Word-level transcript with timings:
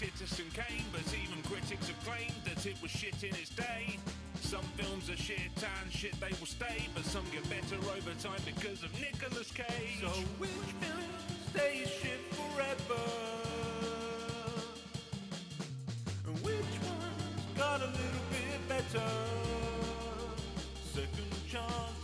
Citizen 0.00 0.46
Kane, 0.54 0.86
but 0.92 1.02
even 1.12 1.42
critics 1.42 1.88
have 1.88 2.04
claimed 2.06 2.32
that 2.46 2.64
it 2.64 2.74
was 2.80 2.90
shit 2.90 3.22
in 3.22 3.34
its 3.36 3.50
day. 3.50 3.98
Some 4.40 4.64
films 4.78 5.10
are 5.10 5.16
shit 5.16 5.52
and 5.58 5.92
shit 5.92 6.18
they 6.18 6.30
will 6.40 6.46
stay, 6.46 6.88
but 6.94 7.04
some 7.04 7.22
get 7.30 7.44
better 7.50 7.76
over 7.76 8.14
time 8.18 8.40
because 8.46 8.82
of 8.82 8.90
Nicolas 8.98 9.52
Cage. 9.52 10.00
So 10.00 10.08
which 10.38 10.50
film 10.80 11.04
stays 11.50 11.88
shit 12.00 12.22
forever? 12.32 13.02
And 16.28 16.38
which 16.46 16.74
one's 16.88 17.58
got 17.58 17.82
a 17.82 17.84
little 17.84 18.24
bit 18.32 18.68
better? 18.70 19.04
Second 20.94 21.30
chance 21.46 21.99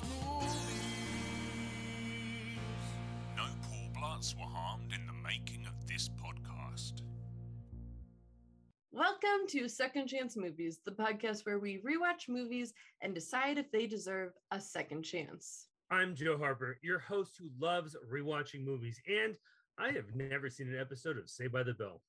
Welcome 9.26 9.48
to 9.48 9.68
Second 9.68 10.07
Chance 10.07 10.36
Movies, 10.36 10.80
the 10.85 10.93
podcast 10.93 11.46
where 11.46 11.58
we 11.58 11.79
rewatch 11.79 12.29
movies 12.29 12.72
and 13.00 13.14
decide 13.14 13.58
if 13.58 13.71
they 13.72 13.86
deserve 13.86 14.32
a 14.53 14.61
second 14.61 15.03
chance. 15.03 15.67
I'm 15.90 16.14
Joe 16.14 16.39
Harper, 16.39 16.79
your 16.82 17.00
host 17.00 17.36
who 17.39 17.48
loves 17.58 17.96
rewatching 18.12 18.64
movies, 18.64 19.00
and 19.08 19.34
I 19.79 19.90
have 19.90 20.14
never 20.14 20.48
seen 20.48 20.68
an 20.68 20.81
episode 20.81 21.18
of 21.18 21.29
Saved 21.29 21.53
by 21.53 21.64
the 21.64 21.75
Bell. 21.75 22.03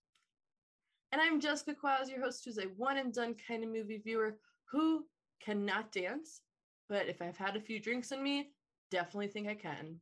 And 1.12 1.20
I'm 1.20 1.40
Jessica 1.40 1.74
Quaz, 1.74 2.10
your 2.10 2.22
host 2.22 2.46
who's 2.46 2.60
a 2.60 2.64
one 2.78 2.98
and 2.98 3.12
done 3.12 3.36
kind 3.48 3.64
of 3.64 3.72
movie 3.72 3.98
viewer 3.98 4.38
who 4.72 5.06
cannot 5.44 5.92
dance, 5.92 6.42
but 6.88 7.08
if 7.08 7.22
I've 7.22 7.38
had 7.38 7.56
a 7.56 7.62
few 7.62 7.80
drinks 7.80 8.12
in 8.12 8.22
me, 8.22 8.50
definitely 8.92 9.30
think 9.30 9.48
I 9.48 9.56
can. 9.56 10.00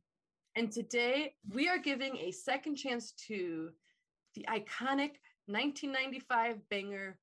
And 0.54 0.70
today 0.70 1.34
we 1.50 1.68
are 1.68 1.78
giving 1.78 2.16
a 2.18 2.30
second 2.30 2.76
chance 2.76 3.12
to 3.28 3.70
the 4.34 4.46
iconic 4.50 5.12
1995 5.46 6.68
banger 6.68 7.18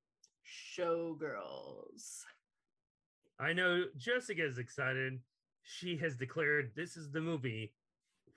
Showgirls. 0.78 2.22
I 3.38 3.52
know 3.52 3.84
Jessica 3.96 4.44
is 4.44 4.58
excited. 4.58 5.20
She 5.62 5.96
has 5.98 6.16
declared 6.16 6.72
this 6.74 6.96
is 6.96 7.10
the 7.10 7.20
movie 7.20 7.72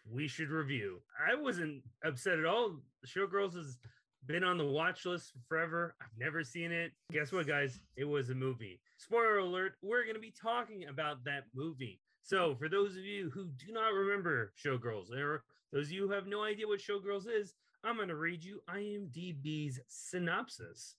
we 0.09 0.27
should 0.27 0.49
review. 0.49 0.99
I 1.19 1.35
wasn't 1.35 1.83
upset 2.03 2.39
at 2.39 2.45
all. 2.45 2.77
Showgirls 3.05 3.55
has 3.55 3.77
been 4.25 4.43
on 4.43 4.57
the 4.57 4.65
watch 4.65 5.05
list 5.05 5.31
forever. 5.47 5.95
I've 6.01 6.17
never 6.17 6.43
seen 6.43 6.71
it. 6.71 6.91
Guess 7.11 7.31
what, 7.31 7.47
guys? 7.47 7.79
It 7.95 8.05
was 8.05 8.29
a 8.29 8.35
movie. 8.35 8.81
Spoiler 8.97 9.37
alert, 9.39 9.75
we're 9.81 10.03
going 10.03 10.15
to 10.15 10.21
be 10.21 10.33
talking 10.41 10.85
about 10.89 11.23
that 11.25 11.43
movie. 11.55 12.01
So, 12.23 12.55
for 12.55 12.67
those 12.67 12.97
of 12.97 13.05
you 13.05 13.29
who 13.33 13.45
do 13.65 13.71
not 13.71 13.93
remember 13.93 14.51
Showgirls, 14.61 15.11
or 15.11 15.43
those 15.71 15.85
of 15.85 15.91
you 15.93 16.07
who 16.07 16.13
have 16.13 16.27
no 16.27 16.43
idea 16.43 16.67
what 16.67 16.81
Showgirls 16.81 17.25
is, 17.25 17.53
I'm 17.83 17.95
going 17.95 18.07
to 18.09 18.15
read 18.15 18.43
you 18.43 18.61
IMDb's 18.69 19.79
synopsis. 19.87 20.95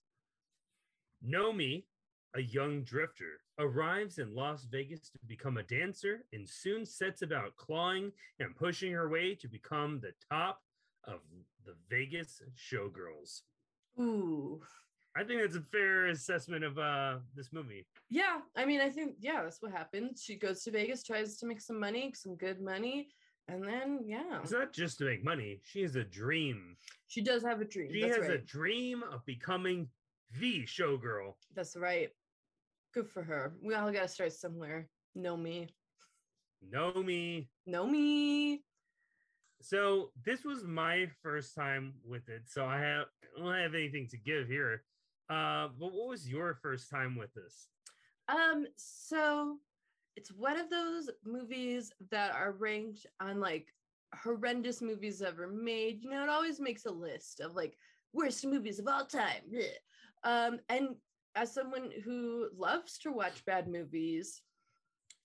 Nomi, 1.27 1.83
a 2.35 2.41
young 2.41 2.83
drifter, 2.83 3.41
arrives 3.59 4.17
in 4.17 4.33
Las 4.33 4.65
Vegas 4.71 5.09
to 5.09 5.19
become 5.27 5.57
a 5.57 5.63
dancer 5.63 6.25
and 6.31 6.47
soon 6.47 6.85
sets 6.85 7.21
about 7.21 7.55
clawing 7.57 8.11
and 8.39 8.55
pushing 8.55 8.91
her 8.93 9.09
way 9.09 9.35
to 9.35 9.47
become 9.47 9.99
the 9.99 10.13
top 10.31 10.61
of 11.05 11.19
the 11.65 11.75
Vegas 11.89 12.41
showgirls. 12.55 13.41
Ooh. 13.99 14.61
I 15.17 15.23
think 15.23 15.41
that's 15.41 15.55
a 15.55 15.61
fair 15.61 16.07
assessment 16.07 16.63
of 16.63 16.77
uh 16.77 17.17
this 17.35 17.51
movie. 17.51 17.85
Yeah, 18.09 18.37
I 18.55 18.65
mean, 18.65 18.79
I 18.79 18.89
think, 18.89 19.15
yeah, 19.19 19.43
that's 19.43 19.61
what 19.61 19.71
happened. 19.71 20.17
She 20.21 20.35
goes 20.37 20.63
to 20.63 20.71
Vegas, 20.71 21.03
tries 21.03 21.37
to 21.37 21.45
make 21.45 21.61
some 21.61 21.79
money, 21.79 22.13
some 22.15 22.35
good 22.35 22.61
money, 22.61 23.09
and 23.49 23.63
then, 23.63 23.99
yeah, 24.05 24.39
It's 24.41 24.51
not 24.51 24.73
just 24.73 24.99
to 24.99 25.05
make 25.05 25.23
money. 25.23 25.61
She 25.63 25.81
has 25.81 25.95
a 25.95 26.03
dream. 26.03 26.75
she 27.07 27.21
does 27.21 27.43
have 27.43 27.61
a 27.61 27.65
dream. 27.65 27.91
She 27.91 28.01
that's 28.01 28.17
has 28.17 28.29
a 28.29 28.37
dream 28.37 29.03
of 29.11 29.25
becoming 29.25 29.87
the 30.39 30.63
showgirl. 30.65 31.33
That's 31.55 31.75
right. 31.75 32.09
Good 32.93 33.09
for 33.09 33.23
her. 33.23 33.53
We 33.61 33.73
all 33.73 33.91
got 33.91 34.03
to 34.03 34.07
start 34.07 34.33
somewhere. 34.33 34.87
Nomi. 35.17 35.67
Know 36.71 36.93
me. 37.03 37.49
Nomi. 37.67 38.59
So 39.61 40.11
this 40.23 40.43
was 40.43 40.63
my 40.63 41.07
first 41.23 41.55
time 41.55 41.93
with 42.05 42.29
it. 42.29 42.43
So 42.47 42.65
I 42.65 42.79
have 42.79 43.05
I 43.37 43.41
don't 43.41 43.53
have 43.55 43.75
anything 43.75 44.07
to 44.11 44.17
give 44.17 44.47
here. 44.47 44.83
Uh, 45.29 45.67
but 45.79 45.93
what 45.93 46.07
was 46.07 46.27
your 46.27 46.57
first 46.61 46.89
time 46.89 47.15
with 47.17 47.33
this? 47.33 47.67
Um, 48.27 48.65
so 48.77 49.57
it's 50.15 50.31
one 50.31 50.59
of 50.59 50.69
those 50.69 51.09
movies 51.25 51.91
that 52.11 52.33
are 52.33 52.51
ranked 52.51 53.05
on 53.19 53.39
like 53.39 53.67
horrendous 54.23 54.81
movies 54.81 55.21
ever 55.21 55.47
made. 55.47 56.03
You 56.03 56.11
know, 56.11 56.23
it 56.23 56.29
always 56.29 56.59
makes 56.59 56.85
a 56.85 56.91
list 56.91 57.39
of 57.39 57.55
like 57.55 57.77
worst 58.13 58.45
movies 58.45 58.79
of 58.79 58.87
all 58.87 59.05
time. 59.05 59.41
Blech. 59.53 59.69
Um, 60.23 60.59
and 60.69 60.89
as 61.35 61.53
someone 61.53 61.91
who 62.03 62.47
loves 62.57 62.97
to 62.99 63.11
watch 63.11 63.45
bad 63.45 63.67
movies, 63.67 64.41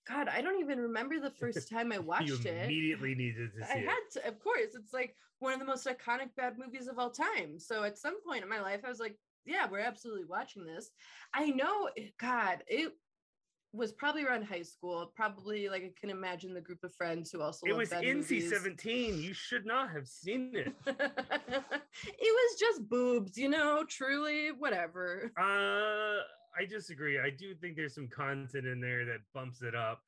God, 0.07 0.27
I 0.29 0.41
don't 0.41 0.59
even 0.59 0.79
remember 0.79 1.19
the 1.19 1.31
first 1.39 1.69
time 1.69 1.91
I 1.91 1.95
you 1.95 2.01
watched 2.03 2.45
it. 2.45 2.65
immediately 2.65 3.15
needed 3.15 3.51
to 3.57 3.63
I 3.65 3.73
see 3.73 3.79
it. 3.79 3.87
I 3.87 3.91
had 3.91 3.99
to, 4.13 4.27
of 4.27 4.39
course. 4.39 4.75
It's 4.75 4.93
like 4.93 5.15
one 5.39 5.53
of 5.53 5.59
the 5.59 5.65
most 5.65 5.87
iconic 5.87 6.29
bad 6.37 6.57
movies 6.57 6.87
of 6.87 6.99
all 6.99 7.09
time. 7.09 7.59
So 7.59 7.83
at 7.83 7.97
some 7.97 8.21
point 8.23 8.43
in 8.43 8.49
my 8.49 8.61
life, 8.61 8.81
I 8.85 8.89
was 8.89 8.99
like, 8.99 9.17
yeah, 9.45 9.67
we're 9.69 9.79
absolutely 9.79 10.25
watching 10.25 10.65
this. 10.65 10.91
I 11.33 11.49
know, 11.49 11.89
God, 12.19 12.63
it 12.67 12.93
was 13.75 13.91
probably 13.91 14.23
around 14.23 14.43
high 14.45 14.61
school. 14.61 15.11
Probably 15.15 15.69
like 15.69 15.83
I 15.83 15.91
can 15.99 16.09
imagine 16.09 16.53
the 16.53 16.61
group 16.61 16.83
of 16.83 16.93
friends 16.95 17.31
who 17.31 17.41
also 17.41 17.65
It 17.67 17.75
was 17.75 17.89
NC. 17.89 18.49
17. 18.49 19.21
You 19.21 19.33
should 19.33 19.65
not 19.65 19.91
have 19.91 20.07
seen 20.07 20.51
it. 20.53 20.73
it 20.87 20.97
was 22.19 22.59
just 22.59 22.87
boobs, 22.89 23.37
you 23.37 23.49
know, 23.49 23.83
truly, 23.87 24.51
whatever. 24.51 25.31
Uh, 25.39 26.23
I 26.57 26.65
disagree. 26.67 27.19
I 27.19 27.29
do 27.29 27.53
think 27.55 27.75
there's 27.75 27.95
some 27.95 28.07
content 28.07 28.65
in 28.65 28.79
there 28.79 29.05
that 29.05 29.19
bumps 29.33 29.61
it 29.61 29.75
up 29.75 30.01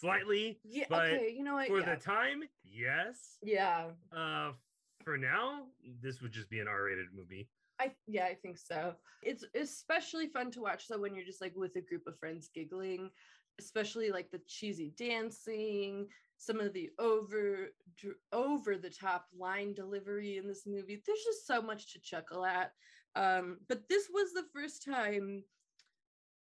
slightly. 0.00 0.58
Yeah, 0.64 0.86
But 0.88 1.04
okay, 1.12 1.34
you 1.36 1.44
know 1.44 1.54
what? 1.54 1.68
For 1.68 1.80
yeah. 1.80 1.94
the 1.94 2.00
time, 2.00 2.42
yes. 2.64 3.38
yeah, 3.42 3.86
Uh, 4.14 4.52
for 5.04 5.16
now, 5.18 5.66
this 6.02 6.20
would 6.22 6.32
just 6.32 6.48
be 6.50 6.60
an 6.60 6.68
R-rated 6.68 7.06
movie. 7.14 7.48
I 7.80 7.92
yeah, 8.06 8.26
I 8.26 8.34
think 8.34 8.58
so. 8.58 8.94
It's 9.22 9.44
especially 9.54 10.28
fun 10.28 10.50
to 10.52 10.60
watch 10.60 10.86
though 10.88 10.98
when 11.00 11.14
you're 11.14 11.24
just 11.24 11.40
like 11.40 11.54
with 11.56 11.76
a 11.76 11.80
group 11.80 12.06
of 12.06 12.18
friends 12.18 12.48
giggling, 12.54 13.10
especially 13.58 14.10
like 14.10 14.30
the 14.30 14.40
cheesy 14.46 14.92
dancing, 14.96 16.06
some 16.36 16.60
of 16.60 16.72
the 16.72 16.90
over 16.98 17.70
over 18.32 18.76
the 18.76 18.90
top 18.90 19.26
line 19.36 19.74
delivery 19.74 20.36
in 20.36 20.46
this 20.46 20.66
movie. 20.66 21.02
There's 21.04 21.24
just 21.24 21.46
so 21.46 21.60
much 21.60 21.92
to 21.92 22.00
chuckle 22.00 22.44
at. 22.44 22.72
Um, 23.16 23.58
but 23.68 23.88
this 23.88 24.08
was 24.12 24.32
the 24.32 24.46
first 24.52 24.84
time 24.84 25.42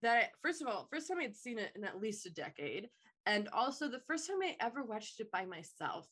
that 0.03 0.16
I, 0.16 0.28
first 0.42 0.60
of 0.60 0.69
all, 0.69 0.88
first 0.92 1.09
time 1.09 1.19
I'd 1.21 1.37
seen 1.37 1.59
it 1.59 1.72
in 1.76 1.84
at 1.84 2.00
least 2.00 2.26
a 2.26 2.31
decade, 2.31 2.88
and 3.26 3.48
also 3.53 3.88
the 3.88 4.00
first 4.06 4.26
time 4.26 4.38
I 4.42 4.56
ever 4.60 4.82
watched 4.82 5.21
it 5.21 5.31
by 5.31 5.44
myself. 5.44 6.06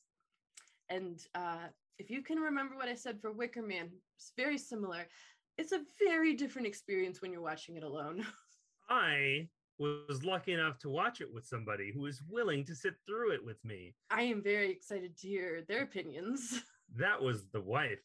And 0.89 1.19
uh, 1.35 1.69
if 2.01 2.09
you 2.11 2.23
can 2.23 2.39
remember 2.39 2.77
what 2.77 2.89
I 2.89 2.95
said 2.95 3.21
for 3.21 3.31
Wicker 3.31 3.61
Man, 3.61 3.91
it's 4.17 4.33
very 4.35 4.57
similar. 4.57 5.07
It's 5.59 5.73
a 5.73 5.83
very 6.03 6.35
different 6.35 6.67
experience 6.67 7.21
when 7.21 7.31
you're 7.31 7.43
watching 7.43 7.77
it 7.77 7.83
alone. 7.83 8.25
I 8.91 9.49
was 9.79 10.25
lucky 10.25 10.55
enough 10.55 10.79
to 10.79 10.89
watch 10.89 11.21
it 11.21 11.33
with 11.33 11.45
somebody 11.45 11.93
who 11.93 12.01
was 12.01 12.23
willing 12.27 12.65
to 12.65 12.75
sit 12.75 12.95
through 13.07 13.33
it 13.33 13.45
with 13.45 13.63
me. 13.65 13.95
I 14.11 14.23
am 14.23 14.43
very 14.43 14.71
excited 14.71 15.17
to 15.19 15.29
hear 15.29 15.63
their 15.69 15.83
opinions. 15.83 16.63
That 16.97 17.23
was 17.23 17.45
the 17.53 17.61
wife. 17.61 18.01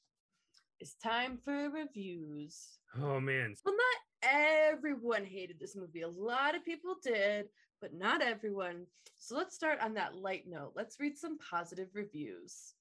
It's 0.79 0.94
time 0.94 1.39
for 1.44 1.72
reviews. 1.72 2.77
Oh 3.01 3.19
man. 3.19 3.56
Well, 3.66 3.73
not 3.73 4.31
everyone 4.31 5.25
hated 5.25 5.59
this 5.59 5.75
movie. 5.75 6.03
A 6.03 6.07
lot 6.07 6.53
of 6.53 6.63
people 6.63 6.94
did, 7.03 7.47
but 7.81 7.95
not 7.95 8.22
everyone. 8.22 8.85
So 9.17 9.35
let's 9.35 9.56
start 9.56 9.79
on 9.81 9.95
that 9.95 10.16
light 10.16 10.44
note. 10.47 10.73
Let's 10.75 11.00
read 11.00 11.17
some 11.17 11.39
positive 11.39 11.88
reviews. 11.95 12.75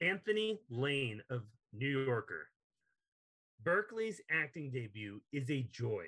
Anthony 0.00 0.60
Lane 0.70 1.22
of 1.30 1.42
New 1.72 2.04
Yorker. 2.04 2.48
Berkley's 3.64 4.20
acting 4.30 4.70
debut 4.70 5.20
is 5.32 5.50
a 5.50 5.66
joy. 5.72 6.04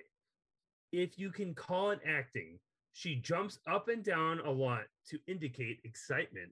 If 0.92 1.19
you 1.19 1.31
can 1.31 1.54
call 1.54 1.90
it 1.90 2.00
acting, 2.06 2.58
she 2.92 3.16
jumps 3.16 3.58
up 3.70 3.88
and 3.88 4.04
down 4.04 4.40
a 4.40 4.50
lot 4.50 4.84
to 5.08 5.19
indicate 5.26 5.78
excitement. 5.84 6.50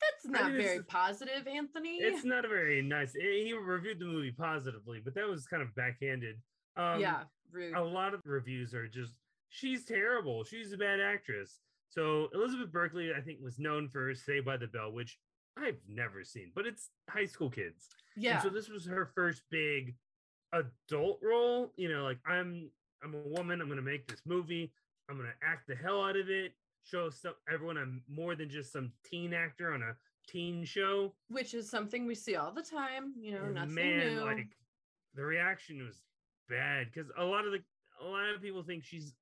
That's 0.00 0.32
not 0.32 0.52
mean, 0.52 0.62
very 0.62 0.82
positive, 0.82 1.46
Anthony. 1.46 1.96
It's 1.96 2.24
not 2.24 2.44
a 2.44 2.48
very 2.48 2.82
nice. 2.82 3.12
He 3.14 3.52
reviewed 3.52 3.98
the 3.98 4.04
movie 4.04 4.30
positively, 4.30 5.00
but 5.04 5.14
that 5.14 5.26
was 5.26 5.46
kind 5.46 5.62
of 5.62 5.74
backhanded. 5.74 6.36
Um, 6.76 7.00
yeah, 7.00 7.22
rude. 7.50 7.74
a 7.74 7.82
lot 7.82 8.14
of 8.14 8.20
reviews 8.24 8.74
are 8.74 8.86
just 8.86 9.14
she's 9.48 9.84
terrible. 9.84 10.44
She's 10.44 10.72
a 10.72 10.76
bad 10.76 11.00
actress. 11.00 11.60
So 11.88 12.28
Elizabeth 12.34 12.70
Berkley, 12.70 13.12
I 13.16 13.20
think, 13.20 13.38
was 13.42 13.58
known 13.58 13.88
for 13.88 14.14
Saved 14.14 14.46
by 14.46 14.56
the 14.56 14.66
Bell, 14.68 14.92
which 14.92 15.18
I've 15.60 15.80
never 15.88 16.24
seen, 16.24 16.52
but 16.54 16.66
it's 16.66 16.90
high 17.08 17.26
school 17.26 17.50
kids. 17.50 17.88
And 18.14 18.24
yeah. 18.24 18.40
so 18.40 18.48
this 18.48 18.68
was 18.68 18.86
her 18.86 19.10
first 19.14 19.42
big 19.50 19.94
adult 20.52 21.20
role. 21.22 21.72
You 21.76 21.88
know, 21.92 22.04
like 22.04 22.18
I'm 22.26 22.70
I'm 23.02 23.14
a 23.14 23.28
woman. 23.28 23.60
I'm 23.60 23.68
gonna 23.68 23.82
make 23.82 24.06
this 24.08 24.22
movie. 24.26 24.72
I'm 25.08 25.16
gonna 25.16 25.34
act 25.42 25.66
the 25.68 25.74
hell 25.74 26.02
out 26.02 26.16
of 26.16 26.28
it. 26.30 26.52
Show 26.84 27.10
some 27.10 27.34
everyone 27.52 27.76
I'm 27.76 28.02
more 28.08 28.34
than 28.34 28.48
just 28.48 28.72
some 28.72 28.92
teen 29.04 29.34
actor 29.34 29.74
on 29.74 29.82
a 29.82 29.94
teen 30.26 30.64
show. 30.64 31.14
Which 31.28 31.54
is 31.54 31.68
something 31.68 32.06
we 32.06 32.14
see 32.14 32.36
all 32.36 32.52
the 32.52 32.62
time, 32.62 33.14
you 33.18 33.32
know, 33.32 33.44
And 33.44 33.54
nothing 33.54 33.74
man, 33.74 34.14
new. 34.16 34.24
like 34.24 34.48
the 35.14 35.24
reaction 35.24 35.84
was 35.84 36.02
bad 36.48 36.88
because 36.92 37.10
a 37.18 37.24
lot 37.24 37.44
of 37.46 37.52
the 37.52 37.60
a 38.00 38.06
lot 38.06 38.34
of 38.34 38.40
people 38.40 38.62
think 38.62 38.84
she's 38.84 39.12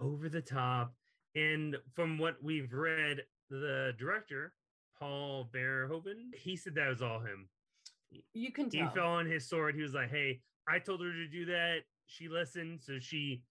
over 0.00 0.28
the 0.28 0.40
top. 0.40 0.94
And 1.34 1.76
from 1.94 2.18
what 2.18 2.36
we've 2.42 2.72
read, 2.72 3.22
the 3.50 3.94
director, 3.98 4.52
Paul 5.02 5.48
Verhoeven, 5.52 6.32
he 6.32 6.54
said 6.54 6.76
that 6.76 6.88
was 6.88 7.02
all 7.02 7.18
him. 7.18 7.48
You 8.34 8.52
can 8.52 8.70
tell. 8.70 8.88
He 8.88 8.94
fell 8.94 9.08
on 9.08 9.26
his 9.26 9.48
sword. 9.48 9.74
He 9.74 9.82
was 9.82 9.94
like, 9.94 10.10
Hey, 10.10 10.40
I 10.68 10.78
told 10.78 11.00
her 11.00 11.12
to 11.12 11.26
do 11.26 11.44
that. 11.46 11.78
She 12.06 12.28
listened, 12.28 12.80
so 12.82 12.98
she 13.00 13.42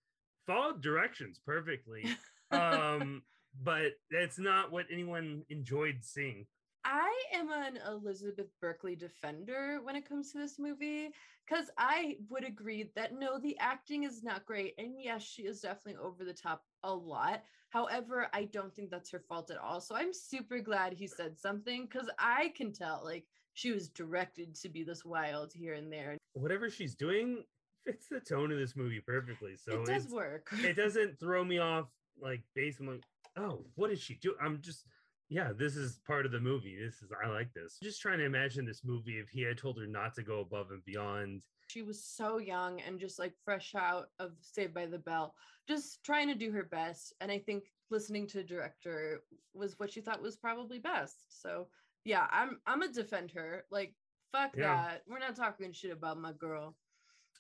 followed 0.48 0.81
directions 0.81 1.42
perfectly. 1.45 2.06
um, 2.51 3.24
but 3.63 3.94
that's 4.09 4.39
not 4.39 4.71
what 4.71 4.86
anyone 4.89 5.44
enjoyed 5.50 5.98
seeing. 6.01 6.45
I 6.86 7.13
am 7.33 7.51
an 7.51 7.80
Elizabeth 7.88 8.47
Berkley 8.59 8.95
defender 8.95 9.80
when 9.83 9.95
it 9.95 10.07
comes 10.07 10.31
to 10.31 10.39
this 10.39 10.57
movie 10.57 11.09
because 11.45 11.69
I 11.77 12.18
would 12.30 12.44
agree 12.44 12.89
that 12.95 13.13
no, 13.19 13.39
the 13.39 13.57
acting 13.59 14.04
is 14.04 14.24
not 14.24 14.45
great. 14.45 14.74
And 14.77 14.94
yes, 14.97 15.21
she 15.21 15.44
is 15.44 15.62
definitely 15.62 16.01
over 16.01 16.24
the 16.24 16.33
top 16.33 16.63
a 16.83 16.94
lot. 16.94 17.44
However, 17.71 18.27
I 18.33 18.44
don't 18.45 18.73
think 18.75 18.89
that's 18.91 19.09
her 19.12 19.23
fault 19.27 19.50
at 19.50 19.57
all. 19.57 19.79
So 19.79 19.95
I'm 19.95 20.13
super 20.13 20.59
glad 20.59 20.94
he 20.94 21.07
said 21.07 21.39
something 21.39 21.88
because 21.89 22.09
I 22.19 22.53
can 22.56 22.73
tell 22.73 23.01
like 23.03 23.25
she 23.53 23.71
was 23.71 23.88
directed 23.89 24.56
to 24.56 24.69
be 24.69 24.83
this 24.83 25.06
wild 25.06 25.53
here 25.53 25.73
and 25.73 25.91
there. 25.91 26.18
Whatever 26.33 26.69
she's 26.69 26.95
doing 26.95 27.44
fits 27.85 28.07
the 28.12 28.19
tone 28.19 28.51
of 28.51 28.57
this 28.57 28.75
movie 28.75 29.01
perfectly. 29.06 29.56
So 29.56 29.81
it 29.81 29.85
does 29.85 30.09
work. 30.09 30.50
it 30.51 30.75
doesn't 30.75 31.19
throw 31.19 31.44
me 31.45 31.59
off 31.59 31.88
like 32.21 32.41
base. 32.56 32.79
I'm 32.79 32.88
like, 32.88 33.03
oh, 33.38 33.65
what 33.75 33.89
did 33.89 34.00
she 34.00 34.15
do? 34.15 34.35
I'm 34.44 34.62
just, 34.62 34.85
yeah, 35.29 35.51
this 35.57 35.77
is 35.77 36.01
part 36.06 36.25
of 36.25 36.33
the 36.33 36.41
movie. 36.41 36.77
This 36.77 36.95
is, 36.95 37.09
I 37.23 37.29
like 37.29 37.53
this. 37.53 37.77
Just 37.81 38.01
trying 38.01 38.19
to 38.19 38.25
imagine 38.25 38.65
this 38.65 38.81
movie 38.83 39.13
if 39.13 39.29
he 39.29 39.44
had 39.44 39.57
told 39.57 39.79
her 39.79 39.88
not 39.88 40.13
to 40.15 40.23
go 40.23 40.41
above 40.41 40.71
and 40.71 40.83
beyond. 40.85 41.41
She 41.71 41.81
was 41.81 42.03
so 42.03 42.38
young 42.38 42.81
and 42.81 43.00
just 43.00 43.18
like 43.19 43.33
fresh 43.45 43.73
out 43.75 44.07
of 44.19 44.31
Saved 44.41 44.73
by 44.73 44.85
the 44.85 44.97
Bell, 45.00 45.33
just 45.68 46.03
trying 46.03 46.27
to 46.27 46.35
do 46.35 46.51
her 46.51 46.63
best. 46.63 47.13
And 47.21 47.31
I 47.31 47.39
think 47.39 47.63
listening 47.89 48.27
to 48.27 48.44
director 48.44 49.23
was 49.53 49.79
what 49.79 49.91
she 49.91 50.01
thought 50.01 50.21
was 50.21 50.35
probably 50.35 50.79
best. 50.79 51.41
So 51.41 51.68
yeah, 52.03 52.27
I'm 52.31 52.59
I'm 52.65 52.81
a 52.81 52.88
defend 52.91 53.31
her. 53.31 53.63
Like 53.71 53.94
fuck 54.31 54.51
Yeah. 54.57 54.68
that. 54.68 55.03
We're 55.07 55.19
not 55.19 55.35
talking 55.35 55.71
shit 55.71 55.91
about 55.91 56.19
my 56.19 56.33
girl. 56.33 56.75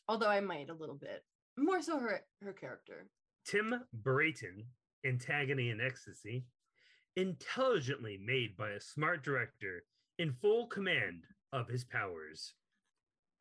Although 0.07 0.27
I 0.29 0.39
might 0.39 0.69
a 0.69 0.73
little 0.73 0.95
bit. 0.95 1.23
More 1.57 1.81
so 1.81 1.99
her 1.99 2.21
her 2.41 2.53
character. 2.53 3.07
Tim 3.45 3.81
Brayton, 3.93 4.65
Antagony 5.05 5.69
and 5.71 5.81
Ecstasy, 5.81 6.45
intelligently 7.15 8.17
made 8.23 8.55
by 8.55 8.69
a 8.71 8.79
smart 8.79 9.23
director 9.23 9.83
in 10.19 10.33
full 10.33 10.67
command 10.67 11.23
of 11.51 11.67
his 11.67 11.83
powers. 11.83 12.53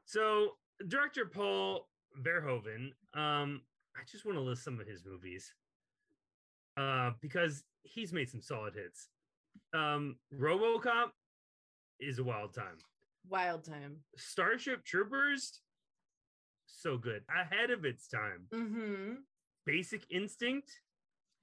So, 0.07 0.57
director 0.89 1.27
Paul 1.27 1.89
Verhoeven, 2.23 2.93
um, 3.15 3.63
I 3.97 4.01
just 4.11 4.25
want 4.25 4.37
to 4.37 4.43
list 4.43 4.65
some 4.65 4.81
of 4.81 4.87
his 4.87 5.05
movies 5.05 5.53
uh, 6.77 7.11
because 7.21 7.65
he's 7.83 8.13
made 8.13 8.29
some 8.29 8.41
solid 8.41 8.75
hits. 8.75 9.09
Um, 9.75 10.17
RoboCop 10.35 11.11
is 12.01 12.19
a 12.19 12.25
wild 12.25 12.55
time. 12.55 12.79
Wild 13.29 13.65
time. 13.65 13.97
Starship 14.17 14.85
Troopers, 14.85 15.61
so 16.67 16.97
good, 16.97 17.23
ahead 17.29 17.71
of 17.71 17.85
its 17.85 18.09
time. 18.09 18.47
Mm-hmm. 18.53 19.13
Basic 19.67 20.03
Instinct, 20.11 20.71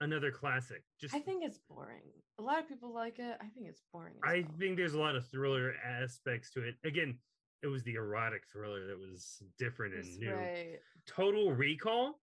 another 0.01 0.31
classic. 0.31 0.83
Just 0.99 1.13
I 1.13 1.19
think 1.19 1.43
it's 1.43 1.59
boring. 1.69 2.01
A 2.39 2.43
lot 2.43 2.59
of 2.59 2.67
people 2.67 2.93
like 2.93 3.19
it. 3.19 3.37
I 3.39 3.45
think 3.45 3.67
it's 3.67 3.81
boring. 3.93 4.15
I 4.23 4.37
hell. 4.37 4.55
think 4.59 4.77
there's 4.77 4.93
a 4.93 4.99
lot 4.99 5.15
of 5.15 5.27
thriller 5.27 5.73
aspects 5.85 6.51
to 6.51 6.63
it. 6.63 6.75
Again, 6.83 7.17
it 7.63 7.67
was 7.67 7.83
the 7.83 7.95
erotic 7.95 8.43
thriller 8.51 8.87
that 8.87 8.97
was 8.99 9.41
different 9.57 9.95
and 9.95 10.03
That's 10.03 10.17
new. 10.17 10.33
right. 10.33 10.79
Total 11.07 11.51
Recall, 11.51 12.19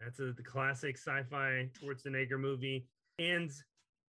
that's 0.00 0.18
a 0.20 0.32
the 0.32 0.42
classic 0.42 0.96
sci-fi 0.96 1.68
Schwarzenegger 1.82 2.38
movie, 2.38 2.86
and 3.18 3.50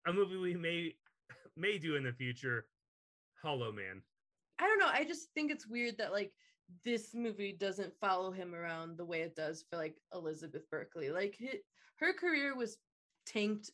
a 0.06 0.12
movie 0.12 0.36
we 0.36 0.54
may 0.54 0.94
may 1.56 1.78
do 1.78 1.96
in 1.96 2.04
the 2.04 2.12
future, 2.12 2.66
Hollow 3.42 3.72
Man. 3.72 4.02
I 4.58 4.66
don't 4.66 4.78
know. 4.78 4.90
I 4.92 5.04
just 5.04 5.28
think 5.34 5.50
it's 5.50 5.66
weird 5.66 5.96
that 5.98 6.12
like 6.12 6.32
this 6.84 7.14
movie 7.14 7.52
doesn't 7.52 7.92
follow 8.00 8.30
him 8.30 8.54
around 8.54 8.96
the 8.96 9.04
way 9.04 9.22
it 9.22 9.34
does 9.34 9.64
for 9.70 9.76
like 9.76 9.96
Elizabeth 10.14 10.68
Berkley. 10.70 11.10
Like 11.10 11.36
hi- 11.40 11.58
her 11.96 12.12
career 12.12 12.54
was 12.56 12.76
tanked. 13.26 13.70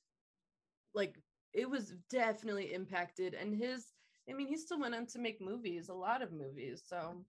Like 0.95 1.17
it 1.53 1.69
was 1.69 1.95
definitely 2.11 2.73
impacted, 2.73 3.35
and 3.35 3.55
his. 3.55 3.87
I 4.29 4.33
mean, 4.33 4.49
he 4.49 4.57
still 4.57 4.81
went 4.81 4.95
on 4.95 5.07
to 5.07 5.19
make 5.19 5.41
movies, 5.41 5.89
a 5.89 5.95
lot 5.95 6.23
of 6.23 6.33
movies. 6.33 6.83
So, 6.87 7.25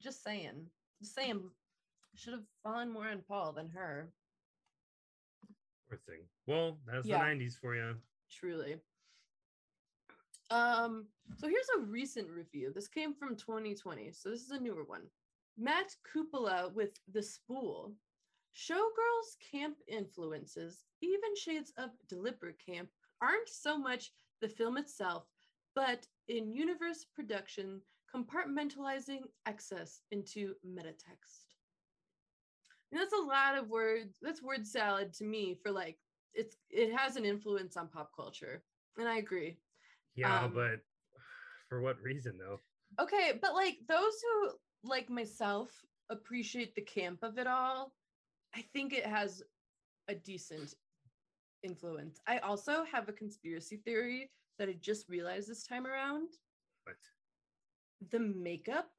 just 0.00 0.22
saying, 0.24 0.66
just 1.00 1.14
saying, 1.14 1.42
should 2.14 2.32
have 2.32 2.44
fallen 2.62 2.90
more 2.92 3.08
on 3.08 3.22
Paul 3.28 3.52
than 3.52 3.68
her. 3.70 4.10
Poor 5.88 5.98
thing. 6.06 6.22
Well, 6.46 6.78
that's 6.86 7.06
Yeah. 7.06 7.18
the 7.18 7.24
'90s 7.24 7.56
for 7.56 7.74
you. 7.74 8.00
Truly. 8.30 8.80
Um, 10.50 11.06
so 11.36 11.46
here's 11.46 11.68
a 11.76 11.80
recent 11.80 12.28
review. 12.28 12.72
This 12.72 12.88
came 12.88 13.14
from 13.14 13.36
2020, 13.36 14.10
so 14.12 14.30
this 14.30 14.42
is 14.42 14.50
a 14.50 14.58
newer 14.58 14.84
one. 14.84 15.08
Matt 15.56 15.94
Cupola 16.10 16.70
with 16.70 16.98
The 17.12 17.22
Spool. 17.22 17.94
Showgirls 18.56 19.38
camp 19.52 19.76
influences, 19.86 20.84
even 21.02 21.36
shades 21.36 21.72
of 21.76 21.90
deliberate 22.08 22.58
camp, 22.58 22.88
aren't 23.20 23.48
so 23.48 23.78
much 23.78 24.12
the 24.40 24.48
film 24.48 24.76
itself, 24.76 25.28
but 25.74 26.06
in 26.28 26.52
universe 26.52 27.06
production, 27.14 27.80
compartmentalizing 28.14 29.20
excess 29.46 30.00
into 30.10 30.54
metatext. 30.66 31.46
And 32.92 33.00
that's 33.00 33.12
a 33.12 33.26
lot 33.26 33.56
of 33.56 33.68
words. 33.68 34.18
That's 34.20 34.42
word 34.42 34.66
salad 34.66 35.12
to 35.14 35.24
me 35.24 35.56
for 35.62 35.70
like 35.70 35.98
it's 36.34 36.56
it 36.70 36.92
has 36.96 37.16
an 37.16 37.24
influence 37.24 37.76
on 37.76 37.88
pop 37.88 38.10
culture. 38.14 38.62
And 38.96 39.08
I 39.08 39.18
agree. 39.18 39.58
Yeah, 40.16 40.44
Um, 40.44 40.52
but 40.54 40.80
for 41.68 41.80
what 41.80 41.96
reason 42.02 42.36
though? 42.38 42.58
Okay, 43.00 43.38
but 43.40 43.54
like 43.54 43.78
those 43.88 44.14
who 44.22 44.50
like 44.82 45.08
myself 45.08 45.70
appreciate 46.10 46.74
the 46.74 46.82
camp 46.82 47.20
of 47.22 47.38
it 47.38 47.46
all, 47.46 47.92
I 48.54 48.64
think 48.72 48.92
it 48.92 49.06
has 49.06 49.42
a 50.08 50.14
decent 50.16 50.74
influence. 51.62 52.20
I 52.26 52.38
also 52.38 52.84
have 52.90 53.08
a 53.08 53.12
conspiracy 53.12 53.76
theory 53.84 54.30
that 54.60 54.68
I 54.68 54.74
just 54.74 55.08
realized 55.08 55.48
this 55.48 55.66
time 55.66 55.86
around. 55.86 56.28
But 56.84 56.96
The 58.10 58.20
makeup 58.20 58.90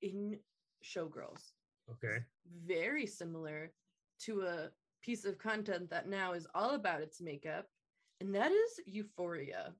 in 0.00 0.38
Showgirls 0.84 1.50
okay, 1.90 2.18
very 2.64 3.04
similar 3.04 3.72
to 4.20 4.42
a 4.42 4.68
piece 5.02 5.24
of 5.24 5.36
content 5.38 5.90
that 5.90 6.08
now 6.08 6.32
is 6.32 6.46
all 6.54 6.70
about 6.76 7.00
its 7.00 7.20
makeup, 7.20 7.66
and 8.20 8.32
that 8.34 8.52
is 8.52 8.80
Euphoria. 8.86 9.74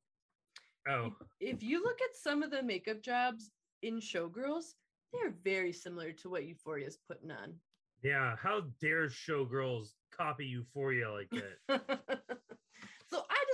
oh, 0.88 1.12
if 1.40 1.62
you 1.62 1.80
look 1.82 1.98
at 2.02 2.16
some 2.16 2.42
of 2.42 2.50
the 2.50 2.62
makeup 2.62 3.00
jobs 3.00 3.52
in 3.82 4.00
Showgirls, 4.00 4.74
they're 5.12 5.34
very 5.44 5.72
similar 5.72 6.10
to 6.10 6.28
what 6.28 6.44
Euphoria 6.44 6.88
is 6.88 6.98
putting 7.06 7.30
on. 7.30 7.54
yeah. 8.02 8.34
How 8.36 8.62
dare 8.80 9.06
showgirls 9.06 9.90
copy 10.10 10.46
Euphoria 10.46 11.08
like 11.12 11.30
that? 11.30 11.90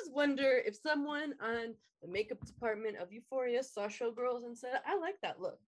so 0.05 0.09
just 0.09 0.17
wonder 0.17 0.63
if 0.67 0.77
someone 0.77 1.35
on 1.41 1.75
the 2.03 2.09
makeup 2.09 2.45
department 2.45 2.97
of 2.99 3.13
Euphoria 3.13 3.63
saw 3.63 3.87
Showgirls 3.87 4.45
and 4.45 4.57
said, 4.57 4.81
I 4.87 4.99
like 4.99 5.21
that 5.23 5.41
look. 5.41 5.59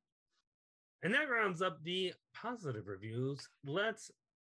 And 1.02 1.14
that 1.14 1.30
rounds 1.30 1.62
up 1.62 1.82
the 1.84 2.12
positive 2.34 2.86
reviews. 2.86 3.48
Let's 3.64 4.10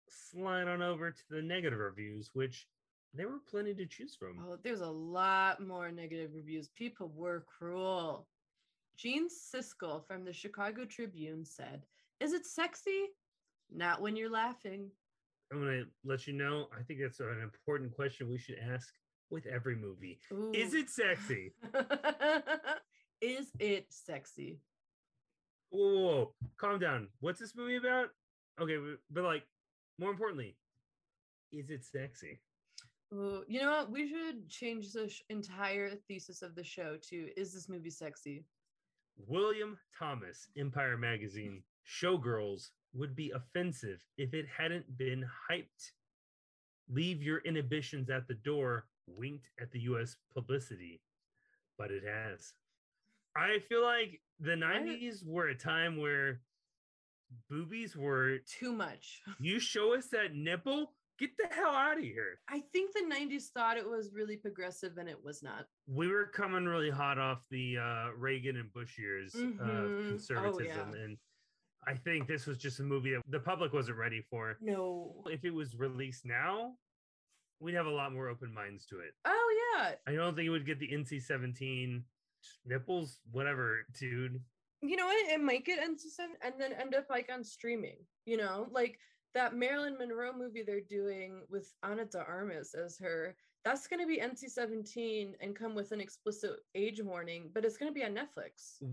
slide 0.09 0.67
on 0.67 0.81
over 0.81 1.11
to 1.11 1.21
the 1.29 1.41
negative 1.41 1.79
reviews, 1.79 2.31
which 2.33 2.67
there 3.13 3.27
were 3.27 3.39
plenty 3.49 3.73
to 3.75 3.85
choose 3.85 4.15
from. 4.15 4.39
Oh, 4.39 4.57
there's 4.63 4.81
a 4.81 4.89
lot 4.89 5.65
more 5.65 5.91
negative 5.91 6.31
reviews. 6.33 6.69
People 6.75 7.11
were 7.15 7.45
cruel. 7.47 8.27
Gene 8.97 9.27
Siskel 9.29 10.05
from 10.07 10.23
the 10.23 10.33
Chicago 10.33 10.85
Tribune 10.85 11.45
said, 11.45 11.83
Is 12.19 12.33
it 12.33 12.45
sexy? 12.45 13.07
Not 13.71 14.01
when 14.01 14.15
you're 14.15 14.31
laughing. 14.31 14.89
I'm 15.51 15.61
going 15.61 15.83
to 15.83 15.85
let 16.03 16.27
you 16.27 16.33
know. 16.33 16.67
I 16.77 16.81
think 16.83 16.99
that's 17.01 17.19
an 17.19 17.41
important 17.43 17.93
question 17.93 18.29
we 18.29 18.37
should 18.37 18.57
ask 18.71 18.93
with 19.29 19.45
every 19.47 19.75
movie. 19.75 20.19
Is 20.53 20.73
it 20.73 20.89
sexy? 20.89 21.53
Is 23.21 23.47
it 23.59 23.87
sexy? 23.89 24.59
Whoa, 25.69 25.79
whoa, 25.93 26.01
whoa, 26.03 26.33
calm 26.57 26.79
down. 26.79 27.07
What's 27.19 27.39
this 27.39 27.55
movie 27.55 27.77
about? 27.77 28.09
Okay, 28.59 28.77
but- 28.77 28.99
but 29.09 29.23
like, 29.23 29.43
more 29.99 30.11
importantly, 30.11 30.55
is 31.51 31.69
it 31.69 31.83
sexy? 31.83 32.39
Ooh, 33.13 33.43
you 33.47 33.61
know 33.61 33.71
what? 33.71 33.91
We 33.91 34.09
should 34.09 34.49
change 34.49 34.91
the 34.91 35.07
sh- 35.09 35.21
entire 35.29 35.95
thesis 36.07 36.41
of 36.41 36.55
the 36.55 36.63
show 36.63 36.97
to 37.09 37.29
Is 37.39 37.53
this 37.53 37.69
movie 37.69 37.89
sexy? 37.89 38.45
William 39.27 39.77
Thomas, 39.97 40.49
Empire 40.57 40.97
Magazine. 40.97 41.63
Showgirls 41.87 42.69
would 42.93 43.15
be 43.15 43.31
offensive 43.31 44.03
if 44.17 44.33
it 44.33 44.45
hadn't 44.47 44.97
been 44.97 45.23
hyped. 45.49 45.91
Leave 46.89 47.21
your 47.21 47.39
inhibitions 47.39 48.09
at 48.09 48.27
the 48.27 48.33
door, 48.33 48.85
winked 49.07 49.49
at 49.59 49.71
the 49.71 49.79
US 49.81 50.15
publicity, 50.33 51.01
but 51.77 51.91
it 51.91 52.03
has. 52.03 52.53
I 53.35 53.59
feel 53.67 53.83
like 53.83 54.21
the 54.39 54.51
90s 54.55 55.25
were 55.25 55.49
a 55.49 55.55
time 55.55 55.97
where 55.97 56.39
boobies 57.49 57.95
were 57.95 58.37
Too 58.47 58.71
much. 58.73 59.21
you 59.39 59.59
show 59.59 59.93
us 59.95 60.07
that 60.07 60.33
nipple, 60.35 60.93
get 61.19 61.31
the 61.37 61.53
hell 61.53 61.71
out 61.73 61.97
of 61.97 62.03
here. 62.03 62.39
I 62.49 62.61
think 62.71 62.93
the 62.93 63.03
90s 63.13 63.49
thought 63.53 63.77
it 63.77 63.87
was 63.89 64.11
really 64.13 64.37
progressive 64.37 64.97
and 64.97 65.09
it 65.09 65.21
was 65.23 65.43
not. 65.43 65.65
We 65.87 66.07
were 66.07 66.25
coming 66.25 66.65
really 66.65 66.89
hot 66.89 67.17
off 67.17 67.39
the 67.51 67.77
uh, 67.77 68.07
Reagan 68.17 68.57
and 68.57 68.71
Bush 68.73 68.97
years 68.97 69.33
Mhm. 69.33 69.59
of 69.59 69.91
Oh, 69.91 70.09
conservatism. 70.09 70.65
yeah. 70.93 71.01
And 71.03 71.17
I 71.87 71.93
think 71.95 72.27
this 72.27 72.45
was 72.47 72.57
just 72.57 72.79
a 72.79 72.83
movie 72.83 73.11
that 73.13 73.21
the 73.27 73.39
public 73.39 73.71
wasn't 73.73 73.97
ready 73.97 74.21
for. 74.21 74.57
No. 74.61 75.23
If 75.27 75.43
it 75.45 75.51
was 75.53 75.75
released 75.75 76.25
now, 76.25 76.77
we'd 77.59 77.75
have 77.75 77.85
a 77.85 77.91
lot 77.91 78.13
more 78.13 78.27
open 78.27 78.53
minds 78.53 78.85
to 78.87 78.99
it. 78.99 79.13
Oh, 79.25 79.77
yeah. 79.77 79.95
I 80.07 80.13
don't 80.13 80.35
think 80.35 80.47
it 80.47 80.51
would 80.51 80.65
get 80.65 80.79
the 80.79 80.87
NC 80.87 81.21
17 81.21 82.03
nipples, 82.65 83.19
whatever, 83.31 83.85
dude. 83.99 84.41
You 84.81 84.95
know 84.95 85.05
what? 85.05 85.31
It 85.31 85.41
might 85.41 85.65
get 85.65 85.79
NC7 85.79 86.27
and 86.43 86.53
then 86.59 86.73
end 86.73 86.93
up 86.93 87.07
like 87.09 87.29
on 87.33 87.43
streaming, 87.43 87.97
you 88.25 88.37
know, 88.37 88.67
like 88.71 88.99
that 89.33 89.55
Marilyn 89.55 89.97
Monroe 89.97 90.31
movie 90.37 90.63
they're 90.63 90.81
doing 90.81 91.41
with 91.49 91.73
Ana 91.83 92.05
de 92.05 92.19
Armas 92.19 92.73
as 92.75 92.97
her. 92.99 93.35
That's 93.63 93.87
going 93.87 93.99
to 93.99 94.07
be 94.07 94.19
NC 94.19 94.51
17 94.51 95.35
and 95.41 95.55
come 95.55 95.73
with 95.73 95.91
an 95.91 95.99
explicit 95.99 96.51
age 96.75 97.01
warning, 97.01 97.49
but 97.53 97.65
it's 97.65 97.77
going 97.77 97.91
to 97.91 97.93
be 97.93 98.05
on 98.05 98.11
Netflix. 98.11 98.83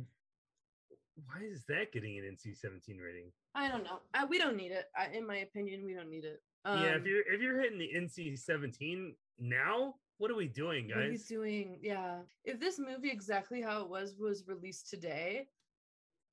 Why 1.26 1.42
is 1.42 1.64
that 1.69 1.92
getting 1.92 2.19
an 2.19 2.25
NC 2.25 2.57
17 2.57 2.97
rating? 2.97 3.31
I 3.54 3.69
don't 3.69 3.85
know. 3.85 4.00
Uh, 4.14 4.26
we 4.28 4.38
don't 4.38 4.57
need 4.57 4.73
it. 4.73 4.87
I, 4.97 5.09
in 5.14 5.26
my 5.26 5.38
opinion, 5.38 5.85
we 5.85 5.92
don't 5.92 6.09
need 6.09 6.25
it. 6.25 6.40
Yeah, 6.64 6.95
if 6.95 6.97
Um, 7.00 7.07
you're 7.07 7.33
if 7.33 7.40
you're 7.40 7.61
hitting 7.61 7.78
the 7.78 7.90
NC 7.95 8.38
17 8.38 9.14
now, 9.38 9.95
what 10.19 10.31
are 10.31 10.37
we 10.37 10.49
doing, 10.49 10.88
What 10.95 11.11
he's 11.11 11.23
guys? 11.23 11.28
doing, 11.28 11.78
yeah. 11.83 12.21
If 12.45 12.61
this 12.61 12.78
movie 12.78 13.11
exactly 13.11 13.61
how 13.61 13.83
it 13.83 13.88
was 13.88 14.16
was 14.19 14.47
released 14.47 14.88
today, 14.88 15.49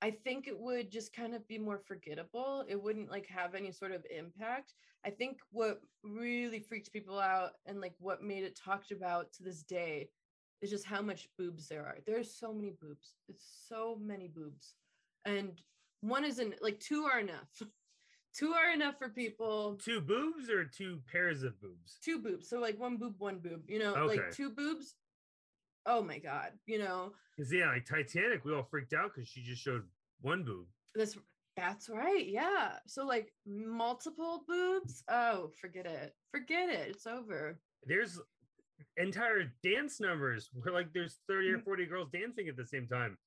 I 0.02 0.12
think 0.12 0.48
it 0.48 0.58
would 0.58 0.92
just 0.92 1.14
kind 1.14 1.34
of 1.36 1.48
be 1.48 1.58
more 1.58 1.80
forgettable. 1.80 2.64
It 2.68 2.82
wouldn't 2.82 3.10
like 3.12 3.28
have 3.28 3.56
any 3.56 3.72
sort 3.72 3.92
of 3.92 4.06
impact. 4.16 4.74
I 5.06 5.10
think 5.10 5.40
what 5.52 5.82
really 6.04 6.60
freaked 6.60 6.92
people 6.94 7.20
out 7.20 7.52
and 7.66 7.82
like 7.82 7.96
what 8.00 8.22
made 8.24 8.44
it 8.44 8.56
talked 8.56 8.92
about 8.92 9.32
to 9.34 9.44
this 9.44 9.64
day 9.64 10.10
is 10.62 10.70
just 10.70 10.86
how 10.86 11.02
much 11.02 11.28
boobs 11.38 11.68
there 11.68 11.86
are. 11.86 11.98
There's 12.06 12.34
so 12.38 12.54
many 12.54 12.72
boobs. 12.82 13.16
It's 13.30 13.46
so 13.68 13.98
many 14.02 14.28
boobs. 14.28 14.76
And 15.26 15.62
one 16.02 16.24
isn't 16.26 16.62
like 16.62 16.80
two 16.80 17.04
are 17.06 17.20
enough. 17.20 17.50
two 18.34 18.54
are 18.54 18.72
enough 18.74 18.98
for 18.98 19.10
people 19.10 19.76
Two 19.84 20.02
boobs 20.02 20.50
or 20.50 20.66
two 20.66 21.00
pairs 21.12 21.44
of 21.44 21.60
boobs? 21.62 21.98
two 22.04 22.20
boobs. 22.20 22.50
So 22.50 22.60
like 22.60 22.80
one 22.80 22.98
boob, 22.98 23.16
one 23.18 23.40
boob. 23.40 23.64
You 23.68 23.80
know, 23.80 23.96
Okay. 23.96 24.18
like 24.18 24.32
two 24.32 24.50
boobs. 24.52 24.96
Oh 25.86 26.02
my 26.02 26.20
god. 26.20 26.52
You 26.66 26.80
know, 26.80 27.14
Because 27.36 27.52
yeah, 27.54 27.68
like 27.72 27.86
Titanic, 27.86 28.46
we 28.46 28.54
all 28.54 28.64
freaked 28.64 28.94
out 28.94 29.12
because 29.14 29.28
she 29.30 29.42
just 29.42 29.62
showed 29.62 29.84
one 30.22 30.44
boob. 30.44 30.66
that's 30.96 31.18
that's 31.58 31.90
right. 31.90 32.26
Yeah. 32.28 32.74
So 32.88 33.06
like 33.06 33.34
multiple 33.46 34.44
boobs. 34.48 35.04
Oh, 35.10 35.52
forget 35.60 35.86
it. 35.86 36.16
Forget 36.32 36.70
it. 36.70 36.90
It's 36.90 37.06
over. 37.08 37.60
There's 37.84 38.20
entire 38.98 39.52
dance 39.64 40.00
numbers 40.00 40.50
where 40.54 40.74
like 40.74 40.94
there's 40.94 41.20
30 41.28 41.50
or 41.50 41.58
mm. 41.58 41.64
40 41.64 41.86
girls 41.88 42.10
dancing 42.14 42.48
at 42.48 42.56
the 42.56 42.66
same 42.66 42.88
time. 42.88 43.18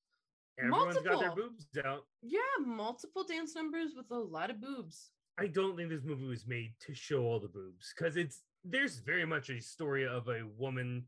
Everyone's 0.58 0.94
got 0.96 1.04
their 1.04 1.12
Multiple. 1.14 1.36
boobs 1.50 1.66
out. 1.84 2.04
Yeah, 2.22 2.38
multiple 2.64 3.24
dance 3.24 3.54
numbers 3.54 3.92
with 3.96 4.10
a 4.10 4.18
lot 4.18 4.50
of 4.50 4.60
boobs. 4.60 5.10
I 5.38 5.46
don't 5.46 5.76
think 5.76 5.88
this 5.88 6.04
movie 6.04 6.26
was 6.26 6.46
made 6.46 6.74
to 6.86 6.94
show 6.94 7.22
all 7.22 7.40
the 7.40 7.48
boobs 7.48 7.92
because 7.96 8.16
it's 8.16 8.42
there's 8.64 8.98
very 8.98 9.24
much 9.24 9.48
a 9.50 9.60
story 9.60 10.06
of 10.06 10.28
a 10.28 10.42
woman 10.58 11.04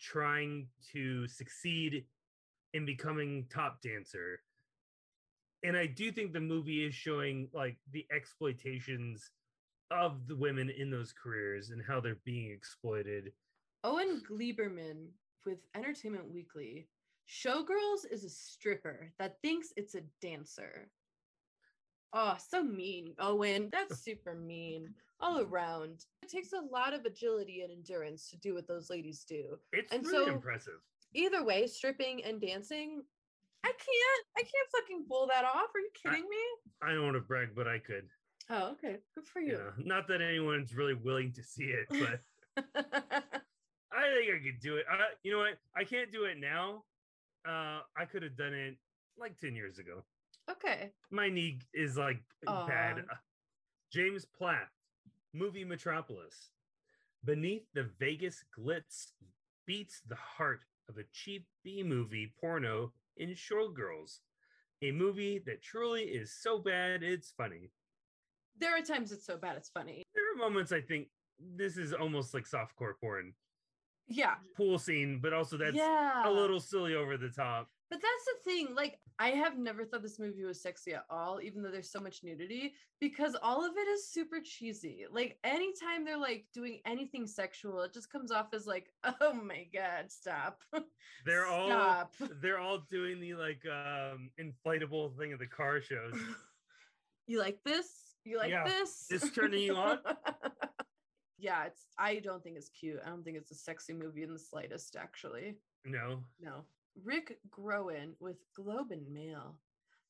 trying 0.00 0.66
to 0.92 1.26
succeed 1.28 2.04
in 2.74 2.84
becoming 2.84 3.46
top 3.52 3.80
dancer. 3.80 4.40
And 5.64 5.76
I 5.76 5.86
do 5.86 6.12
think 6.12 6.32
the 6.32 6.40
movie 6.40 6.84
is 6.84 6.94
showing 6.94 7.48
like 7.52 7.76
the 7.92 8.06
exploitations 8.14 9.30
of 9.90 10.26
the 10.26 10.36
women 10.36 10.70
in 10.70 10.90
those 10.90 11.12
careers 11.12 11.70
and 11.70 11.80
how 11.86 12.00
they're 12.00 12.18
being 12.24 12.50
exploited. 12.50 13.32
Owen 13.84 14.22
Gleiberman 14.28 15.06
with 15.46 15.58
Entertainment 15.74 16.30
Weekly. 16.30 16.88
Showgirls 17.28 18.10
is 18.10 18.24
a 18.24 18.30
stripper 18.30 19.12
that 19.18 19.36
thinks 19.42 19.72
it's 19.76 19.94
a 19.94 20.00
dancer. 20.22 20.88
Oh, 22.12 22.36
so 22.38 22.62
mean, 22.62 23.14
Owen. 23.18 23.68
That's 23.70 23.98
super 24.04 24.34
mean 24.34 24.94
all 25.20 25.40
around. 25.40 26.04
It 26.22 26.30
takes 26.30 26.52
a 26.52 26.60
lot 26.72 26.94
of 26.94 27.04
agility 27.04 27.62
and 27.62 27.70
endurance 27.72 28.30
to 28.30 28.36
do 28.38 28.54
what 28.54 28.66
those 28.66 28.88
ladies 28.88 29.24
do. 29.28 29.58
It's 29.72 29.92
And 29.92 30.06
really 30.06 30.26
so- 30.26 30.32
impressive. 30.32 30.80
Either 31.14 31.42
way, 31.42 31.66
stripping 31.66 32.22
and 32.24 32.38
dancing, 32.40 33.02
I 33.64 33.68
can't. 33.68 34.26
I 34.36 34.42
can't 34.42 34.70
fucking 34.72 35.06
pull 35.08 35.26
that 35.28 35.44
off. 35.44 35.70
Are 35.74 35.80
you 35.80 35.88
I- 36.04 36.08
kidding 36.10 36.28
me? 36.28 36.36
I 36.82 36.92
don't 36.92 37.02
want 37.04 37.16
to 37.16 37.20
brag, 37.20 37.50
but 37.56 37.66
I 37.66 37.78
could. 37.78 38.08
Oh, 38.50 38.72
okay. 38.72 38.96
Good 39.14 39.26
for 39.26 39.40
you. 39.40 39.54
Yeah. 39.54 39.70
Not 39.84 40.06
that 40.08 40.20
anyone's 40.22 40.74
really 40.74 40.94
willing 40.94 41.32
to 41.32 41.42
see 41.42 41.64
it, 41.64 41.86
but 41.90 42.20
I 42.74 44.02
think 44.14 44.30
I 44.34 44.38
could 44.44 44.60
do 44.62 44.76
it. 44.76 44.86
I, 44.90 44.96
you 45.22 45.32
know 45.32 45.38
what? 45.38 45.58
I 45.76 45.84
can't 45.84 46.12
do 46.12 46.24
it 46.24 46.38
now. 46.38 46.84
Uh, 47.48 47.80
I 47.96 48.04
could 48.04 48.22
have 48.22 48.36
done 48.36 48.52
it 48.52 48.76
like 49.18 49.38
10 49.38 49.54
years 49.54 49.78
ago. 49.78 50.02
okay. 50.50 50.90
My 51.10 51.28
knee 51.30 51.58
is 51.72 51.96
like 51.96 52.20
bad. 52.44 52.98
Uh, 53.10 53.14
James 53.90 54.26
Plath, 54.26 54.68
movie 55.32 55.64
Metropolis. 55.64 56.50
Beneath 57.24 57.64
the 57.74 57.88
Vegas 57.98 58.44
glitz 58.56 59.12
beats 59.66 60.02
the 60.06 60.14
heart 60.14 60.60
of 60.88 60.98
a 60.98 61.04
cheap 61.12 61.46
B 61.64 61.82
movie 61.82 62.32
porno 62.40 62.92
in 63.16 63.30
Showgirls, 63.30 64.18
a 64.82 64.92
movie 64.92 65.42
that 65.46 65.62
truly 65.62 66.02
is 66.02 66.32
so 66.32 66.58
bad 66.58 67.02
it's 67.02 67.32
funny. 67.36 67.70
There 68.58 68.76
are 68.76 68.82
times 68.82 69.10
it's 69.10 69.26
so 69.26 69.36
bad 69.36 69.56
it's 69.56 69.70
funny. 69.70 70.02
There 70.14 70.24
are 70.32 70.48
moments 70.48 70.70
I 70.70 70.80
think 70.80 71.08
this 71.56 71.76
is 71.76 71.92
almost 71.92 72.34
like 72.34 72.44
softcore 72.44 72.94
porn 73.00 73.32
Yeah. 74.08 74.34
pool 74.56 74.78
scene, 74.78 75.20
but 75.22 75.32
also 75.32 75.56
that's 75.56 75.76
yeah. 75.76 76.28
a 76.28 76.30
little 76.30 76.60
silly 76.60 76.94
over 76.94 77.16
the 77.16 77.28
top. 77.28 77.68
But 77.90 78.00
that's 78.02 78.24
the 78.44 78.50
thing. 78.50 78.74
Like, 78.74 78.98
I 79.18 79.30
have 79.30 79.56
never 79.58 79.84
thought 79.84 80.02
this 80.02 80.18
movie 80.18 80.44
was 80.44 80.60
sexy 80.60 80.92
at 80.92 81.06
all, 81.08 81.40
even 81.42 81.62
though 81.62 81.70
there's 81.70 81.90
so 81.90 82.00
much 82.00 82.22
nudity, 82.22 82.74
because 83.00 83.34
all 83.42 83.64
of 83.64 83.72
it 83.78 83.88
is 83.88 84.06
super 84.10 84.40
cheesy. 84.44 85.06
Like, 85.10 85.38
anytime 85.42 86.04
they're 86.04 86.18
like 86.18 86.46
doing 86.52 86.80
anything 86.84 87.26
sexual, 87.26 87.80
it 87.82 87.94
just 87.94 88.12
comes 88.12 88.30
off 88.30 88.48
as 88.52 88.66
like, 88.66 88.90
oh 89.22 89.32
my 89.32 89.66
god, 89.72 90.10
stop. 90.10 90.60
They're 91.24 91.46
all 91.46 91.68
Stop. 91.68 92.12
they're 92.42 92.58
all 92.58 92.84
doing 92.90 93.20
the 93.20 93.34
like 93.34 93.62
um 93.66 94.30
inflatable 94.38 95.16
thing 95.18 95.32
at 95.32 95.38
the 95.38 95.46
car 95.46 95.80
shows. 95.80 96.14
you 97.26 97.38
like 97.40 97.58
this? 97.64 97.88
You 98.24 98.36
like 98.36 98.50
Yeah. 98.50 98.64
this? 98.64 99.06
This 99.08 99.30
turning 99.30 99.62
you 99.62 99.76
on? 99.76 99.98
yeah, 101.38 101.64
it's. 101.66 101.86
I 101.98 102.16
don't 102.16 102.42
think 102.42 102.56
it's 102.56 102.68
cute. 102.68 103.00
I 103.04 103.08
don't 103.10 103.24
think 103.24 103.36
it's 103.36 103.50
a 103.50 103.54
sexy 103.54 103.92
movie 103.92 104.22
in 104.22 104.32
the 104.32 104.38
slightest. 104.38 104.96
Actually, 104.96 105.56
No. 105.84 106.22
no. 106.40 106.64
Rick 107.04 107.38
Groen 107.50 108.14
with 108.20 108.36
Globe 108.56 108.90
and 108.90 109.08
Mail. 109.12 109.54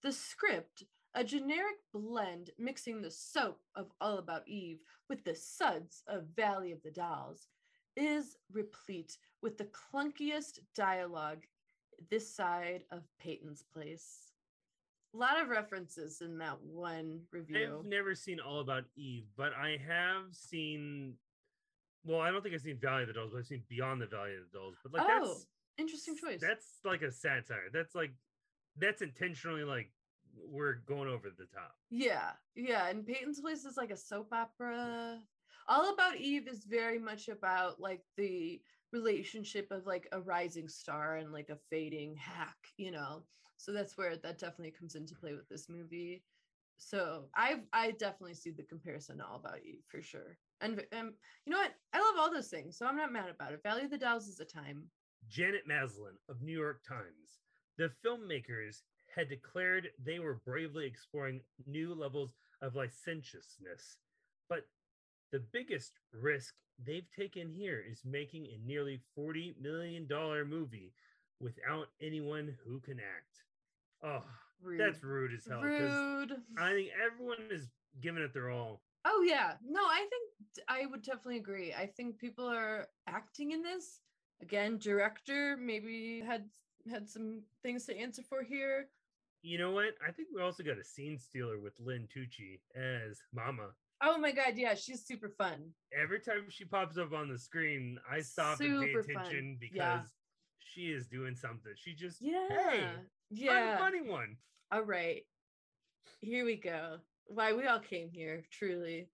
The 0.03 0.13
script, 0.13 0.85
a 1.15 1.23
generic 1.25 1.77
blend 1.93 2.51
mixing 2.59 3.03
the 3.03 3.11
soap 3.11 3.61
of 3.75 3.91
All 4.01 4.19
About 4.19 4.49
Eve 4.49 4.79
with 5.09 5.25
the 5.25 5.35
suds 5.35 6.03
of 6.07 6.29
Valley 6.37 6.73
of 6.73 6.83
the 6.83 6.91
Dolls, 6.91 7.49
is 7.97 8.37
replete 8.53 9.19
with 9.43 9.59
the 9.59 9.67
clunkiest 9.67 10.61
dialogue 10.75 11.45
this 12.11 12.33
side 12.33 12.85
of 12.93 13.03
Peyton's 13.19 13.65
Place. 13.75 14.28
A 15.19 15.21
lot 15.21 15.43
of 15.43 15.49
references 15.49 16.21
in 16.21 16.39
that 16.39 16.63
one 16.63 17.23
review. 17.33 17.81
I've 17.81 17.87
never 17.87 18.15
seen 18.15 18.39
All 18.39 18.61
About 18.61 18.85
Eve, 18.97 19.25
but 19.37 19.53
I 19.53 19.77
have 19.85 20.27
seen 20.31 21.15
well, 22.05 22.21
I 22.21 22.31
don't 22.31 22.41
think 22.41 22.55
I've 22.55 22.61
seen 22.61 22.79
Valley 22.81 23.03
of 23.03 23.09
the 23.09 23.15
Dolls, 23.15 23.31
but 23.33 23.39
I've 23.39 23.47
seen 23.47 23.65
Beyond 23.69 24.01
the 24.01 24.07
Valley 24.07 24.37
of 24.37 24.51
the 24.53 24.59
Dolls. 24.59 24.77
But 24.85 24.93
like 24.93 25.03
oh, 25.11 25.27
that's 25.27 25.47
interesting 25.77 26.17
choice. 26.17 26.41
That's 26.41 26.79
like 26.85 27.03
a 27.03 27.11
satire. 27.11 27.69
That's 27.73 27.97
like 27.97 28.13
that's 28.77 29.03
intentionally 29.03 29.65
like 29.65 29.91
we're 30.49 30.75
going 30.87 31.09
over 31.09 31.31
the 31.37 31.47
top. 31.53 31.75
Yeah, 31.91 32.31
yeah. 32.55 32.89
And 32.89 33.05
Peyton's 33.05 33.41
Place 33.41 33.65
is 33.65 33.77
like 33.77 33.91
a 33.91 33.97
soap 33.97 34.33
opera. 34.33 35.19
All 35.67 35.93
About 35.93 36.17
Eve 36.17 36.47
is 36.47 36.65
very 36.65 37.01
much 37.01 37.29
about 37.29 37.81
like 37.81 38.03
the 38.17 38.61
relationship 38.93 39.71
of 39.71 39.87
like 39.87 40.09
a 40.13 40.21
rising 40.21 40.69
star 40.69 41.17
and 41.17 41.33
like 41.33 41.51
a 41.51 41.59
fading 41.71 42.17
hack, 42.17 42.57
you 42.77 42.91
know. 42.91 43.23
So 43.57 43.73
that's 43.73 43.99
where 43.99 44.17
that 44.17 44.39
definitely 44.39 44.71
comes 44.71 44.95
into 44.95 45.15
play 45.15 45.35
with 45.35 45.49
this 45.49 45.69
movie. 45.69 46.23
So 46.77 47.25
I've 47.35 47.63
I 47.73 47.91
definitely 47.93 48.35
see 48.35 48.51
the 48.51 48.63
comparison 48.63 49.21
All 49.21 49.37
About 49.37 49.67
you 49.67 49.79
for 49.89 50.01
sure. 50.01 50.39
And 50.61 50.83
and 50.93 51.13
you 51.45 51.53
know 51.53 51.59
what? 51.59 51.75
I 51.93 51.99
love 51.99 52.15
all 52.19 52.33
those 52.33 52.49
things, 52.49 52.77
so 52.79 52.87
I'm 52.87 52.97
not 52.97 53.13
mad 53.13 53.29
about 53.29 53.53
it. 53.53 53.63
Valley 53.63 53.85
of 53.85 53.91
the 53.91 53.99
Dolls 53.99 54.29
is 54.29 54.41
a 54.41 54.45
time. 54.45 54.85
Janet 55.29 55.67
Maslin 55.67 56.15
of 56.29 56.41
New 56.41 56.57
York 56.57 56.83
Times. 56.89 57.41
The 57.77 57.91
filmmakers 58.05 58.83
had 59.15 59.29
declared 59.29 59.89
they 60.05 60.19
were 60.19 60.41
bravely 60.45 60.87
exploring 60.87 61.41
new 61.67 61.95
levels 61.95 62.35
of 62.63 62.75
licentiousness, 62.75 63.99
but 64.49 64.67
the 65.33 65.43
biggest 65.53 65.93
risk 66.13 66.55
they've 66.85 67.09
taken 67.17 67.51
here 67.51 67.83
is 67.91 68.03
making 68.05 68.47
a 68.47 68.61
nearly 68.67 69.01
$40 69.19 69.61
million 69.61 70.07
movie 70.49 70.93
without 71.41 71.89
anyone 72.01 72.57
who 72.65 72.81
can 72.81 72.99
act. 72.99 73.43
Oh, 74.03 74.25
rude. 74.63 74.81
That's 74.81 75.03
rude 75.03 75.33
as 75.35 75.47
hell. 75.47 75.61
rude. 75.61 76.33
I 76.57 76.73
think 76.73 76.91
everyone 77.05 77.39
is 77.51 77.69
giving 78.01 78.23
it 78.23 78.33
their 78.33 78.51
all. 78.51 78.81
Oh 79.05 79.25
yeah. 79.27 79.55
No, 79.67 79.81
I 79.81 80.07
think 80.11 80.67
I 80.69 80.87
would 80.87 81.03
definitely 81.03 81.39
agree. 81.39 81.73
I 81.73 81.87
think 81.87 82.19
people 82.19 82.47
are 82.47 82.89
acting 83.07 83.53
in 83.53 83.63
this. 83.63 84.01
Again, 84.41 84.79
director 84.79 85.57
maybe 85.57 86.23
had 86.25 86.45
had 86.91 87.09
some 87.09 87.43
things 87.63 87.87
to 87.87 87.97
answer 87.97 88.23
for 88.23 88.43
here. 88.43 88.89
You 89.43 89.59
know 89.59 89.71
what? 89.71 89.95
I 90.07 90.11
think 90.11 90.29
we 90.35 90.43
also 90.43 90.63
got 90.63 90.79
a 90.79 90.85
scene 90.85 91.19
stealer 91.19 91.59
with 91.59 91.75
Lin 91.79 92.07
Tucci 92.07 92.61
as 92.77 93.21
Mama. 93.33 93.71
Oh 94.03 94.17
my 94.19 94.31
god, 94.33 94.55
yeah, 94.57 94.75
she's 94.75 95.05
super 95.05 95.29
fun. 95.29 95.73
Every 95.93 96.21
time 96.21 96.47
she 96.49 96.65
pops 96.65 96.99
up 96.99 97.13
on 97.13 97.29
the 97.29 97.39
screen, 97.39 97.99
I 98.11 98.21
stop 98.21 98.61
and 98.61 98.81
pay 98.81 98.93
Super 98.93 99.03
fun. 99.03 99.17
attention 99.17 99.57
because 99.61 99.77
Yeah. 99.77 100.03
she 100.61 100.93
is 100.93 101.09
doing 101.09 101.35
something. 101.35 101.73
She 101.77 101.95
just 101.95 102.21
Yeah. 102.21 102.47
hey, 102.49 102.85
I'm 102.85 103.07
yeah. 103.31 103.75
a 103.75 103.79
funny 103.79 104.03
one. 104.03 104.37
All 104.71 104.83
right. 104.83 105.27
Here 106.21 106.45
we 106.45 106.57
go. 106.57 107.01
Why 107.27 107.53
we 107.53 107.67
all 107.67 107.81
came 107.81 108.11
here, 108.11 108.45
truly. 108.51 109.11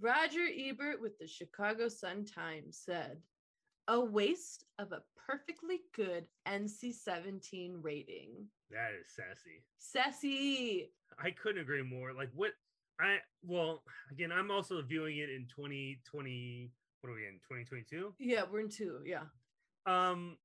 Roger 0.00 0.46
Ebert 0.56 1.00
with 1.00 1.18
the 1.18 1.26
Chicago 1.26 1.88
Sun 1.88 2.24
Times 2.24 2.78
said, 2.78 3.20
a 3.88 4.00
waste 4.00 4.64
of 4.78 4.92
a 4.92 5.02
perfectly 5.26 5.80
good 5.94 6.26
NC 6.46 6.92
17 6.94 7.78
rating. 7.82 8.48
That 8.70 8.92
is 8.94 9.12
sassy. 9.14 9.64
Sassy. 9.78 10.92
I 11.18 11.30
couldn't 11.32 11.60
agree 11.60 11.82
more. 11.82 12.12
Like 12.14 12.30
what 12.34 12.52
I 13.02 13.18
well, 13.42 13.82
again, 14.10 14.30
I'm 14.32 14.50
also 14.50 14.80
viewing 14.82 15.18
it 15.18 15.30
in 15.30 15.46
2020. 15.54 16.70
What 17.00 17.10
are 17.10 17.14
we 17.14 17.26
in? 17.26 17.34
2022? 17.34 18.14
Yeah, 18.18 18.42
we're 18.50 18.60
in 18.60 18.68
two. 18.68 19.00
Yeah. 19.04 19.22
Um 19.86 20.36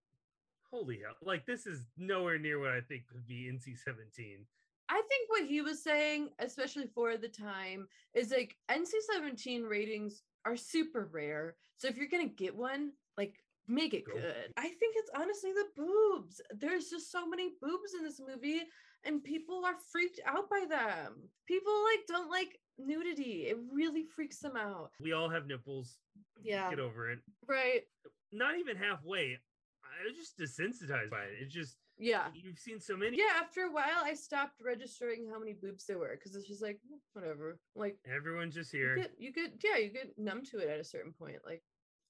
holy 0.71 0.99
hell. 1.03 1.15
Like 1.21 1.45
this 1.45 1.67
is 1.67 1.87
nowhere 1.97 2.39
near 2.39 2.59
what 2.59 2.71
I 2.71 2.81
think 2.81 3.07
could 3.07 3.27
be 3.27 3.49
NC 3.51 3.77
17. 3.77 4.45
I 4.89 5.01
think 5.09 5.29
what 5.29 5.45
he 5.45 5.61
was 5.61 5.83
saying, 5.83 6.29
especially 6.39 6.87
for 6.95 7.17
the 7.17 7.27
time, 7.27 7.87
is 8.13 8.31
like 8.31 8.55
NC 8.71 8.89
17 9.13 9.63
ratings 9.63 10.23
are 10.45 10.55
super 10.55 11.09
rare. 11.11 11.55
So 11.75 11.87
if 11.87 11.97
you're 11.97 12.07
to 12.09 12.33
get 12.33 12.55
one, 12.55 12.91
like 13.17 13.35
make 13.67 13.93
it 13.93 14.05
Go. 14.05 14.13
good. 14.13 14.53
I 14.55 14.63
think 14.63 14.95
it's 14.95 15.11
honestly 15.15 15.51
the 15.51 15.65
boobs. 15.75 16.41
There's 16.57 16.89
just 16.89 17.11
so 17.11 17.27
many 17.27 17.51
boobs 17.61 17.93
in 17.97 18.03
this 18.03 18.19
movie 18.25 18.63
and 19.03 19.23
people 19.23 19.63
are 19.65 19.75
freaked 19.91 20.19
out 20.25 20.49
by 20.49 20.65
them. 20.69 21.13
People 21.47 21.73
like 21.91 22.05
don't 22.07 22.29
like 22.29 22.59
nudity. 22.77 23.47
It 23.47 23.57
really 23.71 24.03
freaks 24.03 24.39
them 24.39 24.55
out. 24.55 24.91
We 25.01 25.13
all 25.13 25.29
have 25.29 25.47
nipples. 25.47 25.97
Yeah. 26.41 26.69
Get 26.69 26.79
over 26.79 27.09
it. 27.11 27.19
Right. 27.47 27.83
Not 28.31 28.57
even 28.57 28.75
halfway. 28.77 29.37
I 29.83 30.07
was 30.07 30.15
just 30.17 30.37
desensitized 30.37 31.09
by 31.09 31.23
it. 31.23 31.37
It's 31.41 31.53
just 31.53 31.77
Yeah. 31.97 32.27
you've 32.35 32.59
seen 32.59 32.79
so 32.79 32.95
many. 32.95 33.17
Yeah, 33.17 33.39
after 33.41 33.61
a 33.61 33.71
while 33.71 34.03
I 34.03 34.13
stopped 34.13 34.61
registering 34.61 35.27
how 35.31 35.39
many 35.39 35.53
boobs 35.53 35.85
there 35.85 35.97
were 35.97 36.15
because 36.15 36.35
it's 36.35 36.47
just 36.47 36.61
like 36.61 36.75
"Mm, 36.91 36.99
whatever. 37.13 37.57
Like 37.75 37.97
Everyone's 38.05 38.53
just 38.55 38.73
you 38.73 38.79
here. 38.81 38.95
get 38.97 39.11
you 39.17 39.31
get 39.33 39.53
yeah 39.63 39.77
you 39.77 39.89
get 39.89 40.13
numb 40.17 40.43
to 40.51 40.59
it 40.59 40.69
at 40.69 40.79
a 40.79 40.83
certain 40.83 41.13
point 41.13 41.37
like 41.45 41.63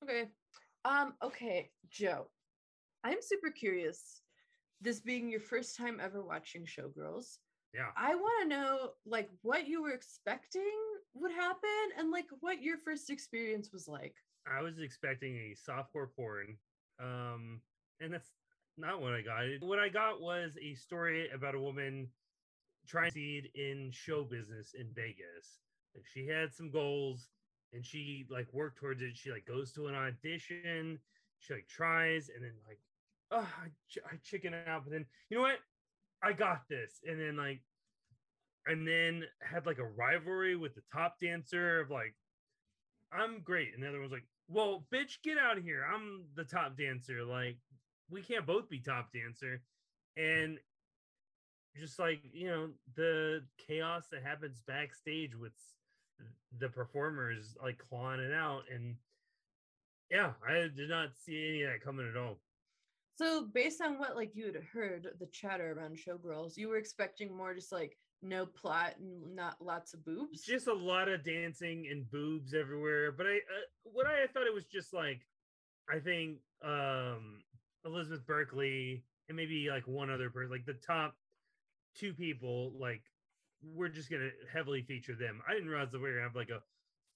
okay 0.04 0.26
um 0.86 1.14
okay 1.24 1.70
joe 1.90 2.28
i'm 3.04 3.22
super 3.22 3.50
curious 3.50 4.22
this 4.82 5.00
being 5.00 5.30
your 5.30 5.40
first 5.40 5.76
time 5.76 6.00
ever 6.02 6.24
watching 6.24 6.66
showgirls 6.66 7.38
Yeah. 7.74 7.92
i 7.96 8.16
want 8.16 8.44
to 8.44 8.48
know 8.50 8.92
like 9.06 9.30
what 9.42 9.68
you 9.68 9.82
were 9.82 9.92
expecting 9.94 10.72
would 11.14 11.32
happen 11.32 11.84
and 11.98 12.12
like 12.12 12.28
what 12.42 12.62
your 12.62 12.78
first 12.78 13.10
experience 13.10 13.72
was 13.74 13.88
like 13.88 14.16
I 14.50 14.62
was 14.62 14.80
expecting 14.80 15.36
a 15.36 15.56
softcore 15.70 16.08
porn. 16.16 16.58
Um, 17.02 17.62
and 18.00 18.14
that's 18.14 18.32
not 18.78 19.02
what 19.02 19.14
I 19.14 19.22
got. 19.22 19.44
What 19.60 19.78
I 19.80 19.90
got 19.90 20.22
was 20.22 20.58
a 20.62 20.74
story 20.76 21.30
about 21.32 21.54
a 21.56 21.60
woman 21.60 22.08
trying 22.88 23.06
to 23.08 23.12
succeed 23.12 23.50
in 23.56 23.90
show 23.92 24.24
business 24.24 24.74
in 24.74 24.88
Vegas. 24.96 25.60
Like 25.94 26.06
she 26.06 26.28
had 26.28 26.54
some 26.54 26.72
goals 26.72 27.28
and 27.74 27.84
she 27.84 28.26
like 28.30 28.48
worked 28.54 28.78
towards 28.78 29.02
it. 29.02 29.18
She 29.18 29.32
like 29.32 29.46
goes 29.46 29.74
to 29.74 29.88
an 29.88 29.96
audition, 29.96 31.00
she 31.40 31.54
like 31.54 31.68
tries, 31.68 32.30
and 32.30 32.44
then 32.44 32.54
like, 32.66 32.80
oh, 33.32 33.48
I, 33.64 33.68
ch- 33.90 34.06
I 34.06 34.16
chicken 34.24 34.54
out. 34.68 34.84
But 34.84 34.94
then 34.94 35.06
you 35.30 35.38
know 35.38 35.44
what? 35.44 35.60
I 36.24 36.34
got 36.34 36.62
this. 36.70 37.00
And 37.06 37.20
then 37.20 37.38
like, 37.38 37.62
and 38.66 38.88
then 38.88 39.24
had 39.42 39.66
like 39.66 39.80
a 39.80 39.86
rivalry 39.86 40.56
with 40.56 40.76
the 40.76 40.82
top 40.94 41.16
dancer 41.22 41.80
of 41.80 41.90
like, 41.90 42.16
I'm 43.12 43.42
great. 43.42 43.70
And 43.74 43.84
the 43.84 43.90
other 43.90 44.00
one's 44.00 44.12
like, 44.12 44.28
well, 44.50 44.86
bitch, 44.94 45.22
get 45.24 45.38
out 45.38 45.58
of 45.58 45.64
here. 45.64 45.86
I'm 45.94 46.26
the 46.36 46.44
top 46.44 46.78
dancer. 46.78 47.24
Like, 47.24 47.58
we 48.10 48.22
can't 48.22 48.46
both 48.46 48.70
be 48.70 48.80
top 48.80 49.10
dancer. 49.14 49.62
And 50.16 50.60
just 51.78 52.00
like, 52.00 52.22
you 52.34 52.48
know, 52.48 52.70
the 52.96 53.44
chaos 53.68 54.06
that 54.12 54.24
happens 54.24 54.64
backstage 54.68 55.36
with 55.36 55.54
the 56.58 56.70
performers 56.70 57.56
like 57.62 57.78
clawing 57.90 58.20
it 58.20 58.34
out. 58.34 58.64
And 58.74 58.96
yeah, 60.10 60.32
I 60.48 60.68
did 60.76 60.90
not 60.90 61.10
see 61.16 61.48
any 61.50 61.62
of 61.64 61.72
that 61.72 61.84
coming 61.84 62.10
at 62.10 62.18
all. 62.18 62.40
So 63.18 63.48
based 63.54 63.82
on 63.82 63.98
what 63.98 64.16
like 64.16 64.36
you 64.36 64.46
had 64.46 64.64
heard 64.74 65.08
the 65.20 65.26
chatter 65.28 65.74
around 65.74 65.98
showgirls 65.98 66.56
you 66.58 66.70
were 66.70 66.78
expecting 66.78 67.36
more 67.36 67.54
just 67.54 67.72
like 67.72 67.98
no 68.22 68.46
plot 68.46 68.96
and 69.00 69.36
not 69.36 69.56
lots 69.60 69.94
of 69.94 70.04
boobs? 70.06 70.42
Just 70.44 70.68
a 70.68 70.74
lot 70.74 71.08
of 71.10 71.24
dancing 71.24 71.88
and 71.92 72.10
boobs 72.12 72.54
everywhere 72.54 73.12
but 73.12 73.26
i 73.26 73.38
uh, 73.38 73.68
what 73.84 74.06
i 74.06 74.28
thought 74.28 74.48
it 74.48 74.54
was 74.54 74.66
just 74.66 74.94
like 74.94 75.26
i 75.90 76.00
think 76.00 76.38
um 76.64 77.42
elizabeth 77.86 78.26
berkley 78.26 79.04
and 79.30 79.36
maybe 79.36 79.70
like 79.70 79.88
one 79.88 80.10
other 80.10 80.30
person 80.30 80.52
like 80.52 80.66
the 80.66 80.74
top 80.74 81.16
two 81.96 82.14
people 82.14 82.74
like 82.80 83.02
we're 83.64 83.90
just 83.90 84.10
gonna 84.10 84.30
heavily 84.54 84.84
feature 84.84 85.16
them. 85.16 85.42
I 85.48 85.54
didn't 85.54 85.70
realize 85.70 85.92
that 85.92 86.00
we 86.00 86.10
were 86.10 86.16
gonna 86.16 86.24
have 86.28 86.36
like 86.36 86.50
a 86.50 86.62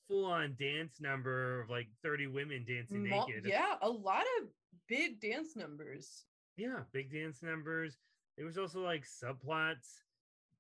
full-on 0.08 0.56
dance 0.60 1.00
number 1.00 1.62
of 1.62 1.70
like 1.70 1.88
30 2.04 2.28
women 2.28 2.66
dancing 2.68 3.08
Mul- 3.08 3.28
naked. 3.28 3.46
yeah 3.46 3.76
a 3.82 3.90
lot 3.90 4.24
of 4.42 4.48
big 4.92 5.20
dance 5.22 5.56
numbers. 5.56 6.26
Yeah 6.58 6.80
big 6.92 7.12
dance 7.12 7.42
numbers. 7.42 7.98
There 8.38 8.46
was 8.46 8.58
also 8.58 8.82
like 8.82 9.04
subplots 9.06 9.88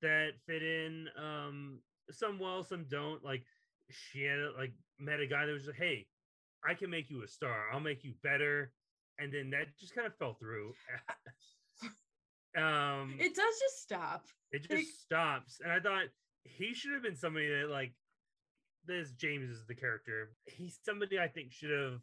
that 0.02 0.30
fit 0.48 0.64
in 0.64 1.08
um 1.22 1.80
some 2.12 2.40
well 2.40 2.64
some 2.64 2.86
don't. 2.90 3.24
Like 3.24 3.44
she 3.90 4.24
had 4.24 4.40
like 4.58 4.72
met 5.00 5.20
a 5.20 5.28
guy 5.28 5.46
that 5.46 5.52
was 5.52 5.68
like 5.68 5.76
hey 5.76 6.08
i 6.64 6.74
can 6.74 6.90
make 6.90 7.10
you 7.10 7.24
a 7.24 7.28
star. 7.28 7.66
I'll 7.74 7.80
make 7.82 8.04
you 8.04 8.14
better. 8.24 8.72
And 9.20 9.34
then 9.34 9.50
that 9.52 9.78
just 9.80 9.94
kind 9.94 10.08
of 10.08 10.16
fell 10.16 10.36
through. 10.40 10.74
Um 12.58 13.16
it 13.18 13.34
does 13.34 13.60
just 13.60 13.82
stop. 13.82 14.26
it 14.52 14.64
just 14.64 14.74
like- 14.74 14.86
stops. 14.86 15.60
And 15.64 15.72
i 15.72 15.80
thought 15.80 16.08
he 16.44 16.74
should 16.74 16.92
have 16.94 17.04
been 17.04 17.16
somebody 17.16 17.48
that 17.48 17.70
like 17.70 17.94
this 18.86 19.12
james 19.12 19.50
is 19.50 19.66
the 19.68 19.76
character. 19.76 20.32
He's 20.46 20.78
somebody 20.84 21.20
i 21.20 21.28
think 21.28 21.52
should 21.52 21.70
have 21.72 22.02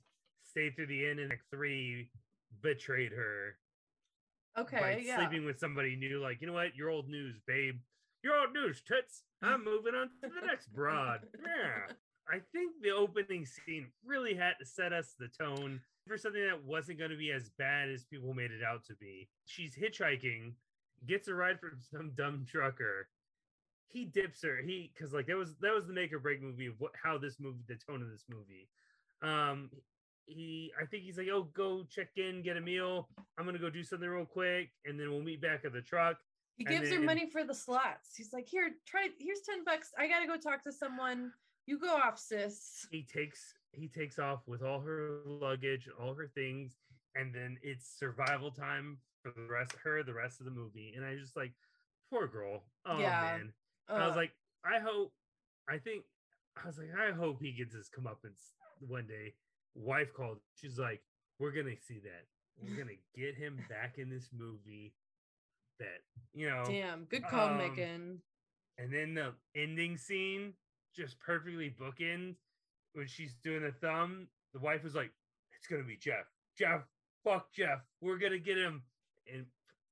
stayed 0.49 0.75
through 0.77 0.87
the 0.87 1.07
end 1.07 1.21
and 1.21 1.31
like 1.31 1.43
three 1.51 2.09
betrayed 2.63 3.13
her 3.13 3.57
okay 4.59 4.81
by 4.81 5.03
yeah 5.05 5.17
sleeping 5.17 5.45
with 5.45 5.59
somebody 5.59 5.97
new. 5.97 6.21
Like, 6.21 6.41
you 6.41 6.47
know 6.47 6.53
what? 6.53 6.75
You're 6.77 6.91
old 6.91 7.09
news, 7.09 7.37
babe. 7.47 7.79
You're 8.23 8.39
old 8.39 8.53
news, 8.53 8.83
tits. 8.87 9.23
I'm 9.43 9.65
moving 9.65 9.95
on 9.95 10.09
to 10.23 10.29
the 10.29 10.47
next 10.47 10.73
broad. 10.73 11.21
Yeah. 11.47 11.95
I 12.31 12.41
think 12.53 12.75
the 12.83 12.91
opening 12.91 13.47
scene 13.47 13.87
really 14.05 14.35
had 14.35 14.53
to 14.61 14.67
set 14.67 14.93
us 14.93 15.15
the 15.19 15.29
tone 15.29 15.81
for 16.07 16.19
something 16.19 16.45
that 16.45 16.63
wasn't 16.63 16.99
going 16.99 17.11
to 17.11 17.17
be 17.17 17.33
as 17.33 17.51
bad 17.59 17.89
as 17.89 18.05
people 18.05 18.35
made 18.35 18.51
it 18.51 18.63
out 18.63 18.85
to 18.87 18.95
be. 18.97 19.29
She's 19.47 19.75
hitchhiking, 19.75 20.53
gets 21.07 21.29
a 21.29 21.35
ride 21.35 21.59
from 21.59 21.79
some 21.81 22.13
dumb 22.17 22.45
trucker. 22.47 23.09
He 23.87 24.05
dips 24.05 24.43
her. 24.43 24.59
He 24.63 24.93
because 24.93 25.15
like 25.15 25.27
that 25.29 25.39
was 25.39 25.55
that 25.63 25.75
was 25.75 25.87
the 25.87 25.95
make 25.95 26.13
or 26.13 26.19
break 26.19 26.43
movie 26.43 26.67
of 26.67 26.75
what 26.79 26.93
how 27.03 27.17
this 27.17 27.37
movie, 27.41 27.65
the 27.67 27.77
tone 27.77 28.03
of 28.03 28.11
this 28.11 28.27
movie. 28.29 28.69
Um, 29.23 29.71
he 30.29 30.73
I 30.81 30.85
think 30.87 31.05
he's 31.05 31.19
like, 31.19 31.29
oh, 31.33 31.49
go 31.55 31.85
check 31.91 32.09
in, 32.17 32.43
get 32.43 32.57
a 32.57 32.61
meal. 32.61 33.09
I'm 33.39 33.45
gonna 33.47 33.59
go 33.59 33.71
do 33.71 33.83
something 33.83 34.09
real 34.09 34.25
quick, 34.27 34.71
and 34.85 34.99
then 34.99 35.11
we'll 35.11 35.23
meet 35.23 35.41
back 35.41 35.65
at 35.65 35.73
the 35.73 35.81
truck. 35.83 36.17
he 36.57 36.65
gives 36.65 36.91
her 36.91 36.97
then- 36.97 37.05
money 37.07 37.27
for 37.31 37.45
the 37.45 37.55
slots 37.55 38.17
he's 38.17 38.33
like 38.33 38.49
here 38.49 38.71
try 38.85 39.09
here's 39.21 39.43
10 39.43 39.63
bucks 39.65 39.93
i 39.97 40.09
gotta 40.09 40.27
go 40.27 40.37
talk 40.37 40.61
to 40.61 40.73
someone 40.73 41.31
you 41.67 41.79
go 41.79 41.95
off 41.95 42.19
sis 42.19 42.85
He 42.91 43.03
takes 43.05 43.55
he 43.73 43.87
takes 43.87 44.19
off 44.19 44.41
with 44.49 44.63
all 44.63 44.81
her 44.81 45.21
luggage, 45.27 45.89
all 46.01 46.15
her 46.15 46.27
things, 46.35 46.79
and 47.15 47.33
then 47.35 47.59
it's 47.63 47.87
survival 47.99 48.51
time 48.51 48.99
for 49.23 49.31
the 49.37 49.47
rest 49.49 49.75
of 49.75 49.81
her 49.81 50.03
the 50.03 50.15
rest 50.15 50.41
of 50.41 50.47
the 50.47 50.51
movie. 50.51 50.95
And 50.97 51.05
I 51.05 51.15
just 51.17 51.37
like, 51.37 51.53
poor 52.11 52.27
girl. 52.27 52.65
Oh 52.87 52.99
Yeah. 52.99 53.21
man. 53.21 53.53
I 53.89 54.07
was 54.07 54.17
like, 54.17 54.33
I 54.65 54.79
hope, 54.81 55.13
I 55.69 55.77
think, 55.79 56.05
I 56.63 56.67
was 56.67 56.79
like, 56.79 56.89
I 56.99 57.13
hope 57.13 57.41
he 57.41 57.53
gets 57.53 57.75
his 57.75 57.89
comeuppance 57.91 58.53
one 58.81 59.07
day. 59.07 59.35
Wife 59.75 60.13
called. 60.15 60.39
She's 60.55 60.79
like, 60.79 61.01
we're 61.39 61.53
gonna 61.53 61.77
see 61.87 62.01
that. 62.01 62.27
We're 62.61 62.77
gonna 62.77 62.97
get 63.15 63.35
him 63.35 63.59
back 63.69 63.99
in 63.99 64.11
this 64.11 64.29
movie. 64.37 64.95
That 65.79 66.03
you 66.35 66.49
know, 66.51 66.65
damn 66.67 67.05
good 67.05 67.25
call 67.25 67.51
um, 67.51 67.59
megan 67.59 68.21
and 68.79 68.93
then 68.93 69.15
the 69.15 69.35
ending 69.61 69.97
scene 69.97 70.55
just 70.95 71.19
perfectly 71.21 71.75
bookend 71.81 72.37
when 72.95 73.07
she's 73.07 73.35
doing 73.43 73.63
the 73.63 73.73
thumb. 73.73 74.29
The 74.55 74.61
wife 74.61 74.83
was 74.83 74.95
like, 74.95 75.13
"It's 75.53 75.67
gonna 75.67 75.85
be 75.85 75.97
Jeff. 75.97 76.27
Jeff, 76.57 76.83
fuck 77.25 77.53
Jeff. 77.53 77.81
We're 78.01 78.19
gonna 78.19 78.39
get 78.39 78.57
him." 78.57 78.83
And 79.33 79.47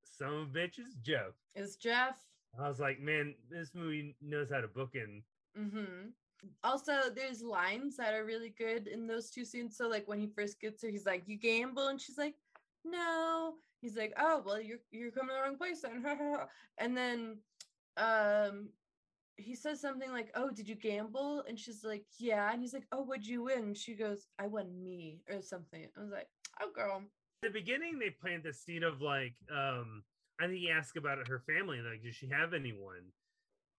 some 0.04 0.32
of 0.34 0.48
bitches, 0.48 1.00
Jeff. 1.02 1.34
Is 1.54 1.76
Jeff. 1.76 2.16
I 2.58 2.68
was 2.68 2.80
like, 2.80 2.98
man, 3.00 3.34
this 3.50 3.74
movie 3.74 4.16
knows 4.22 4.48
how 4.50 4.62
to 4.62 4.68
book 4.68 4.94
in. 4.94 5.22
Mm-hmm. 5.58 6.08
Also, 6.62 6.92
there's 7.14 7.42
lines 7.42 7.96
that 7.96 8.14
are 8.14 8.24
really 8.24 8.50
good 8.50 8.86
in 8.86 9.06
those 9.06 9.30
two 9.30 9.44
scenes. 9.44 9.76
So, 9.76 9.88
like 9.88 10.06
when 10.08 10.18
he 10.18 10.26
first 10.26 10.60
gets 10.60 10.82
her, 10.82 10.88
he's 10.88 11.06
like, 11.06 11.24
"You 11.26 11.36
gamble," 11.36 11.88
and 11.88 12.00
she's 12.00 12.18
like, 12.18 12.34
"No." 12.84 13.54
He's 13.80 13.96
like, 13.96 14.12
"Oh, 14.18 14.42
well, 14.44 14.60
you're 14.60 14.78
you're 14.90 15.10
coming 15.10 15.30
to 15.30 15.34
the 15.34 15.42
wrong 15.42 15.56
place 15.56 15.82
then." 15.82 16.04
and 16.78 16.96
then, 16.96 17.38
um, 17.96 18.68
he 19.36 19.54
says 19.54 19.80
something 19.80 20.10
like, 20.12 20.30
"Oh, 20.34 20.50
did 20.50 20.68
you 20.68 20.74
gamble?" 20.74 21.44
And 21.48 21.58
she's 21.58 21.84
like, 21.84 22.04
"Yeah." 22.18 22.52
And 22.52 22.60
he's 22.60 22.74
like, 22.74 22.86
"Oh, 22.92 23.02
what'd 23.02 23.26
you 23.26 23.44
win?" 23.44 23.64
And 23.64 23.76
she 23.76 23.94
goes, 23.94 24.26
"I 24.38 24.46
won 24.46 24.82
me 24.82 25.20
or 25.28 25.42
something." 25.42 25.86
I 25.96 26.00
was 26.00 26.10
like, 26.10 26.28
"Oh, 26.60 26.70
girl." 26.74 27.02
The 27.42 27.50
beginning, 27.50 27.98
they 27.98 28.10
plant 28.10 28.44
the 28.44 28.52
scene 28.52 28.82
of 28.82 29.00
like, 29.02 29.34
um, 29.50 30.02
I 30.40 30.46
think 30.46 30.58
he 30.58 30.70
asked 30.70 30.96
about 30.96 31.28
her 31.28 31.38
family, 31.40 31.80
like, 31.80 32.02
does 32.02 32.14
she 32.14 32.28
have 32.28 32.54
anyone? 32.54 33.12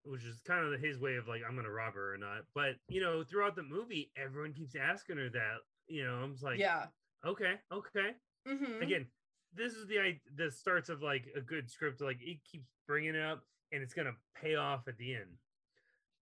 Which 0.07 0.25
is 0.25 0.40
kind 0.47 0.73
of 0.73 0.81
his 0.81 0.99
way 0.99 1.16
of 1.16 1.27
like, 1.29 1.42
I'm 1.47 1.57
gonna 1.57 1.71
rob 1.71 1.95
her 1.95 2.14
or 2.14 2.19
not. 2.19 2.42
But 2.55 2.77
you 2.88 3.01
know, 3.01 3.25
throughout 3.25 3.57
the 3.57 3.62
movie, 3.62 4.12
everyone 4.16 4.53
keeps 4.53 4.75
asking 4.77 5.16
her 5.16 5.29
that. 5.31 5.57
You 5.88 6.05
know, 6.05 6.14
I'm 6.14 6.33
just 6.33 6.45
like, 6.45 6.59
yeah, 6.59 6.87
okay, 7.25 7.55
okay. 7.73 8.14
Mhm. 8.47 8.83
Again, 8.83 9.07
this 9.53 9.75
is 9.75 9.87
the 9.88 10.01
i- 10.01 10.21
the 10.35 10.51
starts 10.51 10.88
of 10.88 11.03
like 11.03 11.27
a 11.35 11.40
good 11.40 11.71
script. 11.71 12.01
Like 12.01 12.21
it 12.21 12.45
keeps 12.45 12.69
bringing 12.87 13.14
it 13.14 13.23
up, 13.23 13.45
and 13.73 13.83
it's 13.83 13.95
gonna 13.95 14.16
pay 14.35 14.55
off 14.55 14.87
at 14.88 14.97
the 14.97 15.14
end. 15.14 15.38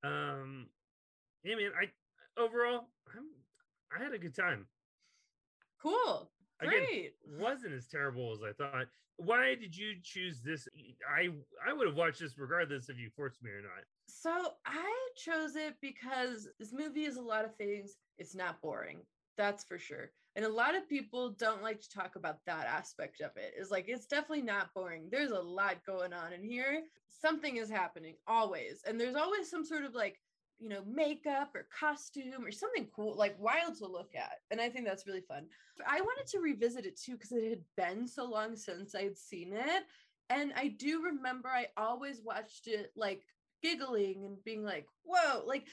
Um, 0.03 0.71
yeah, 1.43 1.57
man. 1.57 1.73
I 1.79 1.91
overall, 2.41 2.89
I'm 3.15 3.31
I 3.93 4.03
had 4.03 4.13
a 4.13 4.19
good 4.19 4.35
time. 4.35 4.69
Cool. 5.83 6.31
Again, 6.61 6.73
Great. 6.87 7.15
wasn't 7.39 7.75
as 7.75 7.87
terrible 7.87 8.33
as 8.33 8.41
I 8.43 8.53
thought. 8.53 8.87
Why 9.17 9.55
did 9.55 9.77
you 9.77 9.97
choose 10.03 10.41
this? 10.41 10.67
I 11.09 11.29
I 11.67 11.73
would 11.73 11.87
have 11.87 11.97
watched 11.97 12.21
this 12.21 12.39
regardless 12.39 12.89
if 12.89 12.99
you 12.99 13.11
forced 13.11 13.43
me 13.43 13.51
or 13.51 13.63
not. 13.63 13.85
So 14.09 14.55
I 14.67 15.09
chose 15.17 15.57
it 15.57 15.75
because 15.81 16.49
this 16.59 16.73
movie 16.73 17.05
is 17.05 17.17
a 17.17 17.23
lot 17.23 17.45
of 17.45 17.55
things. 17.57 17.97
It's 18.19 18.35
not 18.35 18.61
boring. 18.61 18.99
That's 19.37 19.65
for 19.65 19.79
sure. 19.79 20.11
And 20.37 20.45
a 20.45 20.49
lot 20.49 20.77
of 20.77 20.89
people 20.89 21.31
don't 21.31 21.63
like 21.63 21.81
to 21.81 21.91
talk 21.91 22.17
about 22.17 22.39
that 22.47 22.67
aspect 22.67 23.21
of 23.21 23.31
it. 23.37 23.55
It's 23.57 23.71
like 23.71 23.87
it's 23.89 24.07
definitely 24.07 24.43
not 24.43 24.73
boring. 24.75 25.09
There's 25.11 25.33
a 25.33 25.41
lot 25.41 25.85
going 25.85 26.13
on 26.13 26.33
in 26.33 26.43
here. 26.43 26.83
Something 27.09 27.57
is 27.57 27.69
happening 27.71 28.15
always. 28.27 28.83
And 28.87 28.99
there's 28.99 29.17
always 29.17 29.51
some 29.51 29.65
sort 29.65 29.85
of 29.85 29.95
like, 29.95 30.21
you 30.61 30.69
know, 30.69 30.83
makeup 30.87 31.51
or 31.55 31.67
costume 31.77 32.45
or 32.45 32.53
something 32.53 32.87
cool, 32.95 33.17
like 33.17 33.35
wild 33.39 33.77
to 33.79 33.87
look 33.87 34.11
at. 34.15 34.41
And 34.51 34.61
I 34.61 34.69
think 34.69 34.87
that's 34.87 35.07
really 35.07 35.23
fun. 35.23 35.47
I 35.87 36.01
wanted 36.03 36.27
to 36.29 36.41
revisit 36.41 36.85
it 36.85 37.01
too 37.01 37.13
because 37.13 37.33
it 37.33 37.49
had 37.49 37.63
been 37.77 38.07
so 38.07 38.25
long 38.25 38.55
since 38.57 38.95
I'd 38.95 39.17
seen 39.17 39.53
it. 39.55 39.85
And 40.29 40.53
I 40.55 40.69
do 40.69 41.03
remember 41.03 41.49
I 41.49 41.69
always 41.77 42.21
watched 42.23 42.69
it 42.69 42.93
like 42.95 43.25
giggling 43.63 44.25
and 44.25 44.37
being 44.45 44.63
like, 44.63 44.87
whoa, 45.03 45.43
like 45.47 45.65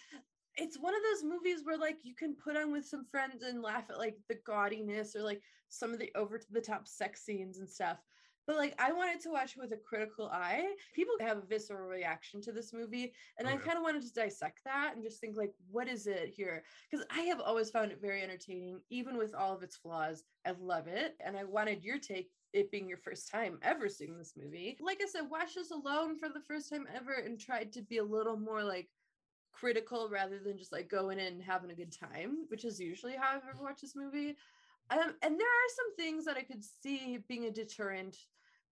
it's 0.55 0.79
one 0.79 0.95
of 0.95 1.01
those 1.03 1.23
movies 1.23 1.61
where 1.63 1.77
like 1.77 1.97
you 2.03 2.15
can 2.15 2.33
put 2.33 2.55
on 2.57 2.71
with 2.71 2.85
some 2.85 3.05
friends 3.11 3.43
and 3.43 3.61
laugh 3.61 3.83
at 3.89 3.99
like 3.99 4.17
the 4.29 4.39
gaudiness 4.47 5.15
or 5.15 5.21
like 5.21 5.41
some 5.69 5.93
of 5.93 5.99
the 5.99 6.11
over 6.15 6.37
to 6.37 6.51
the 6.51 6.61
top 6.61 6.87
sex 6.87 7.23
scenes 7.23 7.59
and 7.59 7.69
stuff. 7.69 7.97
But 8.47 8.55
like 8.55 8.73
I 8.79 8.93
wanted 8.93 9.19
to 9.21 9.29
watch 9.29 9.55
it 9.55 9.59
with 9.59 9.73
a 9.73 9.77
critical 9.77 10.29
eye. 10.29 10.75
People 10.95 11.15
have 11.19 11.37
a 11.37 11.45
visceral 11.45 11.87
reaction 11.87 12.41
to 12.41 12.51
this 12.51 12.73
movie, 12.73 13.13
and 13.37 13.47
Oh, 13.47 13.51
I 13.51 13.55
yeah. 13.55 13.59
kind 13.59 13.77
of 13.77 13.83
wanted 13.83 14.03
to 14.03 14.13
dissect 14.13 14.63
that 14.63 14.93
and 14.95 15.03
just 15.03 15.19
think 15.19 15.35
like, 15.37 15.53
what 15.69 15.87
is 15.87 16.07
it 16.07 16.29
here? 16.29 16.63
Because 16.89 17.05
I 17.11 17.21
have 17.21 17.41
always 17.41 17.69
found 17.69 17.91
it 17.91 18.01
very 18.01 18.23
entertaining, 18.23 18.79
even 18.89 19.17
with 19.17 19.35
all 19.35 19.53
of 19.53 19.61
its 19.63 19.75
flaws. 19.75 20.23
I 20.45 20.51
love 20.51 20.87
it, 20.87 21.15
and 21.19 21.37
I 21.37 21.43
wanted 21.43 21.83
your 21.83 21.99
take. 21.99 22.31
It 22.53 22.71
being 22.71 22.87
your 22.87 22.97
first 22.97 23.29
time 23.29 23.59
ever 23.61 23.89
seeing 23.89 24.17
this 24.17 24.33
movie. 24.37 24.77
Like 24.79 24.99
I 25.03 25.05
said, 25.05 25.29
watch 25.29 25.53
this 25.53 25.69
alone 25.69 26.17
for 26.17 26.29
the 26.29 26.39
first 26.39 26.71
time 26.71 26.87
ever 26.91 27.11
and 27.13 27.37
tried 27.37 27.73
to 27.73 27.81
be 27.81 27.97
a 27.97 28.03
little 28.03 28.37
more 28.37 28.63
like 28.63 28.89
critical 29.51 30.09
rather 30.09 30.39
than 30.39 30.57
just 30.57 30.71
like 30.71 30.87
going 30.87 31.19
in 31.19 31.33
and 31.33 31.43
having 31.43 31.71
a 31.71 31.75
good 31.75 31.91
time, 31.91 32.45
which 32.47 32.63
is 32.63 32.79
usually 32.79 33.15
how 33.15 33.35
I've 33.35 33.43
ever 33.47 33.61
watched 33.61 33.81
this 33.81 33.95
movie. 33.95 34.37
Um, 34.89 35.17
and 35.21 35.37
there 35.39 35.47
are 35.47 35.75
some 35.75 35.95
things 35.97 36.25
that 36.25 36.37
I 36.37 36.43
could 36.43 36.63
see 36.63 37.17
being 37.27 37.45
a 37.45 37.51
deterrent, 37.51 38.15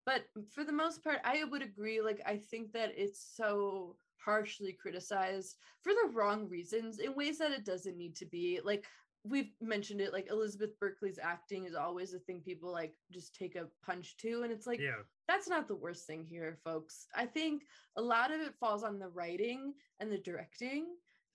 but 0.06 0.24
for 0.54 0.64
the 0.64 0.72
most 0.72 1.02
part, 1.02 1.18
I 1.24 1.44
would 1.44 1.62
agree. 1.62 2.00
Like, 2.00 2.22
I 2.24 2.36
think 2.36 2.72
that 2.72 2.92
it's 2.96 3.32
so 3.36 3.96
harshly 4.24 4.72
criticized 4.72 5.56
for 5.82 5.92
the 5.92 6.12
wrong 6.14 6.48
reasons 6.48 7.00
in 7.00 7.14
ways 7.14 7.38
that 7.38 7.52
it 7.52 7.64
doesn't 7.64 7.98
need 7.98 8.14
to 8.16 8.26
be. 8.26 8.60
Like, 8.64 8.86
we've 9.24 9.50
mentioned 9.60 10.00
it, 10.00 10.12
like, 10.12 10.28
Elizabeth 10.30 10.78
Berkley's 10.78 11.18
acting 11.20 11.66
is 11.66 11.74
always 11.74 12.14
a 12.14 12.20
thing 12.20 12.40
people 12.40 12.72
like 12.72 12.94
just 13.12 13.34
take 13.34 13.56
a 13.56 13.66
punch 13.84 14.16
to. 14.18 14.42
And 14.44 14.52
it's 14.52 14.66
like, 14.66 14.80
yeah, 14.80 15.02
that's 15.26 15.48
not 15.48 15.66
the 15.66 15.74
worst 15.74 16.06
thing 16.06 16.24
here, 16.24 16.56
folks. 16.62 17.06
I 17.14 17.26
think 17.26 17.64
a 17.96 18.02
lot 18.02 18.32
of 18.32 18.40
it 18.40 18.54
falls 18.54 18.84
on 18.84 19.00
the 19.00 19.08
writing 19.08 19.74
and 19.98 20.10
the 20.10 20.18
directing. 20.18 20.86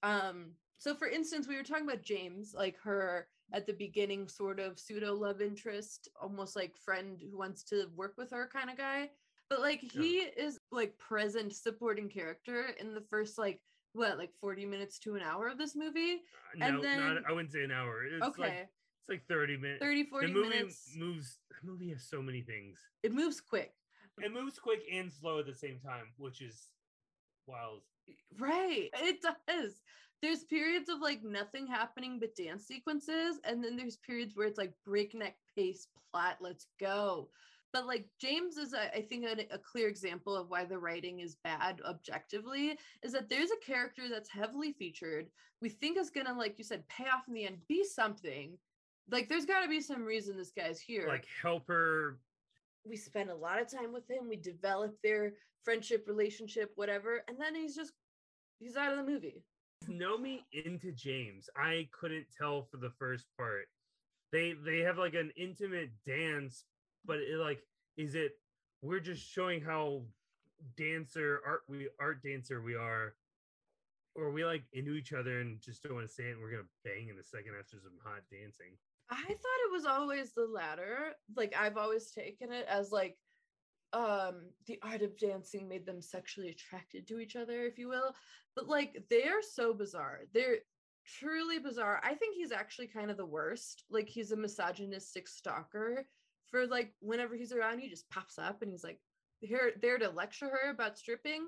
Um, 0.01 0.51
so 0.77 0.95
for 0.95 1.07
instance, 1.07 1.47
we 1.47 1.57
were 1.57 1.63
talking 1.63 1.87
about 1.87 2.01
James, 2.01 2.55
like 2.57 2.77
her 2.83 3.27
at 3.53 3.65
the 3.67 3.73
beginning, 3.73 4.27
sort 4.27 4.59
of 4.59 4.79
pseudo 4.79 5.13
love 5.13 5.41
interest, 5.41 6.07
almost 6.21 6.55
like 6.55 6.75
friend 6.77 7.21
who 7.29 7.37
wants 7.37 7.63
to 7.63 7.87
work 7.95 8.13
with 8.17 8.31
her 8.31 8.49
kind 8.51 8.69
of 8.69 8.77
guy. 8.77 9.09
But 9.49 9.59
like 9.61 9.83
Yeah. 9.93 10.01
he 10.01 10.09
is 10.19 10.59
like 10.71 10.97
present 10.97 11.53
supporting 11.53 12.07
character 12.09 12.67
in 12.79 12.93
the 12.93 13.01
first 13.01 13.37
like 13.37 13.61
what 13.93 14.17
like 14.17 14.33
40 14.39 14.65
minutes 14.65 14.97
to 14.99 15.15
an 15.15 15.21
hour 15.21 15.47
of 15.47 15.57
this 15.57 15.75
movie. 15.75 16.23
Uh, 16.55 16.57
no, 16.57 16.65
And 16.67 16.83
then- 16.83 16.99
not. 17.15 17.23
I 17.27 17.31
wouldn't 17.33 17.51
say 17.51 17.63
an 17.63 17.71
hour. 17.71 18.05
It's 18.05 18.23
okay. 18.25 18.41
like 18.41 18.53
it's 18.53 19.09
like 19.09 19.27
thirty 19.27 19.57
minutes. 19.57 19.81
30 19.81 20.05
40 20.05 20.27
the 20.27 20.33
movie 20.33 20.49
minutes. 20.49 20.95
moves. 20.95 21.39
The 21.49 21.67
movie 21.69 21.89
has 21.89 22.07
so 22.07 22.21
many 22.21 22.41
things. 22.41 22.79
It 23.03 23.11
moves 23.13 23.41
quick. 23.41 23.73
It 24.19 24.31
moves 24.31 24.59
quick 24.59 24.83
and 24.91 25.11
slow 25.11 25.39
at 25.39 25.45
the 25.47 25.55
same 25.55 25.79
time, 25.79 26.05
which 26.17 26.41
is 26.41 26.69
wild. 27.47 27.81
Right. 28.37 28.89
It 28.93 29.21
does. 29.21 29.81
There's 30.21 30.43
periods 30.43 30.89
of 30.89 30.99
like 31.01 31.23
nothing 31.23 31.65
happening 31.67 32.19
but 32.19 32.35
dance 32.35 32.65
sequences. 32.67 33.39
And 33.43 33.63
then 33.63 33.75
there's 33.75 33.97
periods 33.97 34.35
where 34.35 34.47
it's 34.47 34.57
like 34.57 34.73
breakneck 34.85 35.35
pace 35.55 35.87
plot. 36.11 36.37
Let's 36.41 36.67
go. 36.79 37.29
But 37.73 37.87
like 37.87 38.07
James 38.19 38.57
is, 38.57 38.73
I 38.73 38.87
I 38.97 39.01
think, 39.01 39.25
a, 39.25 39.53
a 39.53 39.57
clear 39.57 39.87
example 39.87 40.35
of 40.35 40.49
why 40.49 40.65
the 40.65 40.77
writing 40.77 41.21
is 41.21 41.37
bad 41.43 41.81
objectively 41.87 42.77
is 43.01 43.13
that 43.13 43.29
there's 43.29 43.51
a 43.51 43.65
character 43.65 44.03
that's 44.09 44.29
heavily 44.29 44.73
featured. 44.73 45.27
We 45.61 45.69
think 45.69 45.97
is 45.97 46.09
going 46.09 46.25
to, 46.27 46.33
like 46.33 46.57
you 46.57 46.63
said, 46.63 46.87
pay 46.87 47.05
off 47.05 47.27
in 47.27 47.33
the 47.33 47.45
end, 47.45 47.57
be 47.67 47.83
something. 47.83 48.57
Like 49.09 49.29
there's 49.29 49.45
got 49.45 49.61
to 49.63 49.69
be 49.69 49.81
some 49.81 50.03
reason 50.03 50.37
this 50.37 50.51
guy's 50.51 50.79
here 50.79 51.05
Like 51.07 51.25
help 51.41 51.67
her. 51.67 52.19
we 52.85 52.95
spend 52.95 53.29
a 53.29 53.35
lot 53.35 53.61
of 53.61 53.69
time 53.69 53.91
with 53.93 54.09
him 54.09 54.27
we 54.29 54.35
develop 54.37 54.95
their 55.03 55.33
friendship 55.63 56.05
relationship 56.07 56.71
whatever 56.75 57.23
and 57.27 57.37
then 57.39 57.53
he's 57.55 57.75
just 57.75 57.91
he's 58.59 58.75
out 58.77 58.91
of 58.91 58.97
the 58.97 59.11
movie 59.11 59.43
Nomi 59.89 60.43
into 60.51 60.91
James. 60.91 61.49
I 61.55 61.87
couldn't 61.91 62.27
tell 62.37 62.63
for 62.63 62.77
the 62.77 62.91
first 62.99 63.25
part. 63.37 63.67
They 64.31 64.53
they 64.53 64.79
have 64.79 64.97
like 64.97 65.13
an 65.13 65.31
intimate 65.35 65.91
dance, 66.05 66.65
but 67.05 67.17
it 67.17 67.37
like 67.37 67.61
is 67.97 68.15
it 68.15 68.33
we're 68.81 68.99
just 68.99 69.27
showing 69.27 69.61
how 69.61 70.01
dancer 70.77 71.41
art 71.45 71.61
we 71.67 71.87
art 71.99 72.21
dancer 72.23 72.61
we 72.61 72.75
are 72.75 73.15
or 74.15 74.31
we 74.31 74.45
like 74.45 74.63
into 74.73 74.93
each 74.93 75.13
other 75.13 75.39
and 75.39 75.61
just 75.61 75.83
don't 75.83 75.93
want 75.93 76.07
to 76.07 76.13
say 76.13 76.23
it 76.23 76.31
and 76.33 76.41
we're 76.41 76.51
gonna 76.51 76.63
bang 76.83 77.07
in 77.09 77.15
the 77.15 77.23
second 77.23 77.53
after 77.57 77.77
some 77.79 77.97
hot 78.03 78.21
dancing. 78.29 78.77
i 79.09 79.15
thought 79.15 79.27
it 79.27 79.71
was 79.71 79.85
always 79.85 80.33
the 80.33 80.45
latter 80.45 81.13
like 81.35 81.55
i've 81.57 81.77
always 81.77 82.11
taken 82.11 82.51
it 82.51 82.65
as 82.69 82.91
like 82.91 83.17
um 83.93 84.43
the 84.67 84.79
art 84.83 85.01
of 85.01 85.17
dancing 85.17 85.67
made 85.67 85.85
them 85.85 86.01
sexually 86.01 86.49
attracted 86.49 87.07
to 87.07 87.19
each 87.19 87.35
other 87.35 87.65
if 87.65 87.77
you 87.77 87.89
will 87.89 88.15
but 88.55 88.67
like 88.67 89.03
they 89.09 89.23
are 89.23 89.41
so 89.41 89.73
bizarre. 89.73 90.21
They're 90.33 90.57
truly 91.05 91.59
bizarre. 91.59 92.01
I 92.03 92.13
think 92.15 92.35
he's 92.35 92.51
actually 92.51 92.87
kind 92.87 93.09
of 93.09 93.17
the 93.17 93.25
worst. 93.25 93.83
Like 93.89 94.07
he's 94.07 94.31
a 94.31 94.37
misogynistic 94.37 95.27
stalker 95.27 96.07
for 96.47 96.67
like 96.67 96.93
whenever 96.99 97.35
he's 97.35 97.53
around 97.53 97.79
he 97.79 97.89
just 97.89 98.09
pops 98.09 98.37
up 98.37 98.61
and 98.61 98.71
he's 98.71 98.83
like 98.83 98.99
here 99.39 99.71
there 99.81 99.97
to 99.97 100.09
lecture 100.09 100.49
her 100.49 100.71
about 100.71 100.97
stripping. 100.97 101.45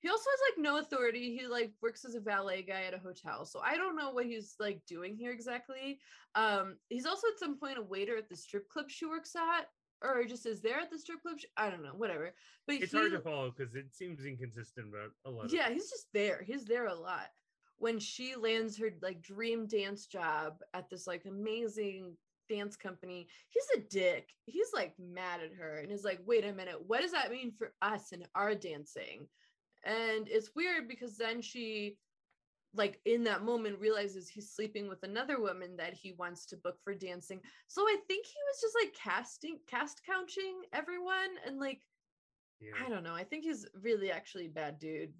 He 0.00 0.08
also 0.08 0.30
has 0.30 0.40
like 0.50 0.62
no 0.62 0.78
authority. 0.78 1.36
He 1.36 1.46
like 1.46 1.72
works 1.82 2.04
as 2.04 2.14
a 2.14 2.20
valet 2.20 2.62
guy 2.62 2.84
at 2.84 2.94
a 2.94 2.98
hotel. 2.98 3.44
So 3.44 3.60
i 3.60 3.76
don't 3.76 3.96
know 3.96 4.10
what 4.10 4.26
he's 4.26 4.54
like 4.58 4.80
doing 4.86 5.16
here 5.16 5.32
exactly. 5.32 5.98
Um 6.34 6.76
he's 6.88 7.06
also 7.06 7.28
at 7.28 7.38
some 7.38 7.58
point 7.58 7.78
a 7.78 7.82
waiter 7.82 8.16
at 8.16 8.28
the 8.28 8.36
strip 8.36 8.68
club 8.68 8.86
she 8.88 9.06
works 9.06 9.36
at 9.36 9.66
or 10.02 10.24
just 10.24 10.46
is 10.46 10.60
there 10.60 10.78
at 10.80 10.90
the 10.90 10.98
strip 10.98 11.22
club? 11.22 11.38
I 11.56 11.70
don't 11.70 11.82
know 11.82 11.94
whatever. 11.96 12.34
But 12.66 12.76
It's 12.76 12.92
he, 12.92 12.98
hard 12.98 13.12
to 13.12 13.20
follow 13.20 13.52
because 13.56 13.74
it 13.74 13.94
seems 13.94 14.24
inconsistent 14.24 14.88
about 14.88 15.10
a 15.24 15.30
lot 15.30 15.46
of 15.46 15.52
yeah 15.52 15.70
he's 15.70 15.90
just 15.90 16.06
there. 16.12 16.42
He's 16.46 16.64
there 16.64 16.86
a 16.86 16.94
lot. 16.94 17.28
When 17.76 17.98
she 17.98 18.34
lands 18.34 18.76
her 18.78 18.90
like 19.02 19.22
dream 19.22 19.66
dance 19.66 20.06
job 20.06 20.54
at 20.74 20.88
this 20.90 21.06
like 21.06 21.24
amazing 21.26 22.16
dance 22.48 22.76
company 22.76 23.28
he's 23.50 23.66
a 23.76 23.80
dick. 23.90 24.30
He's 24.46 24.68
like 24.72 24.94
mad 24.98 25.40
at 25.40 25.52
her 25.52 25.80
and 25.80 25.92
is 25.92 26.04
like 26.04 26.20
wait 26.26 26.44
a 26.44 26.52
minute 26.52 26.78
what 26.86 27.02
does 27.02 27.12
that 27.12 27.30
mean 27.30 27.52
for 27.52 27.72
us 27.82 28.12
and 28.12 28.26
our 28.34 28.54
dancing? 28.54 29.26
And 29.84 30.28
it's 30.28 30.54
weird 30.56 30.88
because 30.88 31.16
then 31.16 31.40
she 31.40 31.96
like 32.74 33.00
in 33.06 33.24
that 33.24 33.42
moment 33.42 33.78
realizes 33.80 34.28
he's 34.28 34.50
sleeping 34.50 34.88
with 34.88 35.02
another 35.02 35.40
woman 35.40 35.76
that 35.76 35.94
he 35.94 36.12
wants 36.12 36.44
to 36.46 36.56
book 36.56 36.76
for 36.84 36.94
dancing 36.94 37.40
so 37.66 37.82
i 37.82 37.96
think 38.06 38.26
he 38.26 38.34
was 38.50 38.60
just 38.60 38.76
like 38.82 38.94
casting 38.94 39.58
cast 39.66 40.02
counting 40.04 40.62
everyone 40.72 41.30
and 41.46 41.58
like 41.58 41.80
Yeah. 42.60 42.72
I 42.84 42.88
don't 42.90 43.04
know. 43.04 43.14
I 43.14 43.24
think 43.24 43.44
he's 43.44 43.66
really 43.82 44.10
actually 44.10 44.46
a 44.46 44.50
bad 44.50 44.78
dude. 44.80 45.12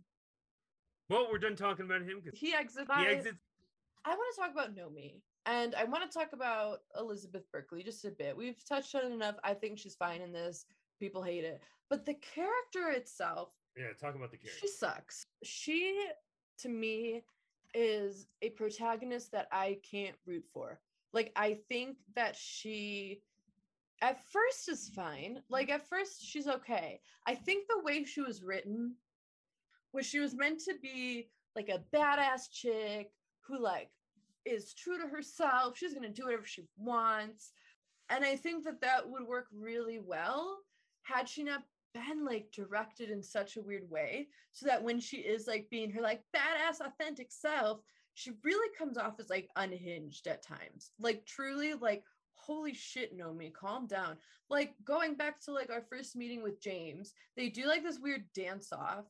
Well, 1.09 1.29
we're 1.31 1.39
done 1.39 1.57
talking 1.57 1.85
about 1.87 2.03
him 2.03 2.21
because 2.23 2.39
He 2.39 2.53
exits. 2.53 2.91
he 2.99 3.07
exits. 3.07 3.39
I 4.05 4.11
want 4.11 4.35
to 4.35 4.41
talk 4.41 4.53
about 4.53 4.75
Nomi. 4.77 5.23
And 5.47 5.75
I 5.77 5.85
want 5.85 6.03
to 6.11 6.19
talk 6.19 6.33
about 6.33 6.81
Elizabeth 6.99 7.45
Berkley 7.53 7.83
just 7.85 8.05
a 8.05 8.11
bit. 8.11 8.37
We've 8.37 8.63
touched 8.65 8.95
on 8.95 9.05
it 9.07 9.13
enough. 9.15 9.37
I 9.45 9.55
think 9.55 9.79
she's 9.79 9.95
fine 9.95 10.21
in 10.21 10.33
this. 10.33 10.67
People 11.01 11.23
hate 11.23 11.45
it. 11.45 11.63
But 11.89 12.05
the 12.05 12.15
character 12.15 12.91
itself, 12.91 13.55
Yeah, 13.77 13.93
talk 13.99 14.15
about 14.17 14.31
the 14.33 14.37
character. 14.37 14.59
she 14.61 14.69
sucks. 14.69 15.25
She, 15.45 15.97
to 16.59 16.69
me, 16.69 17.23
is 17.75 18.27
a 18.43 18.51
protagonist 18.51 19.33
that 19.33 19.49
I 19.53 19.79
can't 19.89 20.17
root 20.27 20.45
for. 20.53 20.81
Like, 21.13 21.33
I 21.37 21.59
think 21.69 21.97
that 22.15 22.37
she, 22.37 23.23
at 24.03 24.19
first, 24.31 24.69
is 24.69 24.91
fine. 24.95 25.43
Like, 25.49 25.71
at 25.71 25.89
first, 25.89 26.25
she's 26.25 26.47
okay. 26.47 27.01
I 27.27 27.35
think 27.35 27.67
the 27.69 27.83
way 27.83 28.05
she 28.05 28.21
was 28.21 28.43
written 28.43 28.95
was 29.93 30.07
she 30.07 30.19
was 30.19 30.35
meant 30.35 30.61
to 30.61 30.75
be 30.83 31.29
like 31.57 31.69
a 31.69 31.83
badass 31.95 32.51
chick 32.51 33.11
who, 33.41 33.59
like, 33.59 33.91
is 34.45 34.75
true 34.75 34.99
to 34.99 35.09
herself. 35.09 35.77
She's 35.77 35.95
going 35.95 36.07
to 36.07 36.15
do 36.15 36.27
whatever 36.27 36.45
she 36.45 36.65
wants. 36.79 37.53
And 38.11 38.25
I 38.25 38.37
think 38.37 38.65
that 38.65 38.81
that 38.81 39.09
would 39.09 39.27
work 39.27 39.47
really 39.53 39.99
well 39.99 40.59
had 41.03 41.29
she 41.29 41.43
not 41.43 41.63
been 42.07 42.25
like 42.25 42.51
directed 42.53 43.11
in 43.11 43.23
such 43.23 43.57
a 43.57 43.63
weird 43.63 43.89
way 43.91 44.29
so 44.53 44.67
that 44.67 44.83
when 44.83 45.01
she 45.01 45.19
is 45.19 45.47
like 45.47 45.69
being 45.71 45.91
her 45.91 46.01
like 46.01 46.23
badass 46.35 46.81
authentic 46.81 47.31
self 47.31 47.81
she 48.15 48.33
really 48.43 48.69
comes 48.77 48.99
off 48.99 49.21
as 49.21 49.31
like 49.31 49.49
unhinged 49.55 50.27
at 50.27 50.43
times. 50.43 50.91
Like 50.99 51.25
truly 51.25 51.75
like 51.75 52.03
holy 52.35 52.75
shit 52.75 53.17
Nomi 53.17 53.53
calm 53.53 53.87
down. 53.87 54.17
Like 54.51 54.75
going 54.85 55.15
back 55.15 55.41
to 55.43 55.53
like 55.53 55.71
our 55.71 55.83
first 55.83 56.17
meeting 56.17 56.43
with 56.43 56.61
James 56.61 57.13
they 57.37 57.49
do 57.49 57.67
like 57.67 57.85
this 57.85 58.01
weird 58.01 58.25
dance 58.35 58.73
off. 58.73 59.05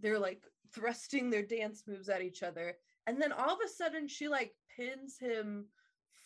They're 0.00 0.18
like 0.18 0.42
thrusting 0.74 1.30
their 1.30 1.44
dance 1.44 1.84
moves 1.86 2.08
at 2.08 2.22
each 2.22 2.42
other. 2.42 2.76
And 3.06 3.22
then 3.22 3.32
all 3.32 3.54
of 3.54 3.60
a 3.64 3.68
sudden 3.68 4.08
she 4.08 4.26
like 4.26 4.54
pins 4.76 5.18
him 5.18 5.66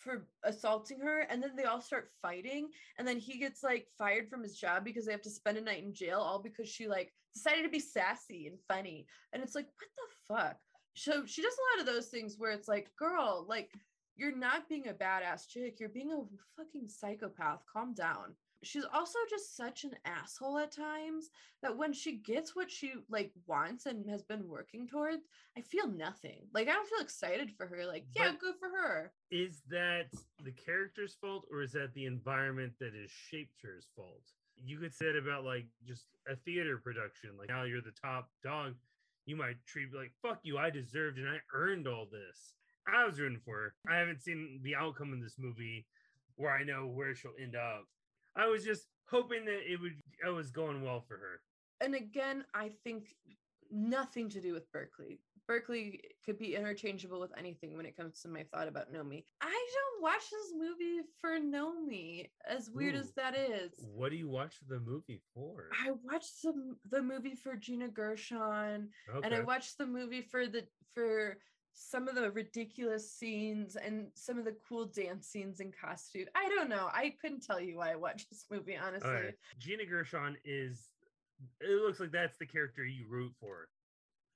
for 0.03 0.27
assaulting 0.45 1.01
her 1.01 1.21
and 1.31 1.43
then 1.43 1.53
they 1.57 1.65
all 1.65 1.81
start 1.81 2.11
fighting 2.21 2.69
and 2.99 3.07
then 3.07 3.19
he 3.19 3.38
gets 3.38 3.62
like 3.62 3.87
fired 3.97 4.29
from 4.29 4.43
his 4.43 4.57
job 4.57 4.85
because 4.85 5.07
they 5.07 5.12
have 5.12 5.23
to 5.23 5.31
spend 5.31 5.59
a 5.59 5.61
night 5.61 5.83
in 5.83 5.95
jail 5.95 6.19
all 6.19 6.43
because 6.43 6.69
she 6.69 6.88
like 6.88 7.12
decided 7.35 7.62
to 7.62 7.69
be 7.69 7.79
sassy 7.79 8.47
and 8.47 8.59
funny. 8.69 9.07
And 9.33 9.43
it's 9.43 9.55
like 9.55 9.67
what 9.67 9.91
the 9.97 10.35
fuck? 10.35 10.57
So 10.95 11.25
she 11.27 11.43
does 11.43 11.55
a 11.55 11.79
lot 11.79 11.88
of 11.88 11.95
those 11.95 12.09
things 12.09 12.37
where 12.38 12.53
it's 12.53 12.69
like 12.69 12.88
girl 12.99 13.47
like 13.49 13.71
you're 14.17 14.37
not 14.37 14.69
being 14.69 14.88
a 14.88 14.93
badass 14.93 15.49
chick. 15.49 15.81
You're 15.81 15.88
being 15.88 16.12
a 16.12 16.23
fucking 16.57 16.88
psychopath. 16.88 17.65
Calm 17.73 17.95
down 17.95 18.35
she's 18.62 18.85
also 18.92 19.18
just 19.29 19.57
such 19.57 19.85
an 19.85 19.92
asshole 20.05 20.59
at 20.59 20.70
times 20.70 21.31
that 21.62 21.77
when 21.77 21.92
she 21.92 22.16
gets 22.18 22.55
what 22.57 22.70
she 22.70 22.92
like 23.11 23.33
wants 23.46 23.87
and 23.87 24.09
has 24.09 24.22
been 24.22 24.48
working 24.48 24.87
towards 24.87 25.27
i 25.57 25.61
feel 25.61 25.88
nothing 25.88 26.38
like 26.55 26.68
i 26.68 26.72
don't 26.72 26.88
feel 26.88 27.01
excited 27.01 27.51
for 27.57 27.66
her 27.66 27.85
like 27.87 28.05
yeah 28.14 28.31
But- 28.31 28.40
good 28.40 28.55
for 28.61 28.68
her 28.68 29.12
Is 29.31 29.62
that 29.70 30.07
the 30.44 30.53
character's 30.53 31.14
fault 31.20 31.46
or 31.51 31.62
is 31.62 31.72
that 31.72 31.92
the 31.94 32.07
environment 32.07 32.72
that 32.81 32.94
has 32.94 33.11
shaped 33.11 33.61
her's 33.62 33.87
fault? 33.96 34.22
You 34.64 34.79
could 34.79 34.94
say 34.94 35.07
it 35.07 35.16
about 35.16 35.44
like 35.44 35.66
just 35.87 36.05
a 36.29 36.37
theater 36.37 36.79
production. 36.79 37.31
Like 37.38 37.48
now 37.48 37.64
you're 37.64 37.81
the 37.81 37.90
top 38.01 38.29
dog. 38.44 38.75
You 39.27 39.35
might 39.37 39.57
treat 39.66 39.88
like 39.94 40.12
fuck 40.22 40.38
you, 40.44 40.59
I 40.59 40.70
deserved 40.70 41.18
and 41.18 41.29
I 41.29 41.38
earned 41.55 41.88
all 41.88 42.07
this. 42.11 42.55
I 42.87 43.05
was 43.05 43.18
rooting 43.18 43.40
for 43.44 43.57
her. 43.57 43.75
I 43.88 43.96
haven't 43.98 44.22
seen 44.22 44.61
the 44.62 44.75
outcome 44.77 45.12
of 45.12 45.20
this 45.20 45.37
movie 45.38 45.87
where 46.37 46.53
I 46.53 46.62
know 46.64 46.87
where 46.87 47.14
she'll 47.14 47.33
end 47.42 47.57
up. 47.57 47.87
I 48.37 48.47
was 48.49 48.64
just 48.64 48.87
hoping 49.11 49.45
that 49.45 49.71
it 49.71 49.81
would 49.81 50.01
it 50.27 50.31
was 50.31 50.51
going 50.51 50.83
well 50.83 51.01
for 51.01 51.16
her. 51.16 51.40
and 51.81 51.95
again, 51.95 52.45
I 52.55 52.71
think 52.85 53.14
nothing 53.71 54.29
to 54.31 54.40
do 54.40 54.53
with 54.53 54.71
Berkley. 54.73 55.21
Berkley 55.49 56.01
could 56.25 56.38
be 56.38 56.55
interchangeable 56.55 57.18
with 57.21 57.33
anything 57.37 57.77
when 57.77 57.85
it 57.85 57.97
comes 57.97 58.21
to 58.21 58.29
my 58.29 58.45
thought 58.53 58.68
about 58.68 58.92
Nomi. 58.92 59.25
I 59.40 59.66
don't 59.75 60.03
watch 60.03 60.23
this 60.31 60.53
movie 60.57 61.01
for 61.21 61.38
Nomi, 61.40 62.31
as 62.49 62.71
weird 62.71 62.95
as 62.95 63.12
that 63.14 63.37
is. 63.37 63.73
What 63.95 64.11
do 64.11 64.16
you 64.16 64.29
watch 64.29 64.55
the 64.68 64.79
movie 64.79 65.21
for? 65.35 65.68
I 65.85 65.90
watched 66.05 66.42
the 66.42 66.77
the 66.90 67.03
movie 67.03 67.35
for 67.35 67.57
Gina 67.57 67.88
Gershon, 67.88 68.88
and 69.25 69.35
I 69.35 69.40
watched 69.40 69.79
the 69.79 69.87
movie 69.87 70.23
for 70.23 70.47
the 70.47 70.64
for 70.95 71.38
some 71.74 72.08
of 72.08 72.14
the 72.14 72.30
ridiculous 72.30 73.11
scenes 73.11 73.76
and 73.76 74.08
some 74.14 74.38
of 74.38 74.44
the 74.44 74.56
cool 74.68 74.87
dance 74.87 75.26
scenes 75.26 75.61
and 75.61 75.72
costume. 75.74 76.26
I 76.35 76.48
don't 76.48 76.68
know. 76.68 76.88
I 76.92 77.14
couldn't 77.20 77.42
tell 77.44 77.61
you 77.61 77.78
why 77.78 77.92
I 77.92 77.96
watched 77.96 78.28
this 78.30 78.44
movie, 78.50 78.76
honestly. 78.76 79.11
Right. 79.11 79.35
Gina 79.58 79.87
Gershon 79.87 80.37
is 80.44 80.90
it 81.61 81.82
looks 81.82 82.00
like 82.00 82.12
that's 82.12 82.38
the 82.38 82.46
character 82.46 82.85
you 82.85 83.06
root 83.08 83.32
for. 83.40 83.68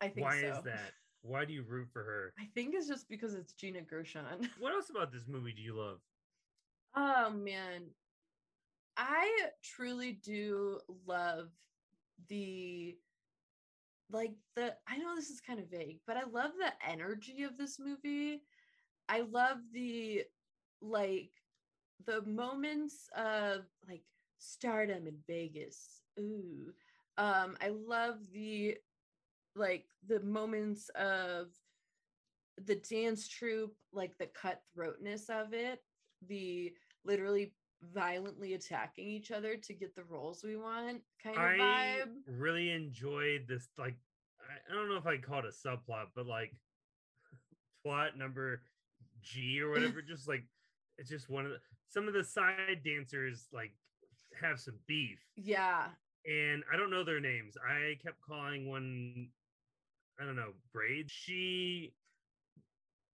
I 0.00 0.08
think 0.08 0.26
Why 0.26 0.40
so. 0.40 0.48
is 0.48 0.64
that? 0.64 0.92
Why 1.22 1.44
do 1.44 1.52
you 1.52 1.62
root 1.62 1.88
for 1.92 2.02
her? 2.02 2.32
I 2.40 2.46
think 2.54 2.74
it's 2.74 2.88
just 2.88 3.08
because 3.08 3.34
it's 3.34 3.52
Gina 3.52 3.82
Gershon. 3.82 4.24
What 4.58 4.72
else 4.72 4.90
about 4.90 5.12
this 5.12 5.26
movie 5.26 5.52
do 5.52 5.62
you 5.62 5.76
love? 5.76 5.98
Oh 6.94 7.30
man. 7.30 7.82
I 8.96 9.30
truly 9.62 10.12
do 10.12 10.78
love 11.06 11.50
the 12.28 12.96
like 14.10 14.32
the 14.54 14.74
I 14.88 14.98
know 14.98 15.14
this 15.16 15.30
is 15.30 15.40
kind 15.40 15.58
of 15.58 15.70
vague, 15.70 15.98
but 16.06 16.16
I 16.16 16.24
love 16.24 16.52
the 16.58 16.72
energy 16.88 17.42
of 17.42 17.56
this 17.56 17.78
movie. 17.78 18.42
I 19.08 19.20
love 19.20 19.58
the 19.72 20.24
like 20.80 21.30
the 22.06 22.22
moments 22.22 23.08
of 23.16 23.64
like 23.88 24.02
stardom 24.38 25.06
in 25.06 25.16
Vegas. 25.26 26.02
Ooh. 26.18 26.72
Um 27.18 27.56
I 27.60 27.68
love 27.68 28.18
the 28.32 28.76
like 29.54 29.86
the 30.06 30.20
moments 30.20 30.90
of 30.90 31.48
the 32.64 32.76
dance 32.76 33.28
troupe, 33.28 33.76
like 33.92 34.16
the 34.18 34.28
cutthroatness 34.28 35.28
of 35.30 35.52
it, 35.52 35.80
the 36.26 36.72
literally 37.04 37.52
violently 37.94 38.54
attacking 38.54 39.06
each 39.06 39.30
other 39.30 39.56
to 39.56 39.72
get 39.74 39.94
the 39.94 40.04
roles 40.04 40.42
we 40.42 40.56
want 40.56 41.02
kind 41.22 41.36
of 41.36 41.42
I 41.42 41.58
vibe. 41.58 42.12
really 42.26 42.70
enjoyed 42.70 43.42
this 43.48 43.68
like 43.78 43.94
I, 44.40 44.72
I 44.72 44.74
don't 44.76 44.88
know 44.88 44.96
if 44.96 45.06
I 45.06 45.16
call 45.18 45.40
it 45.40 45.44
a 45.44 45.68
subplot, 45.68 46.06
but 46.14 46.26
like 46.26 46.54
plot 47.84 48.16
number 48.16 48.62
G 49.22 49.60
or 49.60 49.70
whatever, 49.70 50.02
just 50.08 50.28
like 50.28 50.44
it's 50.98 51.10
just 51.10 51.28
one 51.28 51.44
of 51.44 51.50
the 51.52 51.58
some 51.88 52.08
of 52.08 52.14
the 52.14 52.24
side 52.24 52.80
dancers 52.84 53.46
like 53.52 53.72
have 54.40 54.58
some 54.58 54.78
beef. 54.86 55.18
Yeah. 55.36 55.84
and 56.26 56.62
I 56.72 56.76
don't 56.76 56.90
know 56.90 57.04
their 57.04 57.20
names. 57.20 57.56
I 57.56 57.96
kept 58.02 58.20
calling 58.20 58.68
one, 58.68 59.28
I 60.20 60.24
don't 60.24 60.36
know, 60.36 60.52
braid. 60.72 61.10
She 61.10 61.92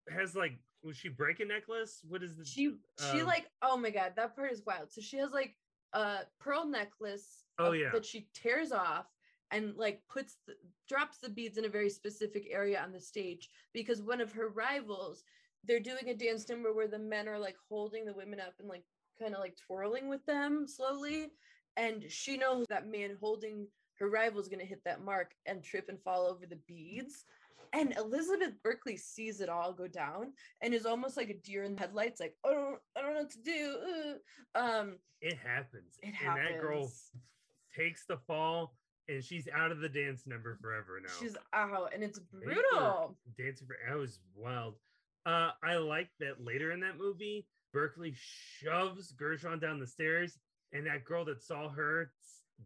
has 0.09 0.35
like, 0.35 0.53
was 0.83 0.97
she 0.97 1.09
break 1.09 1.39
a 1.39 1.45
necklace? 1.45 2.01
What 2.07 2.23
is 2.23 2.35
the? 2.35 2.45
She 2.45 2.75
she 3.11 3.21
um, 3.21 3.27
like 3.27 3.49
oh 3.61 3.77
my 3.77 3.89
god, 3.89 4.13
that 4.15 4.35
part 4.35 4.51
is 4.51 4.63
wild. 4.65 4.91
So 4.91 5.01
she 5.01 5.17
has 5.17 5.31
like 5.31 5.55
a 5.93 6.19
pearl 6.39 6.65
necklace 6.65 7.43
Oh, 7.59 7.73
yeah. 7.73 7.91
that 7.91 8.05
she 8.05 8.27
tears 8.33 8.71
off 8.71 9.05
and 9.51 9.75
like 9.75 10.01
puts 10.11 10.37
the, 10.47 10.53
drops 10.87 11.17
the 11.17 11.29
beads 11.29 11.57
in 11.57 11.65
a 11.65 11.69
very 11.69 11.89
specific 11.89 12.47
area 12.49 12.81
on 12.81 12.91
the 12.91 12.99
stage 12.99 13.49
because 13.73 14.01
one 14.01 14.21
of 14.21 14.31
her 14.31 14.49
rivals 14.49 15.23
they're 15.65 15.79
doing 15.79 16.07
a 16.09 16.15
dance 16.15 16.49
number 16.49 16.73
where 16.73 16.87
the 16.87 16.97
men 16.97 17.27
are 17.27 17.37
like 17.37 17.57
holding 17.69 18.05
the 18.05 18.13
women 18.13 18.39
up 18.39 18.53
and 18.59 18.67
like 18.67 18.83
kind 19.19 19.35
of 19.35 19.41
like 19.41 19.55
twirling 19.57 20.09
with 20.09 20.25
them 20.25 20.65
slowly 20.67 21.27
and 21.77 22.03
she 22.09 22.37
knows 22.37 22.65
that 22.69 22.87
man 22.87 23.15
holding 23.19 23.67
her 23.99 24.09
rival 24.09 24.41
is 24.41 24.47
going 24.47 24.59
to 24.59 24.65
hit 24.65 24.81
that 24.83 25.03
mark 25.03 25.33
and 25.45 25.63
trip 25.63 25.85
and 25.89 26.01
fall 26.01 26.25
over 26.25 26.45
the 26.47 26.59
beads 26.67 27.25
and 27.73 27.93
elizabeth 27.97 28.53
berkley 28.63 28.97
sees 28.97 29.39
it 29.41 29.49
all 29.49 29.71
go 29.73 29.87
down 29.87 30.33
and 30.61 30.73
is 30.73 30.85
almost 30.85 31.17
like 31.17 31.29
a 31.29 31.37
deer 31.45 31.63
in 31.63 31.75
the 31.75 31.81
headlights 31.81 32.19
like 32.19 32.35
i 32.45 32.51
don't 32.51 32.79
i 32.97 33.01
don't 33.01 33.13
know 33.13 33.21
what 33.21 33.31
to 33.31 33.41
do 33.41 33.77
uh." 34.55 34.59
um 34.59 34.97
It 35.21 35.37
happens. 35.37 35.97
it 36.03 36.13
and 36.25 36.37
that 36.37 36.59
girl 36.59 36.91
takes 37.75 38.05
the 38.05 38.17
fall, 38.27 38.75
and 39.07 39.23
she's 39.23 39.47
out 39.55 39.71
of 39.71 39.79
the 39.79 39.87
dance 39.89 40.23
number 40.27 40.57
forever 40.61 40.99
now. 41.01 41.13
she's 41.19 41.37
out 41.53 41.91
and 41.93 42.03
it's 42.03 42.19
brutal 42.19 43.15
dancing 43.37 43.67
for 43.67 43.77
that 43.87 43.97
was 43.97 44.19
wild. 44.35 44.75
Uh, 45.25 45.51
I 45.63 45.75
like 45.75 46.09
that 46.19 46.43
later 46.43 46.71
in 46.71 46.79
that 46.79 46.97
movie, 46.97 47.45
Berkley 47.73 48.13
shoves 48.15 49.11
Gershon 49.11 49.59
down 49.59 49.79
the 49.79 49.85
stairs, 49.87 50.39
and 50.73 50.85
that 50.87 51.05
girl 51.05 51.23
that 51.25 51.41
saw 51.43 51.69
her 51.69 52.11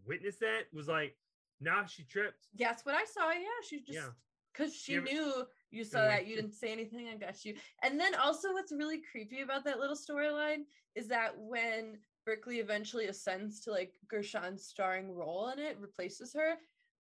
witness 0.07 0.37
that 0.37 0.63
was 0.73 0.87
like, 0.87 1.17
"Nah, 1.59 1.85
she 1.85 2.03
tripped." 2.05 2.47
Yes, 2.55 2.85
what 2.85 2.95
I 2.95 3.03
saw, 3.05 3.29
yeah, 3.31 3.59
she 3.67 3.79
just 3.81 3.91
Yeah. 3.91 4.09
Because 4.55 4.75
she 4.75 4.97
knew 4.97 5.45
you 5.71 5.83
saw 5.83 6.05
that 6.05 6.27
you 6.27 6.35
didn't 6.35 6.53
say 6.53 6.71
anything, 6.71 7.07
I 7.07 7.15
got 7.15 7.43
you. 7.43 7.55
And 7.83 7.99
then 7.99 8.15
also, 8.15 8.53
what's 8.53 8.71
really 8.71 9.01
creepy 9.11 9.41
about 9.41 9.65
that 9.65 9.79
little 9.79 9.95
storyline 9.95 10.63
is 10.95 11.07
that 11.09 11.33
when 11.37 11.97
Berkley 12.25 12.59
eventually 12.59 13.07
ascends 13.07 13.59
to 13.61 13.71
like 13.71 13.93
Gershon's 14.07 14.65
starring 14.65 15.11
role 15.11 15.49
in 15.49 15.59
it, 15.59 15.77
replaces 15.79 16.33
her, 16.33 16.55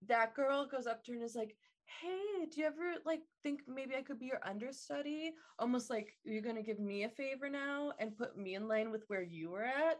that 0.07 0.35
girl 0.35 0.67
goes 0.67 0.87
up 0.87 1.03
to 1.05 1.11
her 1.11 1.15
and 1.15 1.25
is 1.25 1.35
like, 1.35 1.55
"Hey, 1.85 2.45
do 2.51 2.59
you 2.59 2.67
ever 2.67 2.95
like 3.05 3.21
think 3.43 3.61
maybe 3.67 3.95
I 3.95 4.01
could 4.01 4.19
be 4.19 4.27
your 4.27 4.45
understudy? 4.45 5.33
Almost 5.57 5.89
like 5.89 6.17
you're 6.23 6.41
gonna 6.41 6.61
give 6.61 6.79
me 6.79 7.03
a 7.03 7.09
favor 7.09 7.49
now 7.49 7.93
and 7.99 8.17
put 8.17 8.37
me 8.37 8.55
in 8.55 8.67
line 8.67 8.91
with 8.91 9.03
where 9.07 9.23
you 9.23 9.49
were 9.51 9.63
at." 9.63 9.99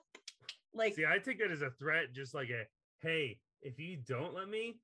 Like, 0.73 0.95
See, 0.95 1.05
I 1.05 1.19
take 1.19 1.39
that 1.39 1.51
as 1.51 1.61
a 1.61 1.71
threat, 1.71 2.11
just 2.11 2.33
like 2.33 2.49
a, 2.49 2.67
"Hey, 2.99 3.39
if 3.61 3.79
you 3.79 3.97
don't 3.97 4.33
let 4.33 4.49
me, 4.49 4.79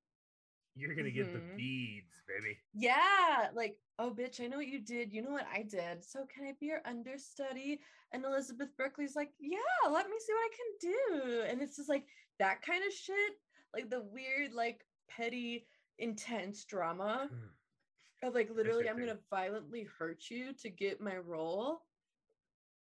you're 0.75 0.95
gonna 0.95 1.11
get 1.11 1.31
the 1.33 1.39
Mhm. 1.39 1.57
beads, 1.57 2.21
baby. 2.27 2.57
Yeah, 2.73 3.51
like, 3.53 3.79
oh, 3.99 4.11
bitch, 4.11 4.39
I 4.39 4.47
know 4.47 4.57
what 4.57 4.67
you 4.67 4.79
did. 4.79 5.11
You 5.11 5.21
know 5.21 5.31
what 5.31 5.47
I 5.47 5.63
did. 5.63 6.03
So 6.03 6.25
can 6.25 6.45
I 6.45 6.53
be 6.53 6.67
your 6.67 6.81
understudy? 6.85 7.81
And 8.11 8.23
Elizabeth 8.25 8.75
Berkley's 8.77 9.15
like, 9.15 9.33
yeah, 9.39 9.59
let 9.89 10.09
me 10.09 10.17
see 10.19 10.33
what 10.33 10.51
I 10.51 10.55
can 10.55 10.91
do. 10.91 11.41
And 11.43 11.61
it's 11.61 11.75
just 11.77 11.89
like 11.89 12.07
that 12.39 12.61
kind 12.61 12.83
of 12.85 12.93
shit, 12.93 13.33
like 13.73 13.89
the 13.89 14.01
weird, 14.01 14.53
like 14.53 14.85
petty, 15.09 15.67
intense 15.97 16.63
drama 16.65 17.29
of 18.23 18.33
like 18.33 18.49
literally, 18.49 18.89
I'm 18.89 18.97
thing. 18.97 19.07
gonna 19.07 19.19
violently 19.29 19.83
hurt 19.83 20.29
you 20.29 20.53
to 20.53 20.69
get 20.69 21.01
my 21.01 21.17
role. 21.17 21.85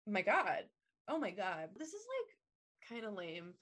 My 0.08 0.22
God. 0.22 0.70
Oh 1.08 1.20
my 1.20 1.32
God. 1.32 1.70
This 1.78 1.94
is 1.94 2.06
like 2.20 2.90
kind 2.90 3.06
of 3.06 3.14
lame. 3.14 3.54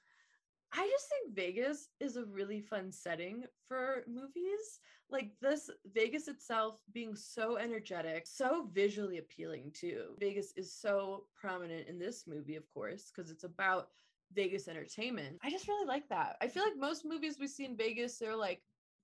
I 0.74 0.88
just 0.88 1.10
think 1.10 1.36
Vegas 1.36 1.90
is 2.00 2.16
a 2.16 2.26
really 2.26 2.62
fun 2.62 2.92
setting 2.92 3.44
for 3.68 4.04
movies. 4.08 4.80
Like 5.10 5.32
this, 5.42 5.70
Vegas 5.94 6.30
itself 6.30 6.80
being 6.94 7.16
so 7.16 7.58
energetic, 7.58 8.26
so 8.26 8.70
visually 8.72 9.18
appealing 9.18 9.72
too. 9.74 10.16
Vegas 10.20 10.54
is 10.56 10.74
so 10.74 11.26
prominent 11.36 11.90
in 11.90 12.00
this 12.00 12.24
movie, 12.26 12.56
of 12.56 12.64
course, 12.74 13.12
because 13.14 13.30
it's 13.32 13.44
about 13.44 13.90
Vegas 14.34 14.70
entertainment. 14.70 15.40
I 15.44 15.50
just 15.50 15.68
really 15.68 15.86
like 15.86 16.08
that. 16.08 16.38
I 16.42 16.48
feel 16.48 16.64
like 16.64 16.78
most 16.78 17.04
movies 17.04 17.38
we 17.38 17.48
see 17.48 17.66
in 17.66 17.76
Vegas, 17.76 18.18
they're 18.18 18.36
like, 18.36 18.62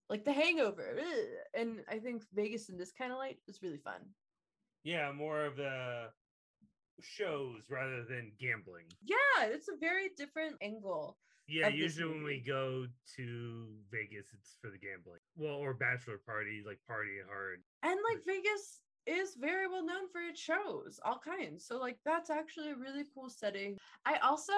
like 0.10 0.23
The 0.23 0.32
Hangover, 0.32 0.97
and 1.53 1.80
I 1.89 1.99
think 1.99 2.23
Vegas 2.34 2.69
in 2.69 2.77
this 2.77 2.93
kind 2.93 3.12
of 3.12 3.17
light 3.17 3.39
is 3.45 3.62
really 3.62 3.77
fun. 3.77 3.99
Yeah, 4.86 5.12
more 5.12 5.43
of 5.45 5.58
the 5.58 6.06
shows 7.01 7.63
rather 7.69 8.06
than 8.06 8.32
gambling. 8.39 8.86
Yeah, 9.03 9.47
it's 9.47 9.67
a 9.67 9.75
very 9.77 10.10
different 10.15 10.56
angle. 10.62 11.17
Yeah, 11.48 11.70
usually 11.70 12.12
when 12.12 12.24
we 12.24 12.40
go 12.40 12.88
to 13.16 13.68
Vegas, 13.90 14.28
it's 14.34 14.58
for 14.62 14.70
the 14.70 14.78
gambling. 14.78 15.22
Well, 15.38 15.56
or 15.56 15.74
bachelor 15.74 16.20
party, 16.26 16.62
like 16.66 16.80
partying 16.90 17.26
hard. 17.28 17.62
And 17.84 18.00
like. 18.10 18.26
Vegas 18.26 18.82
is 19.06 19.36
very 19.40 19.68
well 19.68 19.86
known 19.86 20.10
for 20.12 20.20
its 20.22 20.42
shows, 20.42 21.00
all 21.06 21.20
kinds. 21.24 21.66
So 21.66 21.80
like 21.80 21.98
that's 22.06 22.30
actually 22.30 22.72
a 22.72 22.76
really 22.76 23.06
cool 23.16 23.30
setting. 23.30 23.78
I 24.06 24.18
also 24.18 24.54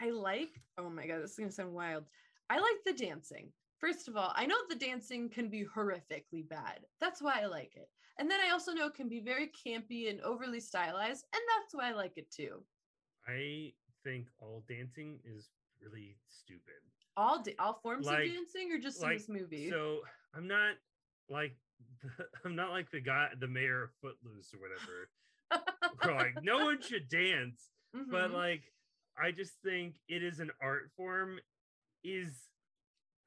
I 0.00 0.10
like, 0.10 0.60
oh 0.76 0.90
my 0.90 1.06
god, 1.06 1.22
this 1.22 1.32
is 1.32 1.38
gonna 1.38 1.52
sound 1.52 1.72
wild. 1.72 2.04
I 2.50 2.58
like 2.58 2.78
the 2.84 2.92
dancing. 2.92 3.52
First 3.78 4.08
of 4.08 4.16
all, 4.16 4.32
I 4.34 4.46
know 4.46 4.56
the 4.68 4.74
dancing 4.74 5.28
can 5.28 5.48
be 5.48 5.64
horrifically 5.64 6.48
bad. 6.48 6.80
That's 7.00 7.22
why 7.22 7.40
I 7.40 7.46
like 7.46 7.76
it. 7.76 7.88
And 8.18 8.28
then 8.28 8.40
I 8.44 8.50
also 8.50 8.72
know 8.72 8.86
it 8.86 8.94
can 8.94 9.08
be 9.08 9.20
very 9.20 9.52
campy 9.64 10.10
and 10.10 10.20
overly 10.22 10.58
stylized, 10.58 11.24
and 11.32 11.42
that's 11.56 11.72
why 11.72 11.90
I 11.90 11.92
like 11.92 12.14
it 12.16 12.28
too. 12.32 12.64
I 13.28 13.72
think 14.02 14.26
all 14.40 14.64
dancing 14.68 15.20
is 15.24 15.50
really 15.82 16.16
stupid. 16.28 16.74
All 17.16 17.42
da- 17.42 17.56
all 17.58 17.74
forms 17.82 18.06
Like- 18.06 18.26
of 18.28 18.32
dancing 18.34 18.72
or 18.72 18.78
just 18.78 19.02
in 19.02 19.08
this 19.10 19.28
movie? 19.28 19.70
So 19.70 20.00
I'm 20.34 20.46
not 20.46 20.76
like 21.28 21.56
the, 22.02 22.26
I'm 22.44 22.54
not 22.56 22.70
like 22.70 22.90
the 22.90 23.00
guy, 23.00 23.28
the 23.38 23.48
mayor 23.48 23.84
of 23.84 23.90
Footloose 24.00 24.52
or 24.54 24.60
whatever. 24.60 25.10
like 26.22 26.42
no 26.42 26.64
one 26.64 26.80
should 26.82 27.08
dance, 27.08 27.70
but 27.92 28.30
Mhm. 28.30 28.34
like 28.34 28.62
I 29.20 29.32
just 29.32 29.54
think 29.64 29.96
it 30.08 30.22
is 30.22 30.38
an 30.40 30.50
art 30.60 30.90
form. 30.96 31.40
Is 32.04 32.48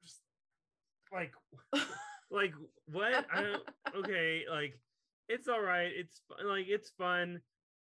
just 0.02 0.20
like 1.12 1.32
like 2.30 2.54
what 2.86 3.26
I 3.32 3.42
don't 3.42 3.62
okay 3.96 4.44
like 4.50 4.78
it's 5.28 5.46
all 5.48 5.60
right 5.60 5.92
it's 5.94 6.22
like 6.44 6.64
it's 6.68 6.90
fun 6.96 7.40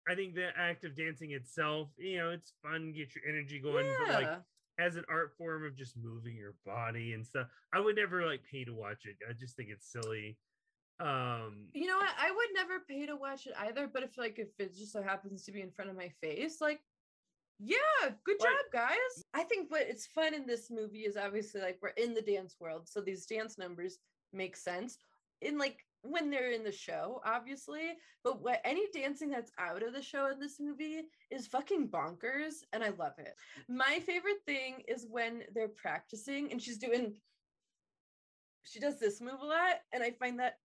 i 0.09 0.13
think 0.15 0.35
the 0.35 0.49
act 0.57 0.83
of 0.83 0.95
dancing 0.97 1.31
itself 1.31 1.87
you 1.97 2.17
know 2.17 2.31
it's 2.31 2.51
fun 2.61 2.91
get 2.91 3.15
your 3.15 3.23
energy 3.27 3.59
going 3.61 3.85
but 3.99 4.09
like 4.13 4.23
Yeah. 4.25 4.37
As 4.81 4.95
an 4.95 5.05
art 5.09 5.31
form 5.37 5.63
of 5.65 5.75
just 5.75 5.95
moving 5.95 6.35
your 6.35 6.55
body 6.65 7.13
and 7.13 7.25
stuff 7.25 7.47
i 7.73 7.79
would 7.79 7.95
never 7.95 8.25
like 8.25 8.41
pay 8.49 8.63
to 8.63 8.73
watch 8.73 9.05
it 9.05 9.15
i 9.29 9.33
just 9.33 9.55
think 9.55 9.69
it's 9.69 9.91
silly 9.91 10.37
um 10.99 11.67
You 11.73 11.87
know 11.87 11.97
what? 11.97 12.13
I 12.19 12.29
would 12.31 12.49
never 12.53 12.79
pay 12.87 13.05
to 13.07 13.15
watch 13.15 13.47
it 13.47 13.53
either, 13.57 13.89
but 13.91 14.03
if 14.03 14.17
like 14.17 14.37
if 14.37 14.49
it 14.59 14.77
just 14.77 14.93
so 14.93 15.01
happens 15.01 15.43
to 15.45 15.51
be 15.51 15.61
in 15.61 15.71
front 15.71 15.89
of 15.89 15.97
my 15.97 16.09
face, 16.21 16.61
like 16.61 16.79
yeah, 17.59 18.09
good 18.23 18.39
job, 18.39 18.51
guys. 18.71 19.23
I 19.33 19.43
think 19.43 19.71
what 19.71 19.81
it's 19.81 20.05
fun 20.07 20.33
in 20.33 20.45
this 20.45 20.69
movie 20.69 21.05
is 21.05 21.17
obviously 21.17 21.61
like 21.61 21.79
we're 21.81 21.89
in 21.89 22.13
the 22.13 22.21
dance 22.21 22.55
world, 22.59 22.87
so 22.87 23.01
these 23.01 23.25
dance 23.25 23.57
numbers 23.57 23.97
make 24.33 24.55
sense 24.55 24.97
in 25.41 25.57
like 25.57 25.85
when 26.03 26.29
they're 26.29 26.51
in 26.51 26.63
the 26.63 26.71
show, 26.71 27.21
obviously. 27.25 27.93
But 28.23 28.41
what 28.41 28.61
any 28.63 28.85
dancing 28.93 29.29
that's 29.29 29.51
out 29.57 29.83
of 29.83 29.93
the 29.93 30.01
show 30.01 30.29
in 30.31 30.39
this 30.39 30.59
movie 30.59 31.03
is 31.29 31.47
fucking 31.47 31.89
bonkers, 31.89 32.63
and 32.73 32.83
I 32.83 32.89
love 32.89 33.13
it. 33.17 33.33
My 33.69 33.99
favorite 33.99 34.43
thing 34.45 34.83
is 34.87 35.07
when 35.09 35.43
they're 35.53 35.67
practicing 35.69 36.51
and 36.51 36.61
she's 36.61 36.77
doing 36.77 37.13
she 38.63 38.79
does 38.79 38.99
this 38.99 39.21
move 39.21 39.41
a 39.41 39.45
lot, 39.45 39.75
and 39.91 40.03
I 40.03 40.11
find 40.11 40.39
that 40.39 40.59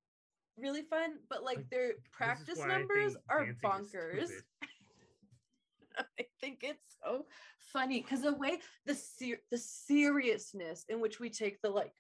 really 0.59 0.83
fun. 0.83 1.15
But 1.29 1.43
like 1.43 1.59
Like, 1.59 1.71
their 1.71 1.93
practice 2.13 2.59
numbers 2.65 3.17
are 3.29 3.49
bonkers. 3.65 4.31
I 5.99 6.27
think 6.41 6.61
it's 6.63 6.97
so 7.03 7.25
funny 7.73 8.03
because 8.03 8.23
the 8.23 8.35
way 8.35 8.59
the 8.85 8.95
ser- 8.95 9.41
the 9.51 9.57
seriousness 9.59 10.85
in 10.89 11.01
which 11.01 11.21
we 11.21 11.31
take 11.31 11.61
the 11.63 11.71
like 11.71 11.95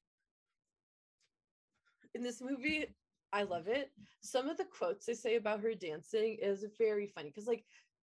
in 2.14 2.22
this 2.22 2.42
movie, 2.42 2.86
I 3.32 3.42
love 3.42 3.68
it. 3.68 3.90
Some 4.20 4.48
of 4.48 4.56
the 4.56 4.64
quotes 4.64 5.06
they 5.06 5.14
say 5.14 5.36
about 5.36 5.60
her 5.60 5.74
dancing 5.74 6.38
is 6.40 6.64
very 6.78 7.06
funny 7.06 7.30
because 7.30 7.46
like 7.46 7.64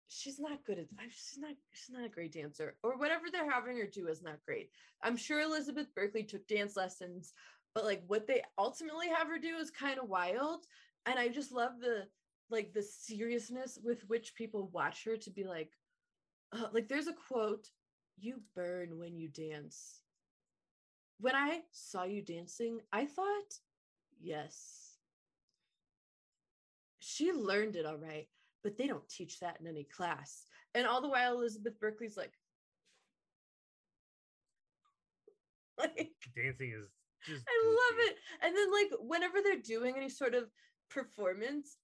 she's 0.08 0.40
not 0.40 0.64
good 0.64 0.78
at 0.78 0.86
she's 1.10 1.38
not 1.38 1.54
she's 1.72 1.94
not 1.94 2.04
a 2.04 2.08
great 2.08 2.32
dancer 2.32 2.76
or 2.82 2.98
whatever 2.98 3.26
they're 3.30 3.50
having 3.50 3.76
her 3.76 3.86
do 3.86 4.08
is 4.08 4.22
not 4.22 4.44
great. 4.44 4.70
I'm 5.02 5.16
sure 5.16 5.40
Elizabeth 5.40 5.94
Berkley 5.94 6.24
took 6.24 6.46
dance 6.48 6.76
lessons, 6.76 7.32
but 7.74 7.84
like 7.84 8.02
what 8.06 8.26
they 8.26 8.42
ultimately 8.58 9.08
have 9.08 9.28
her 9.28 9.38
do 9.38 9.56
is 9.56 9.70
kind 9.70 9.98
of 9.98 10.08
wild. 10.08 10.66
And 11.06 11.18
I 11.18 11.28
just 11.28 11.52
love 11.52 11.80
the 11.80 12.06
like 12.50 12.72
the 12.72 12.82
seriousness 12.82 13.78
with 13.82 14.02
which 14.08 14.34
people 14.34 14.70
watch 14.72 15.04
her 15.04 15.16
to 15.16 15.30
be 15.30 15.44
like, 15.44 15.72
uh, 16.52 16.66
like 16.72 16.88
there's 16.88 17.06
a 17.06 17.14
quote, 17.28 17.68
you 18.18 18.40
burn 18.54 18.98
when 18.98 19.16
you 19.16 19.28
dance. 19.28 20.02
When 21.18 21.36
I 21.36 21.60
saw 21.70 22.04
you 22.04 22.22
dancing, 22.22 22.80
I 22.92 23.06
thought, 23.06 23.54
yes. 24.20 24.89
She 27.10 27.32
learned 27.32 27.74
it 27.74 27.86
all 27.86 27.96
right, 27.96 28.28
but 28.62 28.78
they 28.78 28.86
don't 28.86 29.08
teach 29.08 29.40
that 29.40 29.60
in 29.60 29.66
any 29.66 29.82
class. 29.82 30.44
And 30.74 30.86
all 30.86 31.00
the 31.00 31.08
while, 31.08 31.34
Elizabeth 31.34 31.78
Berkley's 31.80 32.16
like, 32.16 32.32
like 35.78 36.12
dancing 36.36 36.72
is 36.78 36.86
just 37.26 37.44
I 37.48 37.66
love 37.66 38.06
it. 38.06 38.16
And 38.42 38.56
then 38.56 38.70
like 38.70 38.90
whenever 39.00 39.38
they're 39.42 39.56
doing 39.56 39.96
any 39.96 40.08
sort 40.08 40.34
of 40.34 40.50
performance, 40.88 41.78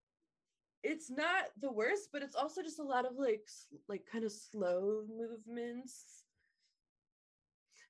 it's 0.85 1.11
not 1.11 1.47
the 1.61 1.73
worst, 1.73 2.11
but 2.13 2.23
it's 2.23 2.37
also 2.37 2.63
just 2.63 2.79
a 2.79 2.85
lot 2.85 3.05
of 3.05 3.17
like 3.17 3.49
like 3.89 4.07
kind 4.11 4.25
of 4.25 4.31
slow 4.31 5.03
movements. 5.09 6.25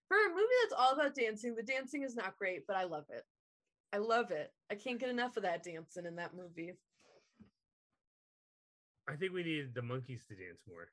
For 0.09 0.17
a 0.17 0.31
movie 0.31 0.47
that's 0.63 0.81
all 0.81 0.95
about 0.95 1.15
dancing, 1.15 1.55
the 1.55 1.63
dancing 1.63 2.03
is 2.03 2.15
not 2.17 2.39
great, 2.39 2.67
but 2.67 2.77
I 2.77 2.85
love 2.85 3.07
it. 3.11 3.25
I 3.93 3.99
love 3.99 4.31
it. 4.31 4.53
I 4.71 4.75
can't 4.75 5.01
get 5.01 5.11
enough 5.11 5.37
of 5.37 5.43
that 5.43 5.65
dancing 5.65 6.07
in 6.07 6.17
that 6.17 6.35
movie. 6.35 6.73
I 9.09 9.15
think 9.15 9.33
we 9.33 9.43
needed 9.43 9.75
the 9.75 9.83
monkeys 9.83 10.25
to 10.29 10.35
dance 10.35 10.61
more 10.69 10.89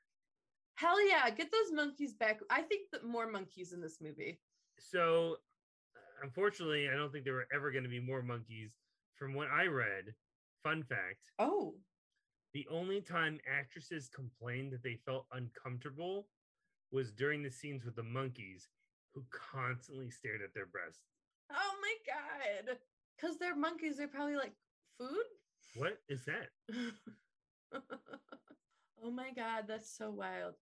Hell 0.76 1.00
yeah, 1.08 1.30
get 1.30 1.52
those 1.52 1.70
monkeys 1.72 2.14
back. 2.14 2.40
I 2.50 2.60
think 2.62 2.90
that 2.90 3.04
more 3.04 3.30
monkeys 3.30 3.72
in 3.72 3.80
this 3.80 3.98
movie. 4.00 4.40
so 4.78 5.36
unfortunately 6.22 6.88
i 6.88 6.96
don't 6.96 7.12
think 7.12 7.24
there 7.24 7.34
were 7.34 7.46
ever 7.54 7.70
going 7.70 7.84
to 7.84 7.90
be 7.90 8.00
more 8.00 8.22
monkeys 8.22 8.72
from 9.14 9.34
what 9.34 9.48
i 9.48 9.66
read 9.66 10.14
fun 10.62 10.82
fact 10.82 11.30
Oh, 11.38 11.74
the 12.54 12.66
only 12.70 13.00
time 13.00 13.38
actresses 13.48 14.08
complained 14.08 14.72
that 14.72 14.82
they 14.82 14.96
felt 15.06 15.26
uncomfortable 15.32 16.26
was 16.92 17.10
during 17.12 17.42
the 17.42 17.50
scenes 17.50 17.84
with 17.84 17.96
the 17.96 18.02
monkeys 18.02 18.68
who 19.12 19.22
constantly 19.30 20.10
stared 20.10 20.40
at 20.42 20.54
their 20.54 20.66
breasts 20.66 21.02
oh 21.52 21.72
my 21.80 21.94
god. 22.06 22.76
Because 23.16 23.38
they're 23.38 23.54
monkeys, 23.56 23.96
they're 23.96 24.08
probably 24.08 24.36
like 24.36 24.54
food. 24.98 25.24
what 25.76 25.98
is 26.08 26.24
that 26.24 26.48
oh 29.04 29.10
my 29.10 29.30
god, 29.36 29.64
that's 29.68 29.96
so 29.96 30.10
wild. 30.10 30.54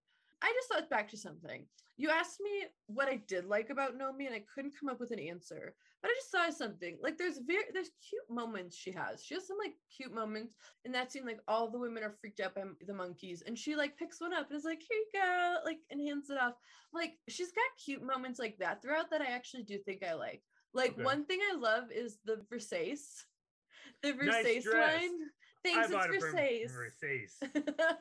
I 0.42 0.52
just 0.54 0.68
thought 0.68 0.90
back 0.90 1.08
to 1.10 1.16
something. 1.16 1.66
You 1.96 2.10
asked 2.10 2.40
me 2.40 2.64
what 2.86 3.08
I 3.08 3.22
did 3.28 3.44
like 3.44 3.70
about 3.70 3.96
Nomi, 3.96 4.26
and 4.26 4.34
I 4.34 4.42
couldn't 4.52 4.74
come 4.78 4.88
up 4.88 4.98
with 4.98 5.12
an 5.12 5.20
answer. 5.20 5.74
But 6.00 6.10
I 6.10 6.14
just 6.14 6.32
saw 6.32 6.50
something. 6.50 6.98
Like 7.00 7.16
there's 7.16 7.38
very 7.38 7.62
there's 7.72 7.90
cute 8.08 8.28
moments 8.28 8.76
she 8.76 8.90
has. 8.90 9.22
She 9.22 9.34
has 9.34 9.46
some 9.46 9.56
like 9.58 9.74
cute 9.96 10.12
moments 10.12 10.56
in 10.84 10.90
that 10.92 11.12
scene. 11.12 11.24
Like 11.24 11.38
all 11.46 11.70
the 11.70 11.78
women 11.78 12.02
are 12.02 12.10
freaked 12.20 12.40
out 12.40 12.56
by 12.56 12.62
the 12.84 12.94
monkeys, 12.94 13.42
and 13.46 13.56
she 13.56 13.76
like 13.76 13.96
picks 13.96 14.20
one 14.20 14.34
up 14.34 14.48
and 14.50 14.58
is 14.58 14.64
like, 14.64 14.82
"Here 14.82 14.98
you 14.98 15.06
go," 15.14 15.56
like 15.64 15.78
and 15.90 16.00
hands 16.00 16.28
it 16.28 16.38
off. 16.38 16.54
Like 16.92 17.12
she's 17.28 17.52
got 17.52 17.84
cute 17.84 18.02
moments 18.02 18.40
like 18.40 18.58
that 18.58 18.82
throughout 18.82 19.10
that 19.10 19.22
I 19.22 19.26
actually 19.26 19.62
do 19.62 19.78
think 19.78 20.02
I 20.02 20.14
like. 20.14 20.42
Like 20.74 20.92
Okay. 20.92 21.04
one 21.04 21.24
thing 21.24 21.38
I 21.52 21.56
love 21.56 21.84
is 21.92 22.18
the 22.24 22.42
Versace. 22.52 23.24
The 24.02 24.12
Versace 24.12 24.62
dress. 24.64 25.02
line. 25.02 25.18
Thanks, 25.64 25.88
I 25.88 25.92
bought 25.92 26.10
it's 26.12 26.24
it 26.24 26.70
from 26.70 27.50
Versace. 27.50 27.94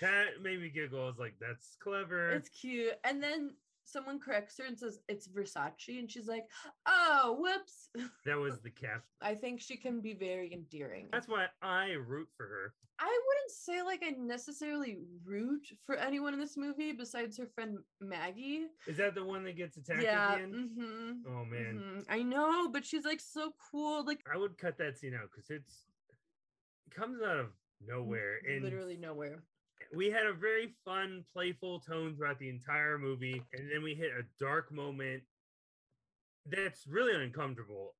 That 0.00 0.42
made 0.42 0.60
me 0.60 0.68
giggle. 0.68 1.02
I 1.02 1.06
was 1.06 1.18
like, 1.18 1.34
"That's 1.40 1.76
clever." 1.80 2.30
it's 2.30 2.48
cute. 2.48 2.92
And 3.04 3.22
then 3.22 3.54
someone 3.84 4.18
corrects 4.18 4.58
her 4.58 4.64
and 4.64 4.78
says 4.78 4.98
it's 5.08 5.28
Versace, 5.28 5.98
and 5.98 6.10
she's 6.10 6.26
like, 6.26 6.46
"Oh, 6.86 7.38
whoops." 7.40 7.88
That 8.26 8.38
was 8.38 8.60
the 8.60 8.70
cap. 8.70 9.04
I 9.20 9.34
think 9.34 9.60
she 9.60 9.76
can 9.76 10.00
be 10.00 10.14
very 10.14 10.52
endearing. 10.52 11.08
That's 11.12 11.28
why 11.28 11.46
I 11.62 11.92
root 11.92 12.28
for 12.36 12.46
her. 12.46 12.74
I 12.98 13.06
wouldn't 13.06 13.50
say 13.50 13.82
like 13.82 14.02
I 14.04 14.10
necessarily 14.10 14.98
root 15.24 15.66
for 15.84 15.96
anyone 15.96 16.32
in 16.32 16.40
this 16.40 16.56
movie 16.56 16.92
besides 16.92 17.36
her 17.38 17.46
friend 17.46 17.78
Maggie. 18.00 18.66
Is 18.86 18.96
that 18.98 19.14
the 19.14 19.24
one 19.24 19.44
that 19.44 19.56
gets 19.56 19.76
attacked 19.76 20.02
yeah. 20.02 20.32
at 20.32 20.36
the 20.36 20.42
end? 20.42 20.70
hmm 20.76 21.12
Oh 21.28 21.44
man, 21.44 22.04
I 22.08 22.22
know, 22.22 22.68
but 22.68 22.84
she's 22.84 23.04
like 23.04 23.20
so 23.20 23.52
cool. 23.70 24.04
Like 24.04 24.20
I 24.32 24.36
would 24.36 24.58
cut 24.58 24.78
that 24.78 24.98
scene 24.98 25.14
out 25.14 25.30
because 25.30 25.50
it's 25.50 25.86
it 25.88 25.93
comes 26.94 27.20
out 27.22 27.38
of 27.38 27.46
nowhere 27.86 28.38
and 28.48 28.62
literally 28.62 28.96
nowhere. 28.96 29.42
we 29.94 30.10
had 30.10 30.26
a 30.26 30.32
very 30.32 30.74
fun, 30.84 31.24
playful 31.32 31.80
tone 31.80 32.16
throughout 32.16 32.38
the 32.38 32.48
entire 32.48 32.98
movie, 32.98 33.42
and 33.52 33.70
then 33.70 33.82
we 33.82 33.94
hit 33.94 34.10
a 34.18 34.22
dark 34.42 34.72
moment 34.72 35.22
that's 36.46 36.86
really 36.86 37.14
uncomfortable 37.24 37.94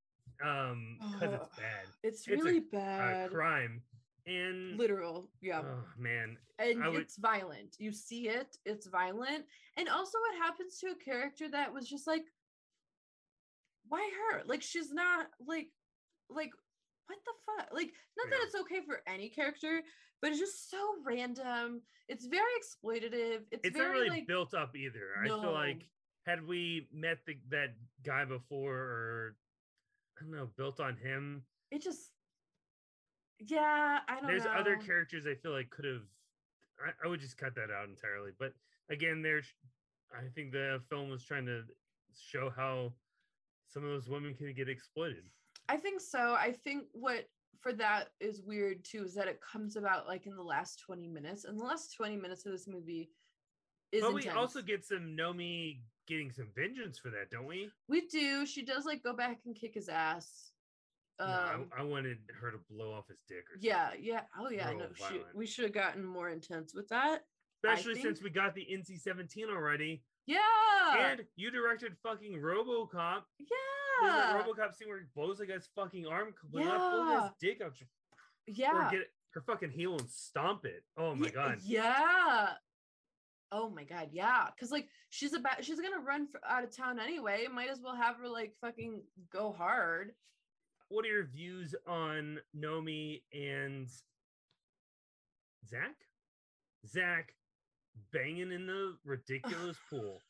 um 0.44 0.98
because 1.12 1.30
Oh, 1.32 1.34
it's 1.44 1.56
bad. 1.56 1.86
It's 2.02 2.18
It's 2.26 2.28
a- 2.28 2.30
really 2.44 2.58
A 2.58 2.60
bad. 2.62 3.30
crime. 3.30 3.82
And 4.26 4.78
Literal. 4.78 5.28
Yeah. 5.42 5.60
oh 5.64 5.84
man, 5.98 6.38
and 6.58 6.82
I 6.82 6.88
would- 6.88 7.02
it's 7.02 7.18
violent. 7.18 7.76
You 7.78 7.92
see 7.92 8.28
it, 8.28 8.56
it's 8.64 8.86
violent. 8.86 9.44
And 9.76 9.86
also 9.88 10.18
what 10.18 10.38
happens 10.38 10.78
to 10.78 10.86
a 10.92 10.94
character 10.94 11.46
that 11.50 11.72
was 11.74 11.86
just 11.88 12.06
like 12.06 12.24
why 13.88 14.10
her? 14.30 14.42
Like 14.46 14.62
she's 14.62 14.90
not 14.92 15.26
like 15.46 15.68
like 16.30 16.50
what 17.06 17.18
the 17.24 17.32
fuck? 17.46 17.72
Like 17.72 17.92
not 18.16 18.30
that 18.30 18.38
it's 18.44 18.54
okay 18.54 18.80
for 18.86 19.02
any 19.06 19.28
character, 19.28 19.82
but 20.20 20.30
it's 20.30 20.40
just 20.40 20.70
so 20.70 20.78
random. 21.04 21.82
It's 22.08 22.26
very 22.26 22.42
exploitative. 22.60 23.42
It's, 23.50 23.64
it's 23.64 23.76
not 23.76 23.88
very 23.88 24.00
really 24.00 24.10
like 24.10 24.26
built 24.26 24.54
up 24.54 24.76
either. 24.76 25.10
I 25.22 25.26
feel 25.26 25.52
like 25.52 25.86
had 26.26 26.46
we 26.46 26.88
met 26.92 27.18
the, 27.26 27.36
that 27.50 27.74
guy 28.04 28.24
before 28.24 28.74
or 28.74 29.36
I 30.18 30.24
don't 30.24 30.32
know, 30.32 30.48
built 30.56 30.80
on 30.80 30.96
him, 30.96 31.42
it 31.70 31.82
just 31.82 32.10
yeah, 33.40 33.98
I 34.08 34.14
don't 34.14 34.22
know. 34.22 34.28
there's 34.28 34.44
know. 34.44 34.52
other 34.52 34.76
characters 34.76 35.26
I 35.26 35.34
feel 35.34 35.52
like 35.52 35.70
could 35.70 35.84
have 35.84 36.02
I, 36.80 37.06
I 37.06 37.08
would 37.08 37.20
just 37.20 37.36
cut 37.38 37.54
that 37.56 37.70
out 37.70 37.88
entirely. 37.88 38.30
But 38.38 38.52
again, 38.90 39.22
there's 39.22 39.46
I 40.12 40.28
think 40.34 40.52
the 40.52 40.80
film 40.88 41.10
was 41.10 41.24
trying 41.24 41.46
to 41.46 41.62
show 42.16 42.50
how 42.54 42.92
some 43.68 43.84
of 43.84 43.90
those 43.90 44.08
women 44.08 44.34
can 44.34 44.54
get 44.54 44.68
exploited. 44.68 45.24
I 45.68 45.76
think 45.76 46.00
so. 46.00 46.34
I 46.38 46.54
think 46.64 46.84
what 46.92 47.28
for 47.60 47.72
that 47.72 48.10
is 48.20 48.42
weird 48.42 48.84
too 48.84 49.04
is 49.04 49.14
that 49.14 49.28
it 49.28 49.40
comes 49.40 49.76
about 49.76 50.06
like 50.06 50.26
in 50.26 50.36
the 50.36 50.42
last 50.42 50.80
20 50.86 51.08
minutes. 51.08 51.44
And 51.44 51.58
the 51.58 51.64
last 51.64 51.94
20 51.96 52.16
minutes 52.16 52.44
of 52.46 52.52
this 52.52 52.68
movie 52.68 53.10
is 53.92 54.02
but 54.02 54.14
we 54.14 54.28
also 54.28 54.60
get 54.60 54.84
some 54.84 55.16
Nomi 55.18 55.78
getting 56.06 56.30
some 56.30 56.48
vengeance 56.54 56.98
for 56.98 57.10
that, 57.10 57.30
don't 57.30 57.46
we? 57.46 57.70
we 57.88 58.02
do. 58.02 58.44
She 58.44 58.64
does 58.64 58.84
like 58.84 59.02
go 59.02 59.14
back 59.14 59.38
and 59.46 59.54
kick 59.54 59.74
his 59.74 59.88
ass. 59.88 60.50
Um, 61.20 61.28
no, 61.28 61.64
I, 61.78 61.80
I 61.80 61.82
wanted 61.84 62.18
her 62.40 62.50
to 62.50 62.58
blow 62.70 62.92
off 62.92 63.06
his 63.08 63.20
dick 63.28 63.44
or 63.50 63.56
yeah, 63.60 63.90
something. 63.90 64.04
yeah. 64.04 64.20
Oh 64.38 64.50
yeah, 64.50 64.68
Real 64.70 64.78
no, 64.80 64.86
shoot. 65.08 65.24
We 65.34 65.46
should 65.46 65.64
have 65.64 65.72
gotten 65.72 66.04
more 66.04 66.28
intense 66.28 66.74
with 66.74 66.88
that. 66.88 67.20
Especially 67.64 68.02
since 68.02 68.22
we 68.22 68.30
got 68.30 68.54
the 68.54 68.66
NC 68.70 69.00
17 69.00 69.46
already. 69.48 70.02
Yeah. 70.26 70.38
And 70.98 71.24
you 71.36 71.50
directed 71.50 71.92
fucking 72.02 72.40
Robocop. 72.42 73.22
There's 74.02 74.12
that. 74.14 74.46
Robocop 74.46 74.74
scene 74.74 74.88
where 74.88 74.98
he 74.98 75.04
blows 75.14 75.40
like 75.40 75.50
his 75.50 75.68
fucking 75.74 76.06
arm 76.06 76.32
completely 76.38 76.70
off, 76.70 76.90
pulls 76.92 77.08
his 77.08 77.14
Yeah. 77.14 77.30
dick 77.40 77.60
out, 77.62 77.72
yeah. 78.46 78.88
or 78.88 78.90
get 78.90 79.10
her 79.30 79.40
fucking 79.40 79.70
heel 79.70 79.96
and 79.98 80.08
stomp 80.10 80.64
it. 80.64 80.84
Oh 80.96 81.14
my 81.14 81.26
Ye- 81.26 81.32
god. 81.32 81.58
Yeah. 81.64 82.52
Oh 83.52 83.70
my 83.70 83.84
god, 83.84 84.08
yeah. 84.12 84.46
Cause 84.58 84.70
like 84.72 84.88
she's 85.10 85.32
about 85.32 85.64
she's 85.64 85.80
gonna 85.80 86.00
run 86.04 86.26
for, 86.26 86.40
out 86.48 86.64
of 86.64 86.74
town 86.74 86.98
anyway. 86.98 87.46
Might 87.52 87.70
as 87.70 87.80
well 87.80 87.94
have 87.94 88.16
her 88.16 88.28
like 88.28 88.54
fucking 88.60 89.02
go 89.32 89.52
hard. 89.52 90.12
What 90.88 91.04
are 91.04 91.08
your 91.08 91.24
views 91.26 91.74
on 91.86 92.38
Nomi 92.56 93.22
and 93.32 93.88
Zach? 95.68 95.94
Zach 96.86 97.34
banging 98.12 98.52
in 98.52 98.66
the 98.66 98.96
ridiculous 99.04 99.76
pool. 99.88 100.20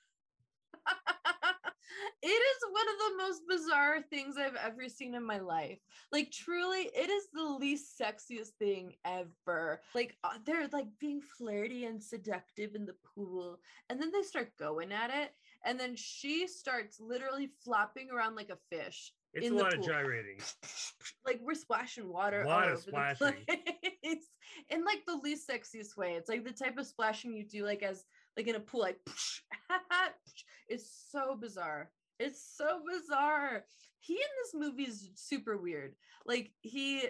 It 2.24 2.28
is 2.28 2.62
one 2.70 2.88
of 2.88 2.98
the 2.98 3.22
most 3.22 3.42
bizarre 3.46 4.00
things 4.08 4.36
I've 4.38 4.56
ever 4.56 4.88
seen 4.88 5.14
in 5.14 5.26
my 5.26 5.40
life. 5.40 5.78
Like 6.10 6.32
truly, 6.32 6.90
it 6.94 7.10
is 7.10 7.24
the 7.34 7.44
least 7.44 8.00
sexiest 8.00 8.52
thing 8.58 8.94
ever. 9.04 9.82
Like 9.94 10.16
uh, 10.24 10.38
they're 10.46 10.68
like 10.72 10.86
being 10.98 11.20
flirty 11.20 11.84
and 11.84 12.02
seductive 12.02 12.74
in 12.74 12.86
the 12.86 12.96
pool, 13.14 13.58
and 13.90 14.00
then 14.00 14.10
they 14.10 14.22
start 14.22 14.56
going 14.58 14.90
at 14.90 15.10
it, 15.10 15.32
and 15.66 15.78
then 15.78 15.96
she 15.96 16.46
starts 16.46 16.98
literally 16.98 17.50
flopping 17.62 18.10
around 18.10 18.36
like 18.36 18.48
a 18.48 18.74
fish. 18.74 19.12
It's 19.34 19.50
a 19.50 19.54
lot 19.54 19.74
of 19.74 19.84
gyrating. 19.84 20.38
like 21.26 21.40
we're 21.42 21.54
splashing 21.54 22.08
water 22.08 22.42
A 22.42 22.48
Lot 22.48 22.64
all 22.64 22.68
of 22.68 22.72
over 22.72 22.80
splashing. 22.80 23.26
the 23.48 23.56
place 24.02 24.24
in 24.70 24.84
like 24.84 25.04
the 25.06 25.20
least 25.22 25.46
sexiest 25.46 25.98
way. 25.98 26.12
It's 26.12 26.30
like 26.30 26.44
the 26.44 26.52
type 26.52 26.78
of 26.78 26.86
splashing 26.86 27.34
you 27.34 27.44
do 27.44 27.66
like 27.66 27.82
as 27.82 28.04
like 28.36 28.48
in 28.48 28.54
a 28.54 28.60
pool, 28.60 28.80
like 28.80 28.98
it's 30.68 31.06
so 31.10 31.36
bizarre. 31.38 31.90
It's 32.18 32.42
so 32.56 32.80
bizarre. 32.90 33.64
He 34.00 34.14
in 34.14 34.20
this 34.42 34.54
movie 34.54 34.84
is 34.84 35.10
super 35.14 35.56
weird. 35.56 35.94
Like 36.26 36.52
he 36.62 37.02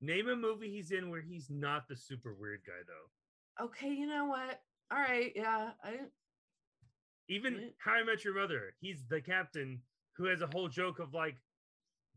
Name 0.00 0.28
a 0.28 0.36
movie 0.36 0.70
he's 0.70 0.90
in 0.90 1.10
where 1.10 1.20
he's 1.20 1.48
not 1.48 1.86
the 1.88 1.96
super 1.96 2.34
weird 2.34 2.60
guy 2.66 2.72
though. 2.86 3.64
okay, 3.66 3.90
you 3.92 4.06
know 4.06 4.24
what? 4.26 4.60
All 4.90 4.98
right, 4.98 5.32
yeah. 5.36 5.70
I 5.84 5.94
Even 7.28 7.54
Right. 7.54 7.74
How 7.78 7.92
I 7.92 8.02
Met 8.02 8.24
Your 8.24 8.34
Mother, 8.34 8.74
he's 8.80 9.04
the 9.08 9.20
captain 9.20 9.80
who 10.16 10.24
has 10.26 10.42
a 10.42 10.48
whole 10.48 10.68
joke 10.68 10.98
of 10.98 11.14
like 11.14 11.36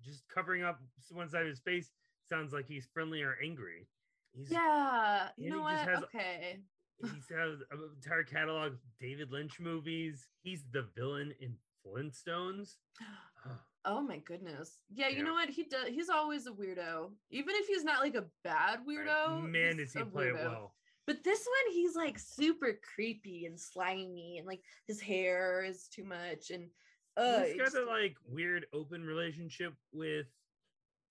just 0.04 0.24
covering 0.34 0.64
up 0.64 0.80
one 1.12 1.30
side 1.30 1.44
of 1.44 1.48
his 1.48 1.60
face. 1.60 1.92
Sounds 2.28 2.54
like 2.54 2.68
he's 2.68 2.88
friendly 2.94 3.22
or 3.22 3.38
angry. 3.44 3.88
He's 4.34 4.52
yeah, 4.52 5.28
you 5.38 5.50
know 5.50 5.62
what? 5.62 5.78
has- 5.78 6.04
Okay. 6.04 6.60
he's 7.02 7.30
has 7.30 7.60
an 7.72 7.80
entire 7.96 8.24
catalog 8.24 8.74
of 8.74 8.80
David 9.00 9.32
Lynch 9.32 9.60
movies. 9.60 10.28
He's 10.42 10.64
the 10.72 10.88
villain 10.96 11.34
in 11.40 11.56
Flintstones. 11.86 12.76
Oh, 13.88 14.02
my 14.02 14.18
goodness. 14.18 14.80
Yeah, 14.92 15.10
you 15.10 15.18
Yeah. 15.18 15.24
know 15.26 15.34
what? 15.34 15.48
He 15.48 15.66
does 15.66 15.90
he's 15.90 16.10
always 16.10 16.48
a 16.48 16.52
weirdo. 16.52 17.12
Even 17.30 17.54
if 17.54 17.68
he's 17.68 17.84
not 17.84 18.02
like 18.02 18.16
a 18.16 18.26
bad 18.44 18.80
right. 18.80 18.88
weirdo. 18.88 19.48
Man, 19.48 19.78
he's 19.78 19.94
does 19.94 20.04
he 20.06 20.10
play 20.10 20.30
it 20.30 20.34
well. 20.34 20.74
But 21.06 21.24
this 21.24 21.46
one, 21.46 21.72
he's 21.76 21.96
like 21.96 22.18
super 22.18 22.80
creepy 22.96 23.46
and 23.46 23.60
slimy, 23.60 24.40
and 24.40 24.48
like 24.48 24.62
his 24.88 25.00
hair 25.00 25.64
is 25.64 25.88
too 25.88 26.04
much, 26.04 26.50
and 26.50 26.72
uh, 27.16 27.44
he's 27.44 27.62
got 27.62 27.80
a 27.80 27.86
like 27.86 28.16
weird 28.28 28.66
open 28.74 29.04
relationship 29.04 29.76
with 29.94 30.26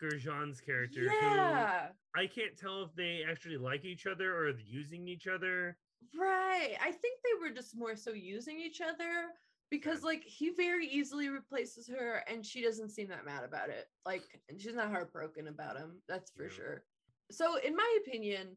Gershon's 0.00 0.60
character. 0.60 1.02
Who 1.02 1.26
yeah, 1.26 1.88
I 2.16 2.26
can't 2.26 2.56
tell 2.58 2.82
if 2.82 2.94
they 2.96 3.22
actually 3.30 3.56
like 3.56 3.84
each 3.84 4.06
other 4.06 4.36
or 4.36 4.50
using 4.58 5.06
each 5.06 5.28
other. 5.28 5.78
right. 6.18 6.74
I 6.82 6.90
think 6.90 7.20
they 7.22 7.40
were 7.40 7.54
just 7.54 7.76
more 7.76 7.94
so 7.94 8.12
using 8.12 8.58
each 8.58 8.80
other 8.80 9.28
because 9.70 10.02
like 10.02 10.22
he 10.24 10.50
very 10.50 10.86
easily 10.86 11.28
replaces 11.28 11.88
her, 11.88 12.22
and 12.28 12.44
she 12.44 12.62
doesn't 12.62 12.90
seem 12.90 13.08
that 13.08 13.24
mad 13.24 13.44
about 13.44 13.70
it. 13.70 13.86
Like, 14.04 14.42
and 14.48 14.60
she's 14.60 14.74
not 14.74 14.90
heartbroken 14.90 15.48
about 15.48 15.76
him. 15.76 16.02
That's 16.08 16.30
for 16.30 16.44
Yeah. 16.44 16.50
sure. 16.50 16.84
So, 17.30 17.56
in 17.56 17.74
my 17.74 17.98
opinion, 18.06 18.56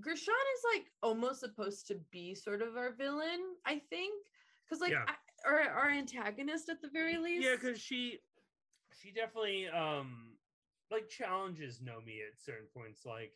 Gershon 0.00 0.34
is 0.34 0.64
like 0.74 0.92
almost 1.02 1.40
supposed 1.40 1.86
to 1.88 1.96
be 2.10 2.34
sort 2.34 2.62
of 2.62 2.76
our 2.76 2.92
villain. 2.92 3.56
I 3.64 3.78
think 3.78 4.26
because 4.64 4.80
like 4.80 4.92
Yeah. 4.92 5.04
I, 5.06 5.14
our 5.46 5.60
our 5.60 5.90
antagonist 5.90 6.68
at 6.68 6.80
the 6.82 6.88
very 6.88 7.16
least. 7.16 7.44
Yeah, 7.44 7.54
because 7.54 7.80
she 7.80 8.18
she 8.92 9.12
definitely 9.12 9.68
um 9.68 10.38
like 10.90 11.08
challenges 11.08 11.80
Nomi 11.80 12.26
at 12.26 12.40
certain 12.40 12.66
points. 12.74 13.06
Like, 13.06 13.32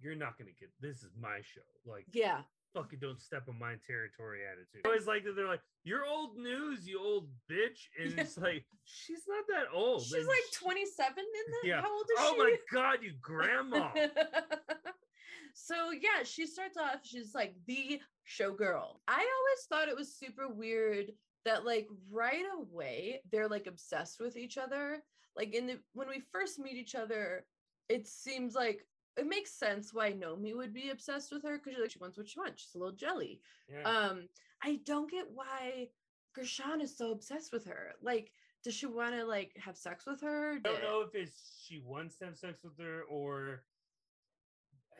you're 0.00 0.14
not 0.14 0.38
gonna 0.38 0.52
get 0.58 0.70
this 0.80 1.02
is 1.02 1.14
my 1.16 1.40
show. 1.42 1.60
Like, 1.84 2.06
yeah. 2.12 2.42
Fucking 2.74 2.98
don't 3.00 3.20
step 3.20 3.44
on 3.48 3.58
my 3.58 3.74
territory 3.86 4.40
attitude. 4.46 4.82
I 4.84 4.88
always 4.88 5.06
like 5.06 5.24
that 5.24 5.34
they're 5.36 5.48
like, 5.48 5.62
You're 5.84 6.04
old 6.06 6.36
news, 6.36 6.86
you 6.86 7.00
old 7.00 7.28
bitch. 7.50 7.88
And 8.00 8.12
Yeah. 8.12 8.22
it's 8.22 8.36
like, 8.38 8.64
she's 8.84 9.22
not 9.28 9.44
that 9.48 9.66
old. 9.74 10.02
She's 10.02 10.14
and 10.14 10.26
like 10.26 10.36
sh- 10.52 10.56
27 10.58 11.14
in 11.18 11.24
the 11.62 11.68
Yeah. 11.68 11.80
how 11.82 11.92
old 11.92 12.04
is 12.04 12.18
Oh 12.20 12.32
she? 12.34 12.40
Oh 12.40 12.44
my 12.44 12.56
god, 12.72 12.98
you 13.02 13.12
grandma. 13.20 13.90
so 15.54 15.90
yeah, 15.90 16.22
she 16.24 16.46
starts 16.46 16.76
off, 16.76 17.00
she's 17.02 17.34
like 17.34 17.54
the 17.66 18.00
showgirl. 18.28 18.96
I 19.08 19.14
always 19.18 19.64
thought 19.68 19.88
it 19.88 19.96
was 19.96 20.14
super 20.16 20.48
weird 20.48 21.12
that 21.44 21.64
like 21.64 21.88
right 22.10 22.44
away 22.56 23.22
they're 23.32 23.48
like 23.48 23.66
obsessed 23.66 24.20
with 24.20 24.36
each 24.36 24.58
other. 24.58 25.02
Like 25.36 25.54
in 25.54 25.66
the 25.66 25.78
when 25.94 26.08
we 26.08 26.20
first 26.32 26.58
meet 26.58 26.76
each 26.76 26.94
other, 26.94 27.44
it 27.88 28.06
seems 28.06 28.54
like 28.54 28.86
it 29.18 29.26
makes 29.26 29.52
sense 29.52 29.92
why 29.92 30.12
Nomi 30.12 30.54
would 30.56 30.72
be 30.72 30.90
obsessed 30.90 31.32
with 31.32 31.42
her 31.44 31.58
because 31.58 31.78
like 31.80 31.90
she 31.90 31.98
wants 31.98 32.16
what 32.16 32.28
she 32.28 32.38
wants. 32.38 32.62
She's 32.62 32.74
a 32.74 32.78
little 32.78 32.94
jelly. 32.94 33.40
yeah. 33.70 33.82
Um, 33.82 34.28
I 34.62 34.80
don't 34.84 35.10
get 35.10 35.26
why 35.34 35.88
Gershon 36.34 36.80
is 36.80 36.96
so 36.96 37.12
obsessed 37.12 37.52
with 37.52 37.64
her. 37.66 37.94
Like, 38.02 38.32
does 38.64 38.74
she 38.74 38.86
want 38.86 39.14
to 39.14 39.24
like 39.24 39.52
have 39.62 39.76
sex 39.76 40.06
with 40.06 40.20
her? 40.22 40.54
I 40.54 40.58
don't 40.58 40.82
know 40.82 41.00
if 41.02 41.14
it's 41.14 41.62
she 41.66 41.80
wants 41.84 42.16
to 42.18 42.26
have 42.26 42.36
sex 42.36 42.62
with 42.64 42.78
her 42.78 43.02
or 43.10 43.62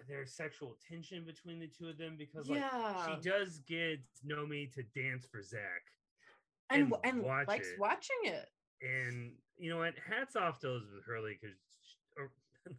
there's 0.08 0.32
sexual 0.32 0.76
tension 0.88 1.24
between 1.24 1.58
the 1.58 1.66
two 1.66 1.88
of 1.88 1.98
them 1.98 2.16
because 2.16 2.48
like 2.48 2.60
Yeah. 2.60 3.06
she 3.06 3.28
does 3.28 3.58
get 3.66 3.98
Nomi 4.26 4.72
to 4.74 4.82
dance 4.94 5.26
for 5.30 5.42
Zach. 5.42 5.82
and 6.70 6.82
and 6.84 6.94
and 7.04 7.22
watch 7.22 7.48
likes 7.48 7.68
it. 7.68 7.78
watching 7.80 8.16
it. 8.24 8.48
And 8.80 9.32
you 9.56 9.70
know 9.70 9.78
what? 9.78 9.94
Hats 10.08 10.36
off 10.36 10.60
to 10.60 10.68
Elizabeth 10.68 11.02
Hurley 11.04 11.36
because 11.40 11.56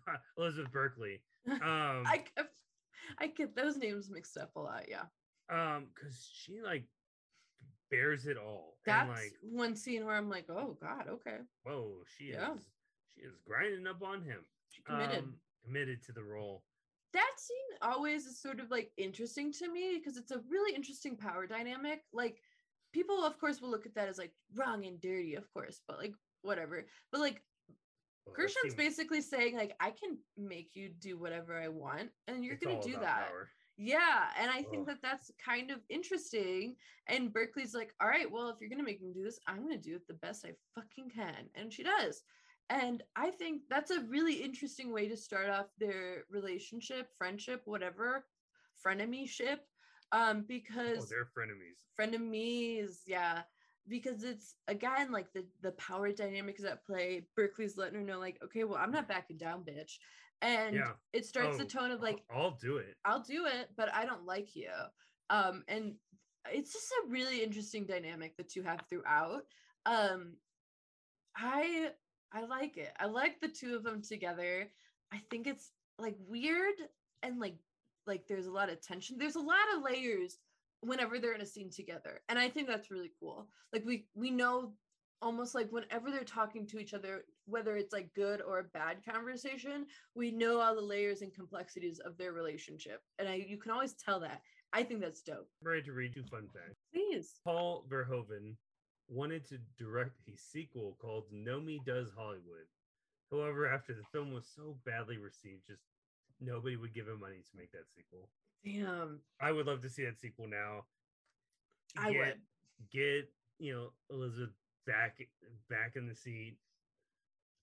not 0.08 0.22
Elizabeth 0.38 0.72
Berkley. 0.72 1.22
Um, 1.50 2.04
I 2.06 2.24
kept, 2.36 2.54
I 3.18 3.28
get 3.28 3.56
those 3.56 3.78
names 3.78 4.10
mixed 4.12 4.38
up 4.38 4.52
a 4.56 4.60
lot. 4.60 4.84
Yeah, 4.90 5.06
um, 5.50 5.88
because 5.96 6.30
she 6.32 6.62
like 6.62 6.86
bears 7.90 8.28
it 8.28 8.38
all. 8.38 8.78
that's 8.86 9.10
like, 9.10 9.34
one 9.42 9.76
scene 9.76 10.06
where 10.06 10.16
I'm 10.16 10.30
like, 10.30 10.46
oh 10.50 10.78
god, 10.82 11.06
okay, 11.10 11.38
whoa, 11.64 11.94
she 12.18 12.32
Yeah. 12.32 12.54
is 12.56 12.62
she 13.16 13.22
is 13.22 13.34
grinding 13.48 13.88
up 13.88 14.04
on 14.04 14.22
him. 14.22 14.40
she 14.70 14.82
committed. 14.84 15.20
Um, 15.24 15.36
committed 15.66 16.04
to 16.06 16.12
the 16.14 16.24
role. 16.24 16.64
that 17.14 17.32
scene 17.38 17.78
always 17.82 18.26
is 18.26 18.40
sort 18.40 18.60
of 18.60 18.70
like 18.70 18.92
interesting 18.98 19.52
to 19.54 19.72
me 19.72 19.98
because 19.98 20.16
it's 20.18 20.32
a 20.32 20.42
really 20.50 20.76
interesting 20.76 21.16
power 21.18 21.48
dynamic. 21.48 22.04
Like 22.14 22.42
people, 22.94 23.24
of 23.26 23.40
course, 23.40 23.62
will 23.62 23.70
look 23.72 23.86
at 23.86 23.96
that 23.96 24.08
as 24.10 24.18
like 24.18 24.34
wrong 24.56 24.86
and 24.86 25.02
dirty, 25.02 25.36
of 25.36 25.52
course, 25.54 25.82
but 25.88 25.98
like 25.98 26.14
whatever. 26.44 26.86
But 27.12 27.22
like 27.22 27.42
Well, 28.26 28.36
Gershon's 28.36 28.76
basically 28.76 29.22
saying 29.22 29.56
like 29.56 29.76
I 29.80 29.92
can 29.92 30.18
make 30.38 30.76
you 30.76 30.90
do 30.90 31.18
whatever 31.18 31.58
I 31.60 31.68
want, 31.68 32.10
and 32.28 32.44
you're 32.44 32.58
gonna 32.58 32.82
do 32.82 32.94
that. 32.94 33.28
power. 33.30 33.50
Yeah, 33.78 34.28
and 34.38 34.52
I 34.52 34.62
think 34.64 34.82
Ugh. 34.82 34.88
that 34.88 35.02
that's 35.02 35.32
kind 35.44 35.72
of 35.72 35.80
interesting. 35.90 36.76
And 37.08 37.32
Berkley's 37.32 37.74
like, 37.74 37.94
all 38.02 38.10
right, 38.10 38.30
well, 38.30 38.50
if 38.50 38.58
you're 38.60 38.70
gonna 38.70 38.84
make 38.84 39.02
me 39.02 39.14
do 39.14 39.24
this, 39.24 39.40
I'm 39.48 39.62
gonna 39.62 39.78
do 39.78 39.96
it 39.96 40.08
the 40.08 40.16
best 40.16 40.46
I 40.46 40.52
fucking 40.76 41.12
can, 41.12 41.50
and 41.56 41.72
she 41.72 41.84
does. 41.84 42.24
And 42.70 43.02
I 43.16 43.32
think 43.32 43.64
that's 43.70 43.90
a 43.90 44.02
really 44.02 44.34
interesting 44.44 44.92
way 44.92 45.08
to 45.08 45.18
start 45.18 45.50
off 45.50 45.68
their 45.80 46.26
relationship, 46.30 47.08
friendship, 47.18 47.62
whatever, 47.66 48.26
frenemyship, 48.86 49.60
um, 50.12 50.40
Oh, 50.40 50.46
because 50.48 51.10
they're 51.10 51.30
frenemies. 51.36 51.78
frenemies, 52.00 53.00
yeah, 53.08 53.42
because 53.88 54.24
it's 54.24 54.56
again 54.68 55.12
like 55.12 55.32
the 55.34 55.46
the 55.62 55.72
power 55.74 56.12
dynamics 56.12 56.64
at 56.64 56.86
play. 56.86 57.28
Berkley's 57.36 57.78
letting 57.78 57.96
her 57.96 58.06
know, 58.06 58.20
like, 58.20 58.38
okay, 58.44 58.64
well, 58.64 58.80
I'm 58.80 58.92
not 58.92 59.08
backing 59.08 59.38
down, 59.38 59.64
bitch, 59.64 60.00
and 60.42 60.76
Yeah. 60.76 60.92
it 61.14 61.26
starts 61.26 61.58
the 61.58 61.66
Oh, 61.66 61.68
tone 61.68 61.92
of 61.92 62.02
like, 62.02 62.24
I'll 62.30 62.52
do 62.52 62.78
it. 62.78 62.96
I'll 63.06 63.24
do 63.24 63.46
it, 63.46 63.70
but 63.76 63.94
I 63.94 64.06
don't 64.06 64.26
like 64.26 64.56
you. 64.56 64.72
Um, 65.30 65.64
and 65.68 65.96
it's 66.52 66.74
just 66.74 66.92
a 66.92 67.08
really 67.10 67.44
interesting 67.44 67.86
dynamic 67.86 68.36
the 68.38 68.44
two 68.44 68.64
have 68.64 68.86
throughout. 68.90 69.44
Um, 69.86 70.38
I 71.36 71.92
I 72.32 72.46
like 72.46 72.78
it. 72.78 72.92
I 73.00 73.06
like 73.06 73.40
the 73.40 73.48
two 73.50 73.76
of 73.76 73.84
them 73.84 74.02
together. 74.02 74.72
I 75.12 75.18
think 75.30 75.48
it's 75.48 75.72
like 75.98 76.16
weird 76.20 76.76
and 77.24 77.40
like 77.40 77.56
like 78.06 78.28
there's 78.28 78.48
a 78.48 78.52
lot 78.52 78.70
of 78.70 78.82
tension. 78.82 79.18
There's 79.18 79.36
a 79.36 79.42
lot 79.42 79.58
of 79.76 79.84
layers 79.84 80.38
whenever 80.82 81.20
they're 81.20 81.36
in 81.36 81.42
a 81.42 81.46
scene 81.46 81.70
together. 81.70 82.22
And 82.30 82.40
I 82.40 82.50
think 82.50 82.68
that's 82.68 82.92
really 82.92 83.12
cool. 83.20 83.48
Like 83.74 83.84
we 83.86 84.06
we 84.16 84.32
know 84.32 84.74
almost 85.22 85.54
like 85.54 85.70
whenever 85.70 86.12
they're 86.12 86.24
talking 86.24 86.66
to 86.66 86.80
each 86.80 86.94
other 86.94 87.26
whether 87.46 87.76
it's 87.76 87.92
like 87.92 88.14
good 88.14 88.42
or 88.42 88.60
a 88.60 88.64
bad 88.64 89.04
conversation 89.04 89.86
we 90.16 90.32
know 90.32 90.62
all 90.62 90.74
the 90.74 90.82
layers 90.82 91.22
and 91.22 91.34
complexities 91.34 92.00
of 92.00 92.18
their 92.18 92.32
relationship 92.32 93.02
and 93.18 93.28
i 93.28 93.34
you 93.34 93.58
can 93.58 93.70
always 93.70 93.94
tell 93.96 94.18
that 94.18 94.40
i 94.72 94.82
think 94.82 95.02
that's 95.02 95.22
dope 95.22 95.50
I'm 95.62 95.72
ready 95.72 95.82
to 95.82 95.92
read 95.92 96.14
two 96.14 96.24
fun 96.32 96.48
facts. 96.54 96.80
please 96.94 97.42
Paul 97.44 97.84
Verhoeven 97.92 98.56
wanted 99.10 99.46
to 99.50 99.58
direct 99.78 100.22
a 100.28 100.38
sequel 100.38 100.96
called 101.02 101.26
Nomi 101.34 101.84
Does 101.84 102.10
Hollywood. 102.16 102.70
However, 103.32 103.68
after 103.68 103.94
the 103.94 104.04
film 104.12 104.32
was 104.32 104.46
so 104.56 104.78
badly 104.86 105.18
received, 105.18 105.68
just 105.68 105.82
nobody 106.40 106.78
would 106.78 106.94
give 106.94 107.08
him 107.08 107.20
money 107.20 107.42
to 107.42 107.58
make 107.58 107.72
that 107.72 107.90
sequel. 107.96 108.30
Damn 108.66 109.20
I 109.42 109.52
would 109.52 109.66
love 109.68 109.82
to 109.84 109.90
see 109.90 110.06
that 110.06 110.20
sequel 110.20 110.48
now. 110.48 110.86
i 111.98 112.12
Get- 112.12 112.20
would 112.20 112.36
get 112.92 113.32
you 113.60 113.74
know 113.74 113.90
Elizabeth 114.10 114.54
back 114.88 115.18
back 115.70 115.96
in 115.96 116.08
the 116.08 116.16
seat. 116.16 116.58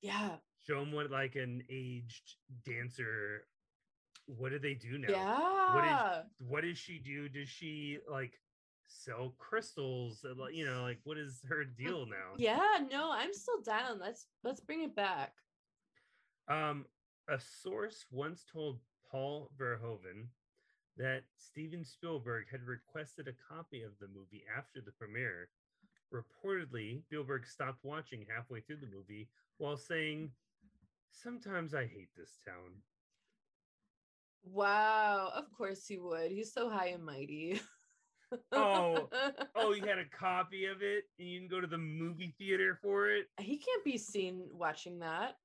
yeah 0.02 0.36
Show 0.66 0.80
them 0.80 0.92
what 0.92 1.10
like 1.10 1.36
an 1.36 1.62
aged 1.70 2.34
dancer. 2.64 3.46
What 4.26 4.50
do 4.50 4.58
they 4.58 4.74
do 4.74 4.98
now? 4.98 5.08
yeah 5.10 5.74
What 5.74 5.84
is 5.84 6.26
What 6.38 6.60
does 6.62 6.78
she 6.78 6.98
do? 6.98 7.28
Does 7.28 7.48
she 7.48 7.98
like 8.10 8.32
sell 8.88 9.34
crystals? 9.38 10.24
Uh, 10.24 10.34
like, 10.40 10.54
You 10.54 10.66
know, 10.66 10.82
like 10.82 10.98
what 11.04 11.18
is 11.18 11.40
her 11.48 11.64
deal 11.64 12.06
now? 12.06 12.34
yeah 12.36 12.78
no 12.90 13.10
i'm 13.12 13.32
still 13.32 13.60
down 13.62 13.98
let's 14.00 14.26
let's 14.44 14.60
bring 14.60 14.82
it 14.82 14.94
back 14.96 15.32
Um, 16.48 16.84
a 17.28 17.38
source 17.40 18.04
once 18.10 18.44
told 18.52 18.78
Paul 19.10 19.50
Verhoeven 19.58 20.26
that 20.96 21.22
Steven 21.36 21.84
Spielberg 21.84 22.46
had 22.50 22.62
requested 22.62 23.28
a 23.28 23.54
copy 23.54 23.82
of 23.82 23.92
the 24.00 24.08
movie 24.08 24.44
after 24.56 24.80
the 24.80 24.92
premiere. 24.92 25.48
Reportedly, 26.12 27.02
Spielberg 27.04 27.46
stopped 27.46 27.84
watching 27.84 28.24
halfway 28.34 28.60
through 28.60 28.78
the 28.80 28.86
movie 28.94 29.28
while 29.58 29.76
saying, 29.76 30.30
Sometimes 31.10 31.74
I 31.74 31.82
hate 31.86 32.10
this 32.16 32.38
town. 32.44 32.72
wow 34.44 35.32
of 35.34 35.44
course 35.56 35.86
he 35.88 35.98
would 35.98 36.30
he's 36.30 36.52
so 36.52 36.70
high 36.70 36.88
and 36.88 37.04
mighty 37.04 37.60
Oh, 38.52 39.08
Oh, 39.56 39.72
you 39.72 39.82
had 39.84 39.98
a 39.98 40.04
copy 40.04 40.66
of 40.66 40.82
it 40.82 41.04
and 41.18 41.28
you 41.28 41.38
can 41.40 41.48
go 41.48 41.60
to 41.60 41.66
the 41.66 41.78
movie 41.78 42.34
theater 42.38 42.78
for 42.82 43.08
it? 43.10 43.26
he 43.40 43.56
can't 43.56 43.84
be 43.84 43.98
seen 43.98 44.42
watching 44.52 44.98
that 45.00 45.36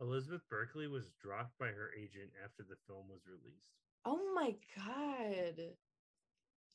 Elizabeth 0.00 0.42
Berkley 0.50 0.88
was 0.88 1.04
dropped 1.22 1.56
by 1.58 1.68
her 1.68 1.90
agent 1.96 2.30
after 2.44 2.62
the 2.68 2.76
film 2.86 3.04
was 3.08 3.20
released. 3.26 3.83
Oh 4.04 4.20
my 4.34 4.54
god. 4.76 5.60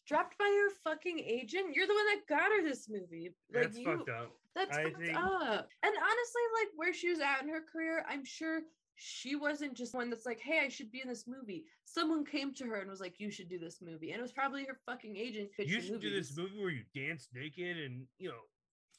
Dropped 0.08 0.38
by 0.40 0.46
her 0.46 0.74
fucking 0.84 1.20
agent? 1.20 1.76
You're 1.76 1.86
the 1.88 1.94
one 1.94 2.06
that 2.08 2.28
got 2.28 2.52
her 2.52 2.64
this 2.64 2.90
movie. 2.90 3.30
Like 3.54 3.64
That's 3.64 3.78
you 3.78 3.86
fucked 3.86 4.10
up. 4.10 4.32
that's 4.56 4.76
I 4.78 4.84
fucked 4.86 4.98
think- 4.98 5.16
up. 5.18 5.70
And 5.84 5.94
honestly, 5.96 6.42
like 6.60 6.70
where 6.76 6.94
she 6.94 7.10
was 7.10 7.20
at 7.20 7.44
in 7.44 7.50
her 7.50 7.62
career, 7.72 8.04
I'm 8.10 8.26
sure 8.26 8.62
she 8.96 9.36
wasn't 9.36 9.76
just 9.78 9.94
one 9.94 10.10
that's 10.10 10.26
like, 10.26 10.40
hey, 10.42 10.62
I 10.66 10.68
should 10.68 10.92
be 10.92 11.02
in 11.02 11.08
this 11.08 11.26
movie. 11.28 11.64
Someone 11.86 12.26
came 12.26 12.54
to 12.56 12.66
her 12.66 12.76
and 12.82 12.90
was 12.90 13.00
like, 13.00 13.20
you 13.20 13.30
should 13.32 13.48
do 13.50 13.60
this 13.60 13.78
movie. 13.82 14.12
And 14.12 14.20
it 14.20 14.22
was 14.24 14.34
probably 14.34 14.66
her 14.66 14.78
fucking 14.86 15.16
agent. 15.16 15.50
You 15.60 15.80
should 15.80 16.02
do 16.02 16.10
this 16.10 16.36
movie 16.36 16.60
where 16.60 16.72
you 16.72 16.84
dance 16.96 17.30
naked 17.34 17.78
and 17.78 18.06
you 18.18 18.30
know 18.30 18.36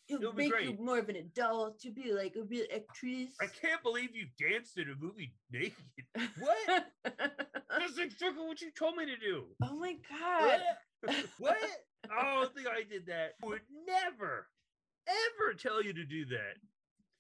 It'll 0.09 0.23
it'll 0.23 0.33
be 0.33 0.49
make 0.51 0.63
you 0.65 0.77
more 0.85 0.99
of 0.99 1.09
an 1.09 1.17
adult 1.17 1.79
to 1.81 1.91
be 1.91 2.13
like 2.13 2.35
a 2.37 2.43
real 2.45 2.65
actress. 2.75 3.31
I 3.41 3.47
can't 3.47 3.83
believe 3.83 4.11
you 4.15 4.27
danced 4.39 4.77
in 4.79 4.89
a 4.91 4.95
movie 5.01 5.35
naked. 5.53 5.75
What? 6.39 6.87
That's 7.79 7.99
exactly 7.99 8.45
what 8.47 8.61
you 8.61 8.71
told 8.73 8.97
me 8.97 9.07
to 9.07 9.17
do. 9.17 9.45
oh 9.63 9.77
my 9.79 9.95
god. 10.11 10.61
What? 11.03 11.25
what? 11.39 11.57
I 12.11 12.35
don't 12.35 12.55
think 12.55 12.67
I 12.69 12.83
did 12.83 13.07
that. 13.07 13.35
I 13.43 13.47
would 13.47 13.63
never, 13.87 14.49
ever 15.09 15.55
tell 15.55 15.83
you 15.83 15.95
to 15.95 16.05
do 16.05 16.27
that. 16.27 16.57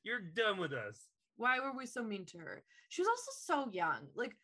You're 0.03 0.20
done 0.20 0.59
with 0.59 0.72
us. 0.72 1.09
why 1.36 1.59
were 1.61 1.72
we 1.76 1.86
so 1.86 2.03
mean 2.03 2.24
to 2.26 2.38
her 2.38 2.62
she 2.90 3.01
was 3.03 3.09
also 3.09 3.32
so 3.64 3.70
young 3.72 4.01
like 4.14 4.36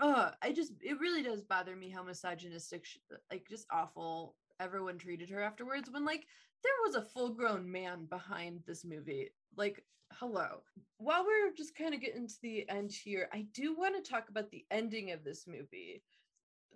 uh 0.00 0.30
i 0.42 0.52
just 0.52 0.72
it 0.80 0.98
really 1.00 1.22
does 1.22 1.42
bother 1.42 1.76
me 1.76 1.90
how 1.90 2.02
misogynistic 2.02 2.84
she, 2.84 3.00
like 3.30 3.46
just 3.48 3.66
awful 3.70 4.34
everyone 4.60 4.98
treated 4.98 5.30
her 5.30 5.40
afterwards 5.40 5.90
when 5.90 6.04
like 6.04 6.26
there 6.62 6.72
was 6.84 6.94
a 6.94 7.02
full 7.02 7.30
grown 7.30 7.70
man 7.70 8.06
behind 8.06 8.60
this 8.66 8.84
movie. 8.84 9.30
Like 9.56 9.84
hello. 10.12 10.62
While 10.98 11.24
we're 11.24 11.52
just 11.52 11.76
kind 11.76 11.94
of 11.94 12.00
getting 12.00 12.26
to 12.26 12.42
the 12.42 12.68
end 12.68 12.92
here 12.92 13.28
i 13.32 13.46
do 13.52 13.74
want 13.76 14.02
to 14.02 14.10
talk 14.10 14.28
about 14.28 14.50
the 14.50 14.64
ending 14.70 15.12
of 15.12 15.24
this 15.24 15.46
movie. 15.46 16.02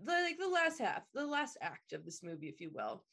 The 0.05 0.13
like 0.13 0.39
the 0.39 0.49
last 0.49 0.79
half 0.79 1.03
the 1.15 1.27
last 1.27 1.57
act 1.61 1.93
of 1.93 2.05
this 2.05 2.23
movie 2.23 2.49
if 2.49 2.61
you 2.61 2.71
will. 2.75 3.05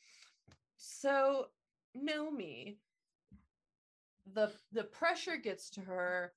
So 0.77 1.47
Nomi, 1.95 2.77
the 4.33 4.51
the 4.71 4.83
pressure 4.83 5.37
gets 5.37 5.69
to 5.71 5.81
her. 5.81 6.33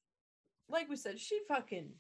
Like 0.69 0.89
we 0.89 0.97
said, 0.97 1.19
she 1.19 1.41
fucking 1.49 1.91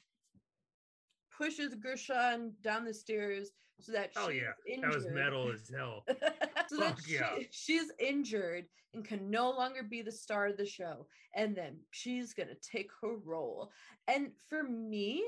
pushes 1.36 1.74
Gershon 1.74 2.52
down 2.62 2.84
the 2.84 2.94
stairs 2.94 3.50
so 3.82 3.92
that 3.92 4.10
Oh, 4.16 4.28
she's 4.30 4.42
yeah. 4.42 4.52
injured. 4.74 4.90
That 4.92 4.96
was 4.96 5.06
metal 5.08 5.52
as 5.52 5.68
hell. 5.68 6.04
so 6.68 6.76
that 6.76 6.96
Fuck 6.96 7.06
she, 7.06 7.14
yeah. 7.14 7.34
she's 7.50 7.90
injured 7.98 8.66
and 8.94 9.04
can 9.04 9.30
no 9.30 9.50
longer 9.50 9.82
be 9.82 10.02
the 10.02 10.12
star 10.12 10.46
of 10.46 10.56
the 10.56 10.66
show. 10.66 11.06
And 11.34 11.54
then 11.56 11.76
she's 11.90 12.34
gonna 12.34 12.54
take 12.60 12.90
her 13.02 13.16
role. 13.24 13.70
And 14.08 14.32
for 14.48 14.62
me, 14.62 15.24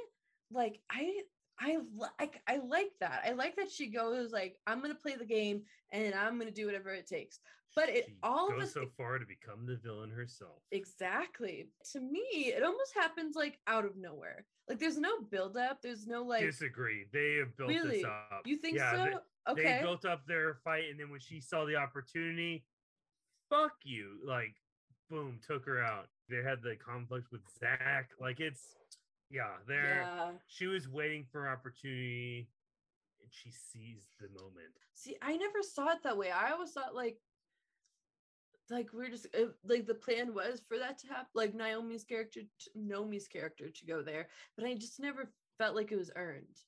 like 0.50 0.80
I 0.90 1.20
I 1.60 1.78
like 2.18 2.40
I 2.48 2.56
like 2.58 2.90
that. 3.00 3.22
I 3.24 3.32
like 3.32 3.56
that 3.56 3.70
she 3.70 3.86
goes 3.88 4.32
like 4.32 4.58
I'm 4.66 4.80
gonna 4.80 4.94
play 4.94 5.14
the 5.16 5.24
game 5.24 5.62
and 5.92 6.14
I'm 6.14 6.38
gonna 6.38 6.50
do 6.50 6.66
whatever 6.66 6.90
it 6.90 7.06
takes. 7.06 7.38
But 7.74 7.88
it 7.88 8.04
She 8.06 8.16
all 8.22 8.52
of 8.52 8.58
goes 8.58 8.72
so 8.74 8.86
far 8.98 9.18
to 9.18 9.24
become 9.24 9.64
the 9.64 9.76
villain 9.76 10.10
herself. 10.10 10.62
Exactly. 10.72 11.70
To 11.92 12.00
me, 12.00 12.20
it 12.54 12.62
almost 12.62 12.92
happens 12.94 13.34
like 13.36 13.58
out 13.66 13.84
of 13.86 13.96
nowhere. 13.96 14.44
Like 14.68 14.78
there's 14.78 14.98
no 14.98 15.20
build 15.30 15.56
up. 15.56 15.82
There's 15.82 16.06
no 16.06 16.22
like 16.22 16.40
Disagree. 16.42 17.06
They 17.12 17.36
have 17.38 17.56
built 17.56 17.68
really. 17.68 17.98
this 17.98 18.04
up. 18.04 18.42
You 18.44 18.56
think 18.56 18.76
Yeah, 18.76 18.92
so? 18.92 19.04
they- 19.04 19.52
okay. 19.52 19.76
They 19.78 19.82
built 19.82 20.04
up 20.04 20.26
their 20.26 20.54
fight, 20.64 20.84
and 20.90 20.98
then 20.98 21.10
when 21.10 21.20
she 21.20 21.40
saw 21.40 21.64
the 21.64 21.76
opportunity, 21.76 22.64
fuck 23.50 23.72
you. 23.84 24.18
Like, 24.24 24.54
boom, 25.10 25.40
took 25.46 25.64
her 25.66 25.82
out. 25.82 26.08
They 26.28 26.42
had 26.42 26.62
the 26.62 26.76
conflict 26.76 27.32
with 27.32 27.42
Zach. 27.58 28.10
Like, 28.20 28.40
it's 28.40 28.76
yeah, 29.30 29.56
there. 29.66 30.02
yeah. 30.06 30.30
She 30.46 30.66
was 30.66 30.88
waiting 30.88 31.26
for 31.30 31.48
opportunity, 31.48 32.48
and 33.20 33.30
she 33.30 33.50
seized 33.50 34.08
the 34.20 34.28
moment. 34.28 34.72
See, 34.94 35.16
I 35.22 35.36
never 35.36 35.62
saw 35.62 35.90
it 35.90 36.02
that 36.04 36.16
way. 36.16 36.30
I 36.30 36.52
always 36.52 36.70
thought 36.70 36.94
like 36.94 37.18
like 38.70 38.88
we're 38.92 39.10
just 39.10 39.26
uh, 39.34 39.46
like 39.64 39.86
the 39.86 39.94
plan 39.94 40.34
was 40.34 40.62
for 40.68 40.78
that 40.78 40.98
to 40.98 41.08
happen, 41.08 41.26
like 41.34 41.54
Naomi's 41.54 42.04
character, 42.04 42.40
t- 42.40 42.70
Nomi's 42.78 43.28
character 43.28 43.68
to 43.68 43.86
go 43.86 44.02
there, 44.02 44.28
but 44.56 44.66
I 44.66 44.74
just 44.74 45.00
never 45.00 45.30
felt 45.58 45.74
like 45.76 45.92
it 45.92 45.96
was 45.96 46.10
earned. 46.16 46.58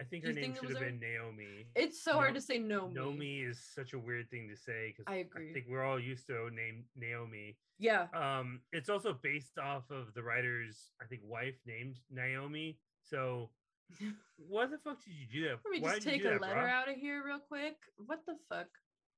I 0.00 0.02
think 0.04 0.24
her 0.24 0.32
name 0.32 0.42
think 0.54 0.56
should 0.58 0.70
have 0.70 0.78
her- 0.78 0.86
been 0.86 0.98
Naomi. 0.98 1.66
It's 1.76 2.02
so 2.02 2.14
hard 2.14 2.34
to 2.34 2.40
say 2.40 2.58
Nomi. 2.58 2.94
Naomi 2.94 3.38
is 3.40 3.64
such 3.74 3.92
a 3.92 3.98
weird 3.98 4.28
thing 4.28 4.48
to 4.48 4.56
say 4.56 4.88
because 4.88 5.04
I 5.06 5.18
agree. 5.18 5.50
i 5.50 5.52
think 5.52 5.66
we're 5.68 5.84
all 5.84 6.00
used 6.00 6.26
to 6.26 6.50
name 6.50 6.84
Naomi. 6.96 7.56
Yeah, 7.78 8.06
Um, 8.14 8.60
it's 8.72 8.88
also 8.88 9.12
based 9.22 9.58
off 9.58 9.90
of 9.90 10.12
the 10.14 10.22
writer's, 10.22 10.90
I 11.02 11.06
think, 11.06 11.22
wife 11.24 11.56
named 11.66 11.98
Naomi. 12.10 12.78
So, 13.02 13.50
what 14.36 14.70
the 14.70 14.78
fuck 14.78 14.98
did 15.04 15.12
you 15.14 15.26
do 15.32 15.48
that? 15.48 15.58
let 15.64 15.70
me 15.72 15.80
Why 15.80 15.94
just 15.94 16.06
take 16.06 16.24
a 16.24 16.28
letter 16.28 16.40
bro? 16.40 16.66
out 16.66 16.88
of 16.88 16.96
here 16.96 17.22
real 17.24 17.40
quick. 17.40 17.76
What 17.96 18.20
the 18.26 18.36
fuck? 18.48 18.68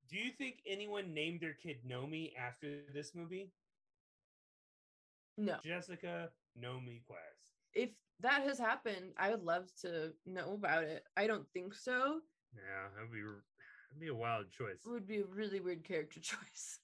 Do 0.08 0.18
you 0.18 0.30
think 0.38 0.60
anyone 0.66 1.12
named 1.12 1.40
their 1.40 1.54
kid 1.54 1.78
Nomi 1.88 2.32
after 2.36 2.82
this 2.94 3.14
movie? 3.14 3.50
No. 5.36 5.56
Jessica 5.64 6.30
Nomi 6.60 7.02
Quaz. 7.06 7.18
If 7.74 7.90
that 8.20 8.42
has 8.42 8.58
happened, 8.58 9.12
I 9.18 9.30
would 9.30 9.42
love 9.42 9.68
to 9.82 10.12
know 10.24 10.54
about 10.54 10.84
it. 10.84 11.04
I 11.16 11.26
don't 11.26 11.46
think 11.52 11.74
so. 11.74 12.20
Yeah, 12.54 12.88
that'd 12.94 13.12
be 13.12 13.20
that'd 13.20 14.00
be 14.00 14.08
a 14.08 14.14
wild 14.14 14.50
choice. 14.50 14.80
It 14.86 14.90
would 14.90 15.06
be 15.06 15.18
a 15.18 15.26
really 15.26 15.60
weird 15.60 15.84
character 15.84 16.20
choice. 16.22 16.78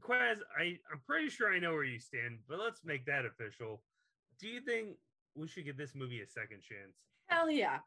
Quaz, 0.00 0.38
I 0.58 0.78
I'm 0.90 1.00
pretty 1.06 1.28
sure 1.28 1.52
I 1.52 1.58
know 1.58 1.72
where 1.72 1.84
you 1.84 2.00
stand, 2.00 2.38
but 2.48 2.58
let's 2.58 2.80
make 2.84 3.06
that 3.06 3.24
official. 3.24 3.82
Do 4.40 4.48
you 4.48 4.60
think 4.60 4.96
we 5.34 5.46
should 5.46 5.64
give 5.64 5.76
this 5.76 5.94
movie 5.94 6.20
a 6.22 6.26
second 6.26 6.62
chance? 6.62 6.96
Hell 7.28 7.50
yeah. 7.50 7.78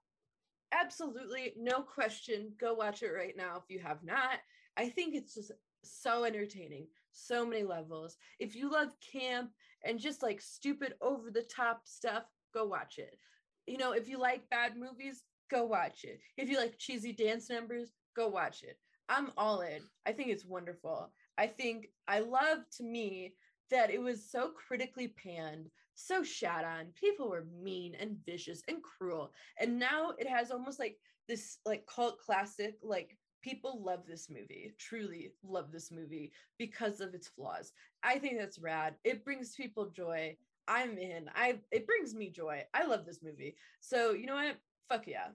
Absolutely. 0.71 1.53
No 1.57 1.81
question. 1.81 2.53
Go 2.59 2.73
watch 2.73 3.01
it 3.03 3.11
right 3.11 3.35
now 3.35 3.57
if 3.57 3.63
you 3.69 3.79
have 3.79 4.03
not. 4.03 4.39
I 4.77 4.89
think 4.89 5.15
it's 5.15 5.33
just 5.33 5.51
so 5.83 6.23
entertaining. 6.25 6.87
So 7.11 7.45
many 7.45 7.63
levels. 7.63 8.17
If 8.39 8.55
you 8.55 8.71
love 8.71 8.89
camp 8.99 9.51
and 9.83 9.99
just 9.99 10.21
like 10.21 10.41
stupid 10.41 10.93
over 11.01 11.31
the 11.31 11.43
top 11.43 11.81
stuff, 11.85 12.23
go 12.53 12.65
watch 12.65 12.97
it. 12.99 13.17
You 13.65 13.77
know, 13.77 13.93
if 13.93 14.07
you 14.07 14.19
like 14.19 14.49
bad 14.49 14.77
movies, 14.77 15.23
go 15.49 15.65
watch 15.65 16.03
it. 16.03 16.19
If 16.37 16.49
you 16.49 16.57
like 16.57 16.77
cheesy 16.77 17.13
dance 17.13 17.49
numbers, 17.49 17.93
go 18.15 18.27
watch 18.27 18.63
it. 18.63 18.77
I'm 19.09 19.31
all 19.37 19.61
in. 19.61 19.81
I 20.05 20.11
think 20.11 20.29
it's 20.29 20.45
wonderful. 20.45 21.11
I 21.37 21.47
think 21.47 21.87
I 22.07 22.19
love 22.19 22.59
to 22.77 22.83
me 22.83 23.33
that 23.71 23.89
it 23.89 24.01
was 24.01 24.29
so 24.29 24.49
critically 24.49 25.07
panned, 25.07 25.69
so 25.99 26.23
shat 26.23 26.63
on. 26.63 26.87
People 26.99 27.29
were 27.29 27.45
mean 27.61 27.95
and 27.99 28.17
vicious 28.25 28.63
and 28.67 28.77
cruel. 28.81 29.31
And 29.59 29.77
now 29.77 30.13
it 30.17 30.27
has 30.27 30.51
almost 30.51 30.79
like 30.79 30.97
this 31.27 31.57
like 31.65 31.85
cult 31.85 32.19
classic 32.19 32.75
like 32.81 33.17
people 33.41 33.81
love 33.83 34.01
this 34.07 34.29
movie 34.29 34.73
truly 34.77 35.31
love 35.43 35.71
this 35.71 35.91
movie 35.91 36.31
because 36.57 37.01
of 37.01 37.13
its 37.13 37.27
flaws. 37.27 37.73
I 38.03 38.17
think 38.17 38.37
that's 38.37 38.59
rad. 38.59 38.95
It 39.03 39.25
brings 39.25 39.55
people 39.55 39.89
joy. 39.89 40.37
I'm 40.67 40.97
in. 40.97 41.29
I 41.35 41.59
it 41.71 41.85
brings 41.85 42.15
me 42.15 42.29
joy. 42.29 42.63
I 42.73 42.85
love 42.85 43.05
this 43.05 43.19
movie. 43.21 43.55
So 43.81 44.11
you 44.11 44.25
know 44.25 44.35
what? 44.35 44.57
Fuck 44.87 45.07
yeah. 45.07 45.27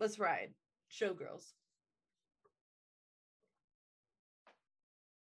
Let's 0.00 0.18
ride. 0.18 0.50
Showgirls. 0.92 1.52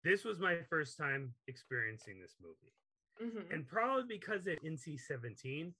This 0.03 0.25
was 0.25 0.39
my 0.39 0.57
first 0.69 0.97
time 0.97 1.33
experiencing 1.47 2.19
this 2.21 2.35
movie. 2.41 2.73
Mhm. 3.22 3.51
and 3.53 3.68
probably 3.68 4.18
because 4.18 4.47
at 4.47 4.64
NC 4.64 4.97
17, 4.97 5.76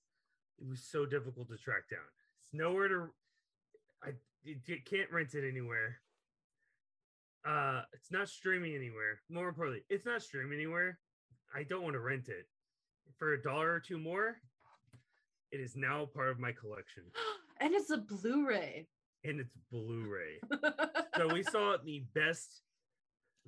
it 0.60 0.68
was 0.68 0.84
so 0.84 1.06
difficult 1.06 1.50
to 1.50 1.58
track 1.58 1.88
down. 1.90 2.06
It's 2.42 2.54
nowhere 2.54 2.88
to, 2.88 3.14
I 4.02 4.14
you 4.44 4.60
can't 4.86 5.12
rent 5.12 5.34
it 5.36 5.48
anywhere. 5.48 6.02
Uh, 7.46 7.84
it's 7.94 8.12
not 8.12 8.30
streaming 8.30 8.76
anywhere. 8.76 9.22
More 9.30 9.50
importantly, 9.50 9.86
it's 9.90 10.06
not 10.06 10.22
streaming 10.22 10.54
anywhere. 10.60 11.00
I 11.54 11.64
don't 11.64 11.84
want 11.84 11.94
to 11.94 12.00
rent 12.00 12.30
it 12.30 12.48
for 13.18 13.34
a 13.34 13.42
dollar 13.42 13.74
or 13.74 13.80
two 13.80 13.98
more. 13.98 14.42
It 15.52 15.60
is 15.60 15.76
now 15.76 16.06
part 16.06 16.30
of 16.30 16.40
my 16.40 16.52
collection, 16.52 17.12
and 17.60 17.74
it's 17.74 17.90
a 17.92 17.98
blu-ray 17.98 18.88
and 19.24 19.40
it's 19.40 19.56
Blu-ray. 19.72 20.40
so 21.18 21.28
we 21.34 21.44
saw 21.44 21.78
the 21.84 22.04
best 22.14 22.62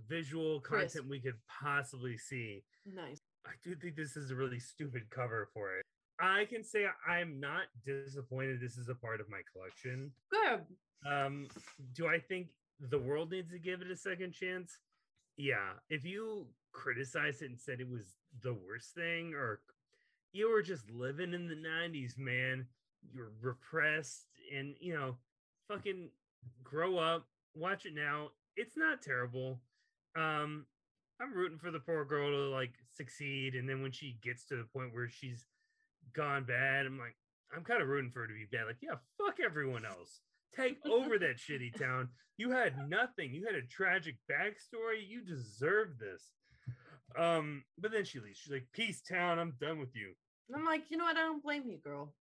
visual 0.08 0.60
content 0.62 1.08
we 1.08 1.20
could 1.20 1.36
possibly 1.48 2.18
see. 2.18 2.64
nice 2.86 3.22
do 3.66 3.76
think 3.76 3.96
this 3.96 4.16
is 4.16 4.32
a 4.32 4.36
really 4.36 4.60
stupid 4.60 5.10
cover 5.10 5.50
for 5.54 5.76
it. 5.76 5.86
I 6.20 6.46
can 6.46 6.64
say 6.64 6.86
I'm 7.08 7.40
not 7.40 7.64
disappointed 7.84 8.62
this 8.62 8.78
is 8.78 8.88
a 8.90 8.96
part 8.96 9.20
of 9.20 9.30
my 9.30 9.42
collection. 9.52 10.12
good 10.32 10.62
Um, 11.10 11.48
do 11.94 12.08
I 12.08 12.20
think 12.20 12.48
the 12.80 13.00
world 13.00 13.32
needs 13.32 13.52
to 13.52 13.60
give 13.60 13.82
it 13.82 13.92
a 13.92 13.96
second 13.96 14.34
chance? 14.34 14.78
Yeah. 15.38 15.74
If 15.90 16.06
you 16.06 16.48
criticized 16.72 17.42
it 17.42 17.50
and 17.50 17.60
said 17.60 17.82
it 17.82 17.90
was 17.90 18.16
the 18.42 18.54
worst 18.54 18.94
thing, 18.94 19.34
or 19.34 19.60
you 20.32 20.50
were 20.50 20.62
just 20.62 20.90
living 20.90 21.34
in 21.34 21.48
the 21.48 21.56
90s, 21.56 22.18
man, 22.18 22.66
you're 23.14 23.32
repressed 23.42 24.28
and 24.56 24.76
you 24.80 24.94
know, 24.94 25.16
fucking 25.68 26.10
grow 26.64 26.98
up, 26.98 27.28
watch 27.56 27.86
it 27.86 27.94
now. 27.94 28.30
It's 28.56 28.78
not 28.78 29.02
terrible. 29.02 29.60
Um, 30.16 30.66
I'm 31.22 31.34
rooting 31.34 31.58
for 31.58 31.72
the 31.72 31.80
poor 31.80 32.06
girl 32.06 32.30
to 32.32 32.50
like 32.50 32.74
succeed, 32.96 33.56
and 33.56 33.68
then 33.68 33.82
when 33.82 33.92
she 33.92 34.18
gets 34.24 34.46
to 34.46 34.56
the 34.56 34.66
point 34.74 34.94
where 34.94 35.10
she's 35.10 35.46
gone 36.16 36.44
bad, 36.44 36.86
I'm 36.86 36.98
like, 37.00 37.16
I'm 37.56 37.64
kind 37.64 37.82
of 37.82 37.88
rooting 37.88 38.12
for 38.12 38.22
her 38.22 38.28
to 38.28 38.34
be 38.34 38.48
bad. 38.52 38.66
Like, 38.68 38.82
yeah, 38.82 38.96
fuck 39.18 39.38
everyone 39.44 39.86
else. 39.86 40.22
Take 40.56 40.78
over 40.86 41.18
that 41.20 41.38
shitty 41.38 41.78
town. 41.80 42.10
You 42.38 42.52
had 42.52 42.90
nothing. 42.90 43.34
You 43.34 43.46
had 43.46 43.56
a 43.56 43.62
tragic 43.62 44.16
backstory. 44.30 45.08
You 45.08 45.22
deserve 45.22 45.98
this. 46.00 46.32
Um, 47.18 47.64
but 47.78 47.92
then 47.92 48.04
she 48.06 48.20
leaves. 48.20 48.40
She's 48.40 48.52
like, 48.52 48.68
"Peace, 48.74 49.02
town. 49.02 49.40
I'm 49.40 49.54
done 49.60 49.80
with 49.80 49.96
you." 49.96 50.14
i'm 50.56 50.64
like 50.64 50.84
you 50.92 50.98
know 50.98 51.06
what 51.06 51.18
i 51.18 51.22
don't 51.22 51.42
blame 51.42 51.64
you 51.66 51.78
girl 51.84 52.14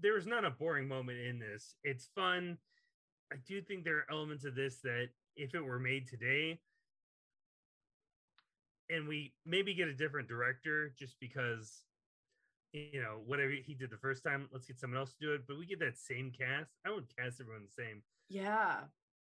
There's 0.00 0.26
not 0.26 0.44
a 0.44 0.50
boring 0.50 0.88
moment 0.88 1.18
in 1.18 1.38
this. 1.38 1.74
It's 1.84 2.08
fun. 2.14 2.58
I 3.32 3.36
do 3.46 3.60
think 3.60 3.84
there 3.84 3.98
are 3.98 4.06
elements 4.10 4.44
of 4.44 4.54
this 4.54 4.80
that 4.82 5.08
if 5.36 5.54
it 5.54 5.64
were 5.64 5.78
made 5.78 6.06
today, 6.08 6.60
and 8.90 9.06
we 9.08 9.32
maybe 9.44 9.74
get 9.74 9.88
a 9.88 9.94
different 9.94 10.28
director 10.28 10.92
just 10.98 11.16
because 11.20 11.84
you 12.72 13.00
know 13.00 13.20
whatever 13.26 13.50
he 13.50 13.74
did 13.74 13.90
the 13.90 13.96
first 13.96 14.22
time 14.22 14.46
let's 14.52 14.66
get 14.66 14.78
someone 14.78 14.98
else 14.98 15.14
to 15.14 15.26
do 15.26 15.32
it. 15.34 15.42
But 15.46 15.58
we 15.58 15.66
get 15.66 15.80
that 15.80 15.98
same 15.98 16.30
cast. 16.30 16.70
I 16.86 16.90
would 16.90 17.06
cast 17.16 17.40
everyone 17.40 17.62
the 17.64 17.82
same. 17.82 18.02
Yeah. 18.28 18.80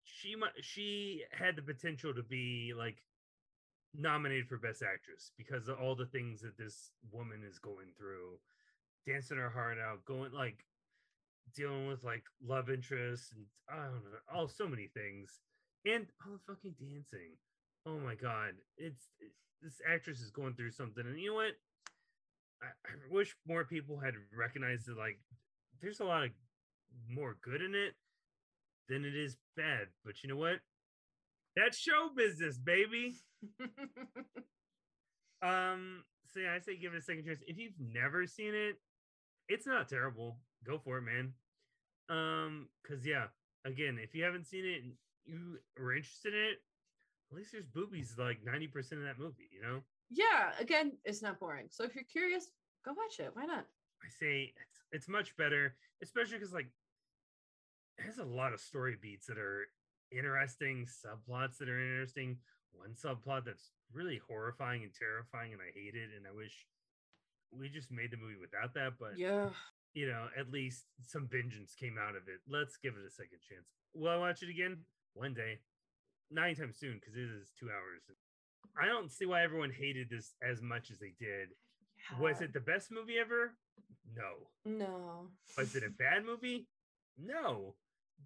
She 0.03 0.36
might 0.36 0.51
she 0.62 1.24
had 1.32 1.55
the 1.55 1.62
potential 1.62 2.14
to 2.14 2.24
be 2.24 2.74
like 2.78 2.97
nominated 3.95 4.47
for 4.47 4.57
best 4.57 4.84
actress 4.84 5.32
because 5.38 5.68
of 5.68 5.80
all 5.80 5.95
the 5.95 6.05
things 6.05 6.41
that 6.41 6.57
this 6.57 6.91
woman 7.12 7.41
is 7.47 7.57
going 7.60 7.88
through 7.97 8.38
dancing 9.07 9.38
her 9.38 9.49
heart 9.49 9.78
out 9.80 10.05
going 10.05 10.32
like 10.32 10.64
dealing 11.55 11.88
with 11.88 12.03
like 12.03 12.24
love 12.45 12.70
interests 12.70 13.32
and 13.36 13.45
i 13.72 13.76
don't 13.86 13.93
know 14.03 14.20
all 14.34 14.47
so 14.47 14.68
many 14.68 14.88
things. 14.88 15.39
And 15.86 16.05
all 16.26 16.34
the 16.34 16.39
fucking 16.53 16.76
dancing. 16.80 17.38
Oh 17.86 17.97
my 17.99 18.14
god. 18.16 18.53
It's 18.78 19.10
it- 19.20 19.32
this 19.62 19.82
actress 19.88 20.20
is 20.20 20.32
going 20.32 20.53
through 20.53 20.72
something 20.72 21.05
and 21.05 21.20
you 21.20 21.30
know 21.30 21.36
what 21.36 21.53
I, 22.62 22.68
I 22.68 23.14
wish 23.14 23.36
more 23.47 23.64
people 23.64 23.99
had 23.99 24.14
recognized 24.38 24.88
that 24.88 24.97
like 24.97 25.20
there's 25.82 25.99
a 25.99 26.05
lot 26.05 26.24
of 26.24 26.30
more 27.10 27.38
good 27.41 27.62
in 27.62 27.74
it 27.76 27.93
than 28.89 29.05
it 29.05 29.16
is 29.16 29.38
bad. 29.55 29.88
But 30.03 30.24
you 30.24 30.30
know 30.30 30.36
what? 30.36 30.60
That's 31.55 31.78
show 31.78 32.10
business, 32.16 32.57
baby. 32.57 33.16
Um, 35.41 36.03
so 36.34 36.41
yeah, 36.41 36.53
I 36.53 36.60
say 36.60 36.78
give 36.78 36.93
it 36.93 36.97
a 36.97 37.01
second 37.01 37.26
chance. 37.26 37.39
If 37.47 37.57
you've 37.57 37.80
never 37.80 38.28
seen 38.28 38.53
it, 38.53 38.76
it's 39.47 39.66
not 39.66 39.88
terrible. 39.88 40.38
Go 40.66 40.78
for 40.78 40.97
it, 40.97 41.03
man. 41.03 41.34
Um, 42.10 42.68
because 42.82 43.05
yeah, 43.05 43.28
again, 43.66 43.99
if 44.01 44.14
you 44.14 44.24
haven't 44.24 44.47
seen 44.47 44.66
it 44.66 44.84
and 44.84 44.93
you 45.26 45.60
are 45.80 45.93
interested 45.93 46.34
in 46.34 46.39
it, 46.39 46.57
at 47.32 47.38
least 47.38 47.51
there's 47.51 47.65
boobies 47.65 48.15
like 48.17 48.43
90% 48.43 48.75
of 48.93 49.03
that 49.03 49.19
movie, 49.19 49.49
you 49.53 49.61
know? 49.61 49.82
yeah 50.11 50.53
again 50.59 50.93
it's 51.05 51.21
not 51.21 51.39
boring 51.39 51.67
so 51.69 51.84
if 51.84 51.93
you're 51.93 52.03
curious 52.03 52.47
go 52.84 52.91
watch 52.93 53.19
it 53.19 53.30
why 53.36 53.45
not 53.45 53.67
I 54.03 54.09
say 54.09 54.53
it's 54.55 54.80
it's 54.91 55.07
much 55.07 55.36
better, 55.38 55.75
especially 56.01 56.38
because 56.38 56.53
like 56.53 56.69
it 57.97 58.05
has 58.05 58.17
a 58.17 58.23
lot 58.23 58.53
of 58.53 58.59
story 58.59 58.97
beats 58.99 59.27
that 59.27 59.38
are 59.38 59.67
interesting, 60.11 60.88
subplots 60.88 61.57
that 61.57 61.69
are 61.69 61.80
interesting. 61.80 62.38
One 62.71 62.93
subplot 62.93 63.45
that's 63.45 63.71
really 63.93 64.21
horrifying 64.27 64.84
and 64.84 64.91
terrifying, 64.93 65.53
and 65.53 65.61
I 65.61 65.71
hate 65.73 65.95
it. 65.95 66.09
And 66.15 66.25
I 66.25 66.36
wish 66.36 66.65
we 67.51 67.67
just 67.67 67.91
made 67.91 68.11
the 68.11 68.17
movie 68.17 68.39
without 68.39 68.73
that. 68.75 68.93
But 68.99 69.17
yeah 69.17 69.49
you 69.95 70.07
know, 70.07 70.27
at 70.38 70.51
least 70.51 70.86
some 71.01 71.27
vengeance 71.27 71.73
came 71.73 71.97
out 71.97 72.15
of 72.15 72.27
it. 72.27 72.39
Let's 72.47 72.77
give 72.77 72.93
it 72.93 73.07
a 73.07 73.09
second 73.09 73.39
chance. 73.41 73.65
Will 73.95 74.11
I 74.11 74.17
watch 74.17 74.43
it 74.43 74.49
again? 74.49 74.77
One 75.13 75.34
day. 75.34 75.59
Not 76.32 76.45
anytime 76.45 76.73
soon, 76.73 76.99
because 76.99 77.15
it 77.15 77.23
is 77.23 77.49
two 77.59 77.67
hours. 77.67 78.01
I 78.82 78.86
don't 78.88 79.11
see 79.11 79.25
why 79.25 79.43
everyone 79.43 79.71
hated 79.71 80.09
this 80.09 80.34
as 80.47 80.61
much 80.61 80.91
as 80.91 80.99
they 80.99 81.13
did. 81.19 81.49
Was 82.19 82.41
it 82.41 82.53
the 82.53 82.59
best 82.59 82.91
movie 82.91 83.17
ever? 83.19 83.53
No. 84.15 84.49
no 84.65 85.27
Was 85.57 85.75
it 85.75 85.84
a 85.84 85.89
bad 85.89 86.25
movie? 86.25 86.67
No. 87.17 87.75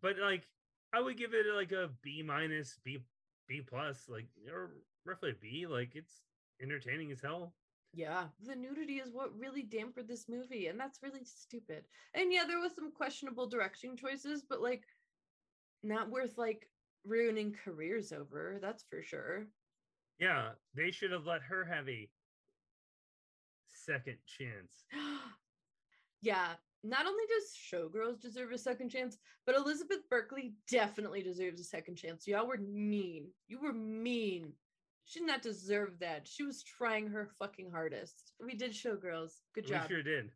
But 0.01 0.17
like 0.19 0.43
I 0.93 1.01
would 1.01 1.17
give 1.17 1.33
it 1.33 1.45
like 1.55 1.71
a 1.71 1.89
B 2.03 2.23
minus, 2.23 2.79
B 2.83 2.99
B 3.47 3.61
plus, 3.67 4.05
like 4.07 4.27
or 4.51 4.71
roughly 5.05 5.31
a 5.31 5.33
B. 5.33 5.65
Like 5.67 5.95
it's 5.95 6.21
entertaining 6.61 7.11
as 7.11 7.21
hell. 7.21 7.53
Yeah, 7.95 8.25
the 8.43 8.55
nudity 8.55 8.95
is 8.95 9.13
what 9.13 9.37
really 9.37 9.61
dampened 9.61 10.07
this 10.07 10.25
movie, 10.27 10.67
and 10.67 10.79
that's 10.79 11.03
really 11.03 11.23
stupid. 11.23 11.83
And 12.15 12.33
yeah, 12.33 12.43
there 12.47 12.59
was 12.59 12.75
some 12.75 12.91
questionable 12.91 13.47
directing 13.47 13.95
choices, 13.95 14.43
but 14.47 14.61
like 14.61 14.83
not 15.83 16.09
worth 16.09 16.37
like 16.37 16.67
ruining 17.05 17.55
careers 17.63 18.11
over, 18.11 18.59
that's 18.61 18.83
for 18.89 19.01
sure. 19.01 19.47
Yeah, 20.19 20.49
they 20.75 20.91
should 20.91 21.11
have 21.11 21.25
let 21.25 21.41
her 21.41 21.65
have 21.65 21.87
a 21.89 22.09
second 23.69 24.17
chance. 24.25 24.85
yeah, 26.21 26.53
not 26.83 27.05
only 27.05 27.23
does 27.27 27.55
Showgirls 27.55 28.21
deserve 28.21 28.51
a 28.51 28.57
second 28.57 28.89
chance, 28.89 29.17
but 29.45 29.55
Elizabeth 29.55 30.07
Berkley 30.09 30.53
definitely 30.69 31.23
deserves 31.23 31.59
a 31.59 31.65
second 31.65 31.95
chance. 31.95 32.27
Y'all 32.27 32.47
were 32.47 32.57
mean. 32.57 33.27
You 33.47 33.59
were 33.61 33.73
mean. 33.73 34.53
She 35.05 35.19
did 35.19 35.27
not 35.27 35.41
deserve 35.41 35.99
that. 35.99 36.27
She 36.27 36.43
was 36.43 36.63
trying 36.63 37.07
her 37.07 37.29
fucking 37.39 37.71
hardest. 37.71 38.33
We 38.43 38.53
did 38.55 38.71
Showgirls. 38.71 39.31
Good 39.53 39.67
job. 39.67 39.83
We 39.89 39.95
sure 39.95 40.03
did. 40.03 40.29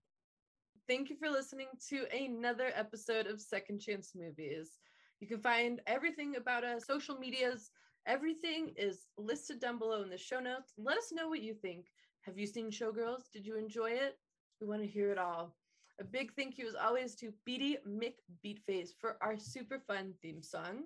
Thank 0.88 1.09
you 1.09 1.18
for 1.18 1.30
listening 1.30 1.68
to 1.89 2.05
another 2.15 2.72
episode 2.74 3.28
of 3.28 3.41
Second 3.41 3.80
Chance 3.80 4.13
Movies. 4.15 4.80
You 5.20 5.28
can 5.28 5.39
find 5.39 5.82
everything 5.88 6.36
about 6.36 6.63
us, 6.63 6.86
social 6.86 7.18
medias, 7.18 7.72
everything 8.05 8.74
is 8.78 9.07
listed 9.18 9.59
down 9.59 9.80
below 9.80 10.03
in 10.03 10.09
the 10.09 10.18
show 10.18 10.39
notes. 10.39 10.74
Let 10.78 10.97
us 10.97 11.11
know 11.11 11.28
what 11.28 11.41
you 11.41 11.53
think. 11.53 11.88
Have 12.22 12.38
you 12.38 12.45
seen 12.45 12.70
Showgirls? 12.70 13.32
Did 13.34 13.45
you 13.45 13.57
enjoy 13.57 13.91
it? 13.91 14.18
We 14.61 14.68
want 14.68 14.82
to 14.82 14.88
hear 14.88 15.11
it 15.11 15.18
all. 15.18 15.55
A 15.99 16.03
big 16.03 16.34
thank 16.34 16.57
you, 16.59 16.68
as 16.68 16.76
always, 16.76 17.15
to 17.15 17.34
Beatty 17.45 17.78
Beatface 18.45 18.89
for 18.99 19.18
our 19.22 19.38
super 19.38 19.80
fun 19.80 20.13
theme 20.22 20.43
song. 20.43 20.84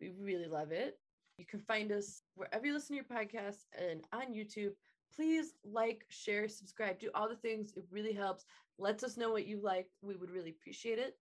We 0.00 0.12
really 0.20 0.46
love 0.46 0.72
it. 0.72 0.98
You 1.38 1.46
can 1.46 1.60
find 1.60 1.92
us 1.92 2.22
wherever 2.34 2.66
you 2.66 2.74
listen 2.74 2.96
to 2.96 3.02
your 3.02 3.20
podcast 3.20 3.64
and 3.78 4.02
on 4.12 4.34
YouTube. 4.34 4.72
Please 5.14 5.54
like, 5.64 6.04
share, 6.10 6.48
subscribe, 6.48 6.98
do 6.98 7.10
all 7.14 7.28
the 7.28 7.36
things. 7.36 7.72
It 7.76 7.84
really 7.90 8.12
helps. 8.12 8.44
Lets 8.78 9.02
us 9.02 9.16
know 9.16 9.30
what 9.30 9.46
you 9.46 9.60
like. 9.62 9.86
We 10.02 10.16
would 10.16 10.30
really 10.30 10.50
appreciate 10.50 10.98
it. 10.98 11.16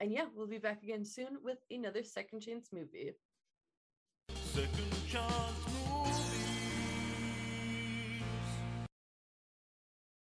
And 0.00 0.12
yeah, 0.12 0.26
we'll 0.34 0.46
be 0.46 0.58
back 0.58 0.82
again 0.82 1.04
soon 1.04 1.38
with 1.42 1.58
another 1.70 2.02
Second 2.02 2.40
Chance 2.40 2.68
movie. 2.72 3.12
Second 4.34 5.08
Chance. 5.08 5.57